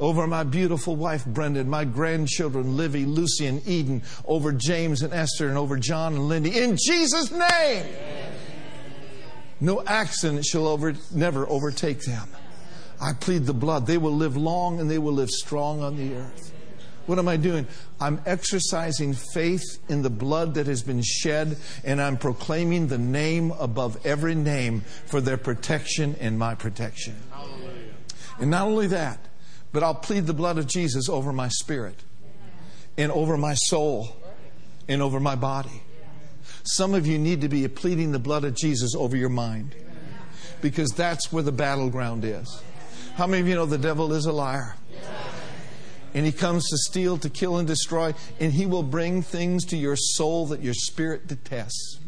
over 0.00 0.26
my 0.26 0.42
beautiful 0.42 0.96
wife, 0.96 1.26
Brendan, 1.26 1.68
my 1.68 1.84
grandchildren, 1.84 2.76
Livy, 2.76 3.04
Lucy, 3.04 3.46
and 3.46 3.66
Eden, 3.68 4.02
over 4.24 4.52
James 4.52 5.02
and 5.02 5.12
Esther, 5.12 5.48
and 5.48 5.58
over 5.58 5.76
John 5.76 6.14
and 6.14 6.28
Lindy. 6.28 6.58
In 6.58 6.78
Jesus' 6.82 7.30
name, 7.30 7.86
no 9.60 9.82
accident 9.86 10.46
shall 10.46 10.66
over, 10.66 10.94
never 11.14 11.46
overtake 11.48 12.00
them. 12.00 12.28
I 13.00 13.12
plead 13.12 13.44
the 13.44 13.54
blood. 13.54 13.86
They 13.86 13.98
will 13.98 14.14
live 14.14 14.36
long 14.36 14.80
and 14.80 14.90
they 14.90 14.98
will 14.98 15.12
live 15.12 15.30
strong 15.30 15.82
on 15.82 15.96
the 15.96 16.14
earth. 16.14 16.52
What 17.06 17.18
am 17.20 17.28
I 17.28 17.36
doing? 17.36 17.68
I'm 18.00 18.20
exercising 18.26 19.14
faith 19.14 19.62
in 19.88 20.02
the 20.02 20.10
blood 20.10 20.54
that 20.54 20.66
has 20.66 20.82
been 20.82 21.02
shed, 21.04 21.56
and 21.84 22.02
I'm 22.02 22.16
proclaiming 22.16 22.88
the 22.88 22.98
name 22.98 23.52
above 23.52 24.04
every 24.04 24.34
name 24.34 24.80
for 24.80 25.20
their 25.20 25.36
protection 25.36 26.16
and 26.18 26.36
my 26.36 26.56
protection. 26.56 27.14
Hallelujah. 27.30 27.94
And 28.40 28.50
not 28.50 28.66
only 28.66 28.88
that, 28.88 29.20
but 29.72 29.84
I'll 29.84 29.94
plead 29.94 30.26
the 30.26 30.34
blood 30.34 30.58
of 30.58 30.66
Jesus 30.66 31.08
over 31.08 31.32
my 31.32 31.46
spirit, 31.46 32.02
and 32.98 33.12
over 33.12 33.36
my 33.36 33.54
soul, 33.54 34.08
and 34.88 35.00
over 35.00 35.20
my 35.20 35.36
body. 35.36 35.82
Some 36.64 36.92
of 36.92 37.06
you 37.06 37.18
need 37.18 37.42
to 37.42 37.48
be 37.48 37.68
pleading 37.68 38.10
the 38.10 38.18
blood 38.18 38.42
of 38.42 38.56
Jesus 38.56 38.96
over 38.96 39.16
your 39.16 39.28
mind, 39.28 39.76
because 40.60 40.90
that's 40.90 41.32
where 41.32 41.44
the 41.44 41.52
battleground 41.52 42.24
is. 42.24 42.62
How 43.16 43.26
many 43.26 43.40
of 43.40 43.48
you 43.48 43.54
know 43.54 43.64
the 43.64 43.78
devil 43.78 44.12
is 44.12 44.26
a 44.26 44.32
liar? 44.32 44.76
And 46.12 46.26
he 46.26 46.32
comes 46.32 46.68
to 46.68 46.76
steal, 46.76 47.16
to 47.18 47.30
kill, 47.30 47.56
and 47.56 47.66
destroy, 47.66 48.12
and 48.38 48.52
he 48.52 48.66
will 48.66 48.82
bring 48.82 49.22
things 49.22 49.64
to 49.66 49.76
your 49.76 49.96
soul 49.96 50.46
that 50.48 50.62
your 50.62 50.74
spirit 50.74 51.26
detests. 51.26 51.98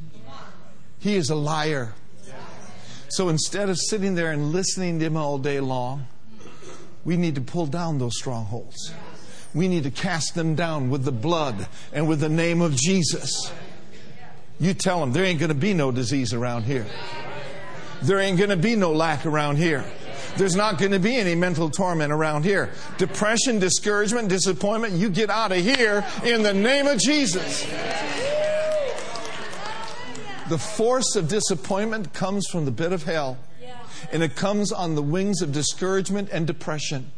He 0.98 1.16
is 1.16 1.30
a 1.30 1.34
liar. 1.34 1.94
So 3.08 3.30
instead 3.30 3.70
of 3.70 3.78
sitting 3.78 4.16
there 4.16 4.32
and 4.32 4.52
listening 4.52 4.98
to 4.98 5.06
him 5.06 5.16
all 5.16 5.38
day 5.38 5.60
long, 5.60 6.06
we 7.06 7.16
need 7.16 7.36
to 7.36 7.40
pull 7.40 7.66
down 7.66 7.98
those 7.98 8.18
strongholds. 8.18 8.92
We 9.54 9.66
need 9.66 9.84
to 9.84 9.90
cast 9.90 10.34
them 10.34 10.54
down 10.54 10.90
with 10.90 11.04
the 11.04 11.12
blood 11.12 11.68
and 11.90 12.06
with 12.06 12.20
the 12.20 12.28
name 12.28 12.60
of 12.60 12.76
Jesus. 12.76 13.50
You 14.60 14.74
tell 14.74 15.00
them 15.00 15.12
there 15.12 15.24
ain't 15.24 15.40
going 15.40 15.48
to 15.48 15.54
be 15.54 15.72
no 15.72 15.90
disease 15.90 16.34
around 16.34 16.64
here. 16.64 16.86
There 18.02 18.20
ain't 18.20 18.36
going 18.36 18.50
to 18.50 18.56
be 18.56 18.76
no 18.76 18.92
lack 18.92 19.24
around 19.24 19.56
here. 19.56 19.86
There's 20.36 20.56
not 20.56 20.78
going 20.78 20.92
to 20.92 20.98
be 20.98 21.16
any 21.16 21.34
mental 21.34 21.70
torment 21.70 22.12
around 22.12 22.44
here. 22.44 22.70
Depression, 22.96 23.58
discouragement, 23.58 24.28
disappointment, 24.28 24.94
you 24.94 25.10
get 25.10 25.30
out 25.30 25.52
of 25.52 25.58
here 25.58 26.04
in 26.24 26.42
the 26.42 26.54
name 26.54 26.86
of 26.86 26.98
Jesus. 26.98 27.66
The 30.48 30.58
force 30.58 31.14
of 31.16 31.28
disappointment 31.28 32.14
comes 32.14 32.46
from 32.48 32.64
the 32.64 32.72
pit 32.72 32.92
of 32.92 33.02
hell, 33.02 33.38
and 34.12 34.22
it 34.22 34.34
comes 34.34 34.72
on 34.72 34.94
the 34.94 35.02
wings 35.02 35.42
of 35.42 35.52
discouragement 35.52 36.30
and 36.32 36.46
depression. 36.46 37.12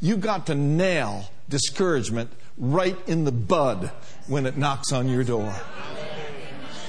You 0.00 0.16
got 0.16 0.46
to 0.46 0.54
nail 0.54 1.30
discouragement 1.48 2.30
right 2.56 2.96
in 3.06 3.24
the 3.24 3.32
bud 3.32 3.90
when 4.26 4.46
it 4.46 4.56
knocks 4.56 4.92
on 4.92 5.08
your 5.08 5.24
door. 5.24 5.54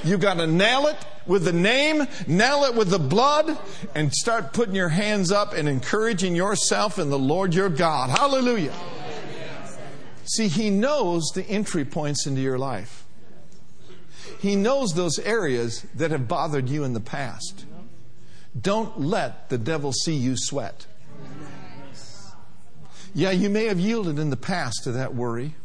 You 0.04 0.18
got 0.18 0.36
to 0.36 0.48
nail 0.48 0.88
it 0.88 0.98
with 1.28 1.44
the 1.44 1.54
name, 1.54 2.08
nail 2.28 2.64
it 2.64 2.76
with 2.76 2.90
the 2.90 3.00
blood, 3.00 3.58
and 3.94 4.14
start 4.14 4.54
putting 4.54 4.76
your 4.76 4.90
hands 4.90 5.32
up 5.32 5.54
and 5.54 5.68
encouraging 5.68 6.36
yourself 6.36 7.00
in 7.00 7.10
the 7.10 7.20
Lord 7.20 7.54
your 7.54 7.70
God. 7.70 8.10
Hallelujah. 8.10 8.74
See, 10.26 10.48
He 10.48 10.70
knows 10.70 11.32
the 11.34 11.44
entry 11.44 11.86
points 11.86 12.26
into 12.26 12.42
your 12.42 12.58
life. 12.58 13.06
He 14.40 14.56
knows 14.56 14.94
those 14.94 15.20
areas 15.20 15.86
that 15.96 16.12
have 16.12 16.28
bothered 16.28 16.70
you 16.70 16.84
in 16.84 16.94
the 16.94 17.00
past. 17.00 17.66
Don't 18.60 19.00
let 19.00 19.50
the 19.50 19.58
devil 19.58 19.92
see 19.92 20.16
you 20.16 20.36
sweat. 20.38 20.88
Yeah, 23.14 23.32
you 23.32 23.50
may 23.50 23.66
have 23.66 23.80
yielded 23.80 24.20
in 24.20 24.30
the 24.30 24.38
past 24.38 24.84
to 24.84 24.92
that 24.94 25.16
worry. 25.16 25.56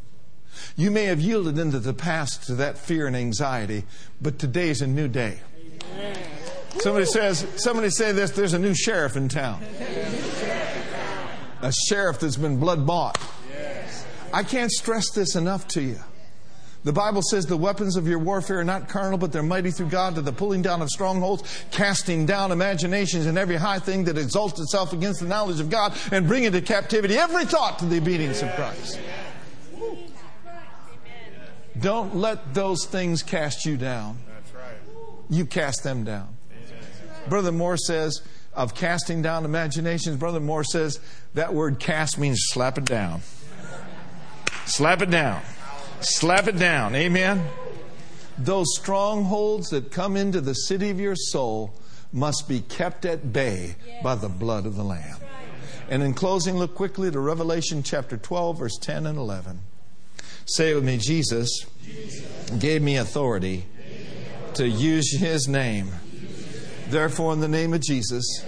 You 0.76 0.90
may 0.90 1.04
have 1.04 1.20
yielded 1.20 1.58
into 1.58 1.78
the 1.78 1.94
past 1.94 2.44
to 2.44 2.54
that 2.56 2.78
fear 2.78 3.06
and 3.06 3.16
anxiety, 3.16 3.84
but 4.20 4.38
today's 4.38 4.80
a 4.80 4.86
new 4.86 5.08
day. 5.08 5.40
Somebody 6.80 7.06
says, 7.06 7.46
somebody 7.56 7.90
say 7.90 8.12
this, 8.12 8.30
there's 8.30 8.54
a 8.54 8.58
new 8.58 8.74
sheriff 8.74 9.16
in 9.16 9.28
town. 9.28 9.62
A 11.62 11.72
sheriff 11.88 12.20
that's 12.20 12.36
been 12.36 12.58
blood 12.58 12.86
bought. 12.86 13.18
I 14.32 14.44
can't 14.44 14.70
stress 14.70 15.10
this 15.10 15.34
enough 15.34 15.66
to 15.68 15.82
you. 15.82 15.98
The 16.82 16.92
Bible 16.92 17.20
says 17.20 17.44
the 17.44 17.58
weapons 17.58 17.96
of 17.96 18.08
your 18.08 18.18
warfare 18.18 18.60
are 18.60 18.64
not 18.64 18.88
carnal, 18.88 19.18
but 19.18 19.32
they're 19.32 19.42
mighty 19.42 19.70
through 19.70 19.88
God 19.88 20.14
to 20.14 20.22
the 20.22 20.32
pulling 20.32 20.62
down 20.62 20.80
of 20.80 20.88
strongholds, 20.88 21.42
casting 21.70 22.24
down 22.24 22.52
imaginations 22.52 23.26
and 23.26 23.36
every 23.36 23.56
high 23.56 23.80
thing 23.80 24.04
that 24.04 24.16
exalts 24.16 24.58
itself 24.58 24.94
against 24.94 25.20
the 25.20 25.26
knowledge 25.26 25.60
of 25.60 25.68
God, 25.68 25.94
and 26.10 26.26
bringing 26.26 26.52
to 26.52 26.62
captivity 26.62 27.18
every 27.18 27.44
thought 27.44 27.78
to 27.80 27.84
the 27.84 27.98
obedience 27.98 28.40
of 28.40 28.50
Christ. 28.54 28.98
Don't 31.78 32.16
let 32.16 32.54
those 32.54 32.86
things 32.86 33.22
cast 33.22 33.66
you 33.66 33.76
down. 33.76 34.16
You 35.30 35.46
cast 35.46 35.84
them 35.84 36.04
down. 36.04 36.36
Brother 37.28 37.52
Moore 37.52 37.76
says 37.76 38.22
of 38.52 38.74
casting 38.74 39.22
down 39.22 39.44
imaginations, 39.44 40.16
Brother 40.16 40.40
Moore 40.40 40.64
says 40.64 40.98
that 41.34 41.54
word 41.54 41.78
cast 41.78 42.18
means 42.18 42.40
slap 42.48 42.76
it 42.76 42.84
down. 42.84 43.22
Slap 44.66 45.02
it 45.02 45.10
down. 45.10 45.42
Slap 46.00 46.48
it 46.48 46.58
down. 46.58 46.94
Amen. 46.94 47.46
Those 48.38 48.66
strongholds 48.76 49.68
that 49.68 49.92
come 49.92 50.16
into 50.16 50.40
the 50.40 50.54
city 50.54 50.90
of 50.90 50.98
your 50.98 51.14
soul 51.14 51.74
must 52.12 52.48
be 52.48 52.60
kept 52.60 53.04
at 53.04 53.32
bay 53.32 53.76
by 54.02 54.14
the 54.16 54.28
blood 54.28 54.66
of 54.66 54.76
the 54.76 54.82
Lamb. 54.82 55.18
And 55.88 56.02
in 56.02 56.14
closing, 56.14 56.56
look 56.56 56.74
quickly 56.74 57.10
to 57.10 57.20
Revelation 57.20 57.82
chapter 57.82 58.16
12, 58.16 58.58
verse 58.58 58.78
10 58.78 59.06
and 59.06 59.18
11. 59.18 59.60
Say 60.46 60.72
it 60.72 60.74
with 60.74 60.84
me 60.84 60.96
Jesus 60.96 61.66
gave 62.58 62.82
me 62.82 62.96
authority 62.96 63.66
to 64.54 64.68
use 64.68 65.12
his 65.16 65.48
name. 65.48 65.90
Therefore, 66.88 67.32
in 67.32 67.40
the 67.40 67.48
name 67.48 67.72
of 67.74 67.80
Jesus, 67.80 68.44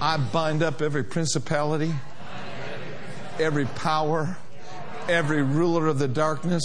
I 0.00 0.16
bind 0.16 0.62
up 0.62 0.80
every 0.80 1.04
principality, 1.04 1.92
every 3.38 3.66
power, 3.66 4.36
every 5.08 5.42
ruler 5.42 5.88
of 5.88 5.98
the 5.98 6.08
darkness 6.08 6.62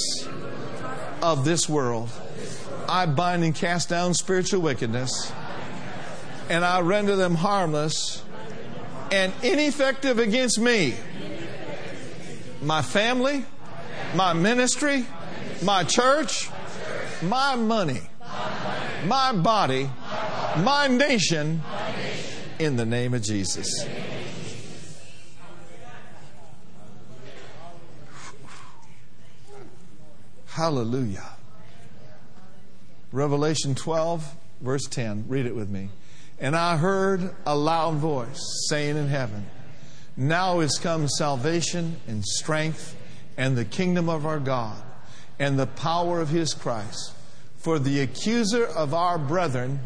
of 1.21 1.43
this 1.43 1.67
world. 1.67 2.09
I 2.87 3.07
bind 3.07 3.43
and 3.43 3.55
cast 3.55 3.89
down 3.89 4.13
spiritual 4.13 4.61
wickedness, 4.61 5.31
and 6.49 6.63
I 6.63 6.81
render 6.81 7.15
them 7.15 7.35
harmless 7.35 8.21
and 9.11 9.33
ineffective 9.43 10.19
against 10.19 10.59
me, 10.59 10.95
my 12.61 12.81
family, 12.81 13.45
my 14.13 14.33
ministry, 14.33 15.05
my 15.63 15.83
church, 15.83 16.49
my 17.21 17.55
money, 17.55 18.01
my 19.05 19.33
body, 19.33 19.89
my 20.57 20.87
nation, 20.87 21.61
in 22.59 22.75
the 22.75 22.85
name 22.85 23.13
of 23.13 23.21
Jesus. 23.21 23.85
Hallelujah. 30.47 31.33
Revelation 33.11 33.75
12, 33.75 34.35
verse 34.61 34.83
10. 34.89 35.25
Read 35.27 35.45
it 35.45 35.55
with 35.55 35.69
me. 35.69 35.89
And 36.39 36.55
I 36.55 36.77
heard 36.77 37.35
a 37.45 37.55
loud 37.55 37.95
voice 37.95 38.39
saying 38.69 38.97
in 38.97 39.07
heaven, 39.07 39.45
Now 40.15 40.61
is 40.61 40.77
come 40.77 41.07
salvation 41.07 41.97
and 42.07 42.23
strength 42.23 42.95
and 43.37 43.57
the 43.57 43.65
kingdom 43.65 44.09
of 44.09 44.25
our 44.25 44.39
God 44.39 44.81
and 45.39 45.59
the 45.59 45.67
power 45.67 46.21
of 46.21 46.29
his 46.29 46.53
Christ. 46.53 47.14
For 47.65 47.79
the 47.79 48.01
accuser 48.01 48.63
of 48.63 48.93
our 48.93 49.17
brethren 49.17 49.79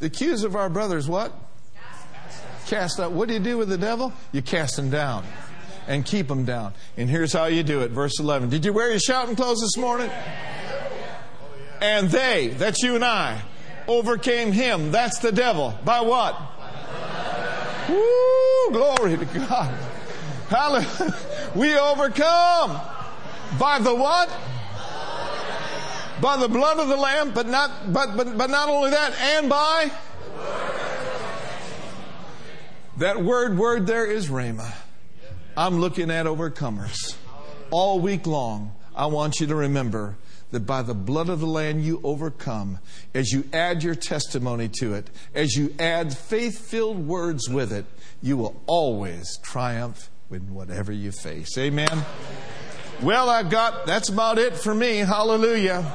The 0.00 0.06
accuser 0.06 0.46
of 0.46 0.56
our 0.56 0.70
brothers 0.70 1.06
what? 1.06 1.34
Cast 2.66 2.98
out. 2.98 3.12
What 3.12 3.28
do 3.28 3.34
you 3.34 3.40
do 3.40 3.58
with 3.58 3.68
the 3.68 3.76
devil? 3.76 4.10
You 4.32 4.40
cast 4.40 4.78
him 4.78 4.88
down 4.88 5.26
and 5.86 6.02
keep 6.06 6.30
him 6.30 6.46
down. 6.46 6.72
And 6.96 7.10
here's 7.10 7.34
how 7.34 7.44
you 7.44 7.62
do 7.62 7.82
it. 7.82 7.90
Verse 7.90 8.18
11. 8.18 8.48
Did 8.48 8.64
you 8.64 8.72
wear 8.72 8.88
your 8.88 8.98
shouting 8.98 9.36
clothes 9.36 9.60
this 9.60 9.76
morning? 9.76 10.10
And 11.82 12.08
they, 12.08 12.54
that's 12.56 12.82
you 12.82 12.94
and 12.94 13.04
I, 13.04 13.42
overcame 13.86 14.50
him, 14.50 14.92
that's 14.92 15.18
the 15.18 15.30
devil, 15.30 15.78
by 15.84 16.00
what? 16.00 16.40
Woo, 17.90 18.70
glory 18.70 19.18
to 19.18 19.26
God. 19.26 19.78
Hallelujah. 20.52 21.14
We 21.54 21.76
overcome 21.76 22.80
by 23.58 23.78
the 23.78 23.94
what? 23.94 24.28
By 26.22 26.36
the 26.38 26.48
blood 26.48 26.78
of 26.78 26.88
the 26.88 26.96
Lamb, 26.96 27.32
but 27.34 27.46
not, 27.46 27.92
but, 27.92 28.16
but, 28.16 28.38
but 28.38 28.48
not 28.48 28.68
only 28.68 28.90
that, 28.90 29.12
and 29.20 29.50
by 29.50 29.90
that 32.98 33.22
word, 33.22 33.58
word 33.58 33.86
there 33.86 34.06
is 34.06 34.28
Rhema. 34.28 34.72
I'm 35.56 35.78
looking 35.78 36.10
at 36.10 36.24
overcomers. 36.26 37.16
All 37.70 38.00
week 38.00 38.26
long, 38.26 38.72
I 38.94 39.06
want 39.06 39.40
you 39.40 39.46
to 39.48 39.54
remember 39.54 40.16
that 40.52 40.60
by 40.60 40.82
the 40.82 40.94
blood 40.94 41.28
of 41.28 41.40
the 41.40 41.46
Lamb 41.46 41.80
you 41.80 42.00
overcome. 42.04 42.78
As 43.14 43.32
you 43.32 43.44
add 43.52 43.82
your 43.82 43.94
testimony 43.94 44.68
to 44.80 44.94
it, 44.94 45.10
as 45.34 45.56
you 45.56 45.74
add 45.78 46.16
faith 46.16 46.58
filled 46.58 47.06
words 47.06 47.48
with 47.48 47.72
it, 47.72 47.84
you 48.22 48.36
will 48.36 48.62
always 48.66 49.38
triumph 49.42 50.08
in 50.32 50.54
whatever 50.54 50.92
you 50.92 51.12
face. 51.12 51.56
Amen. 51.58 52.04
Well, 53.02 53.28
I've 53.28 53.50
got, 53.50 53.86
that's 53.86 54.08
about 54.08 54.38
it 54.38 54.56
for 54.56 54.74
me. 54.74 54.98
Hallelujah. 54.98 55.92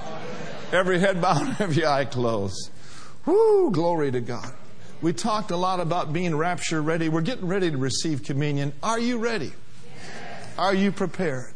Every 0.71 0.99
head 0.99 1.21
bowed, 1.21 1.61
every 1.61 1.85
eye 1.85 2.05
closed. 2.05 2.69
Whoo, 3.25 3.71
glory 3.71 4.11
to 4.11 4.21
God. 4.21 4.51
We 5.01 5.13
talked 5.13 5.51
a 5.51 5.57
lot 5.57 5.79
about 5.79 6.11
being 6.11 6.35
rapture 6.35 6.81
ready. 6.81 7.07
We're 7.07 7.21
getting 7.21 7.47
ready 7.47 7.71
to 7.71 7.77
receive 7.77 8.23
communion. 8.23 8.73
Are 8.81 8.99
you 8.99 9.19
ready? 9.19 9.53
Are 10.57 10.73
you 10.73 10.91
prepared? 10.91 11.53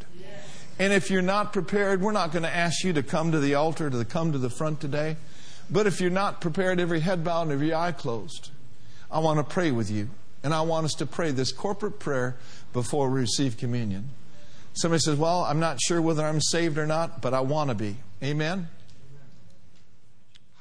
And 0.80 0.94
if 0.94 1.12
you're 1.12 1.22
not 1.22 1.54
prepared, 1.54 2.02
we're 2.02 2.12
not 2.12 2.32
going 2.32 2.44
to 2.44 2.56
ask 2.56 2.84
you 2.84 2.94
to 2.94 3.04
come 3.04 3.32
to 3.34 3.40
the 3.40 3.56
altar, 3.56 3.90
to 3.90 4.06
come 4.06 4.32
to 4.32 4.38
the 4.38 4.50
front 4.50 4.80
today. 4.80 5.18
But 5.70 5.88
if 5.88 6.02
you're 6.02 6.10
not 6.10 6.42
prepared, 6.42 6.80
every 6.80 7.00
head 7.00 7.24
bowed 7.24 7.44
and 7.44 7.52
every 7.52 7.74
eye 7.74 7.92
closed, 7.92 8.52
I 9.12 9.20
want 9.20 9.38
to 9.40 9.44
pray 9.44 9.72
with 9.72 9.90
you. 9.92 10.10
And 10.44 10.54
I 10.54 10.62
want 10.62 10.86
us 10.86 10.94
to 10.96 11.06
pray 11.06 11.32
this 11.32 11.52
corporate 11.52 12.00
prayer 12.00 12.38
before 12.74 13.10
we 13.10 13.22
receive 13.22 13.58
communion. 13.58 14.10
Somebody 14.74 15.02
says, 15.02 15.18
Well, 15.18 15.44
I'm 15.44 15.60
not 15.60 15.80
sure 15.82 16.02
whether 16.02 16.26
I'm 16.26 16.42
saved 16.42 16.78
or 16.78 16.86
not, 16.86 17.22
but 17.22 17.34
I 17.34 17.42
want 17.42 17.70
to 17.70 17.76
be. 17.76 17.98
Amen? 18.24 18.68
Amen. 18.68 18.68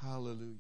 Hallelujah. 0.03 0.60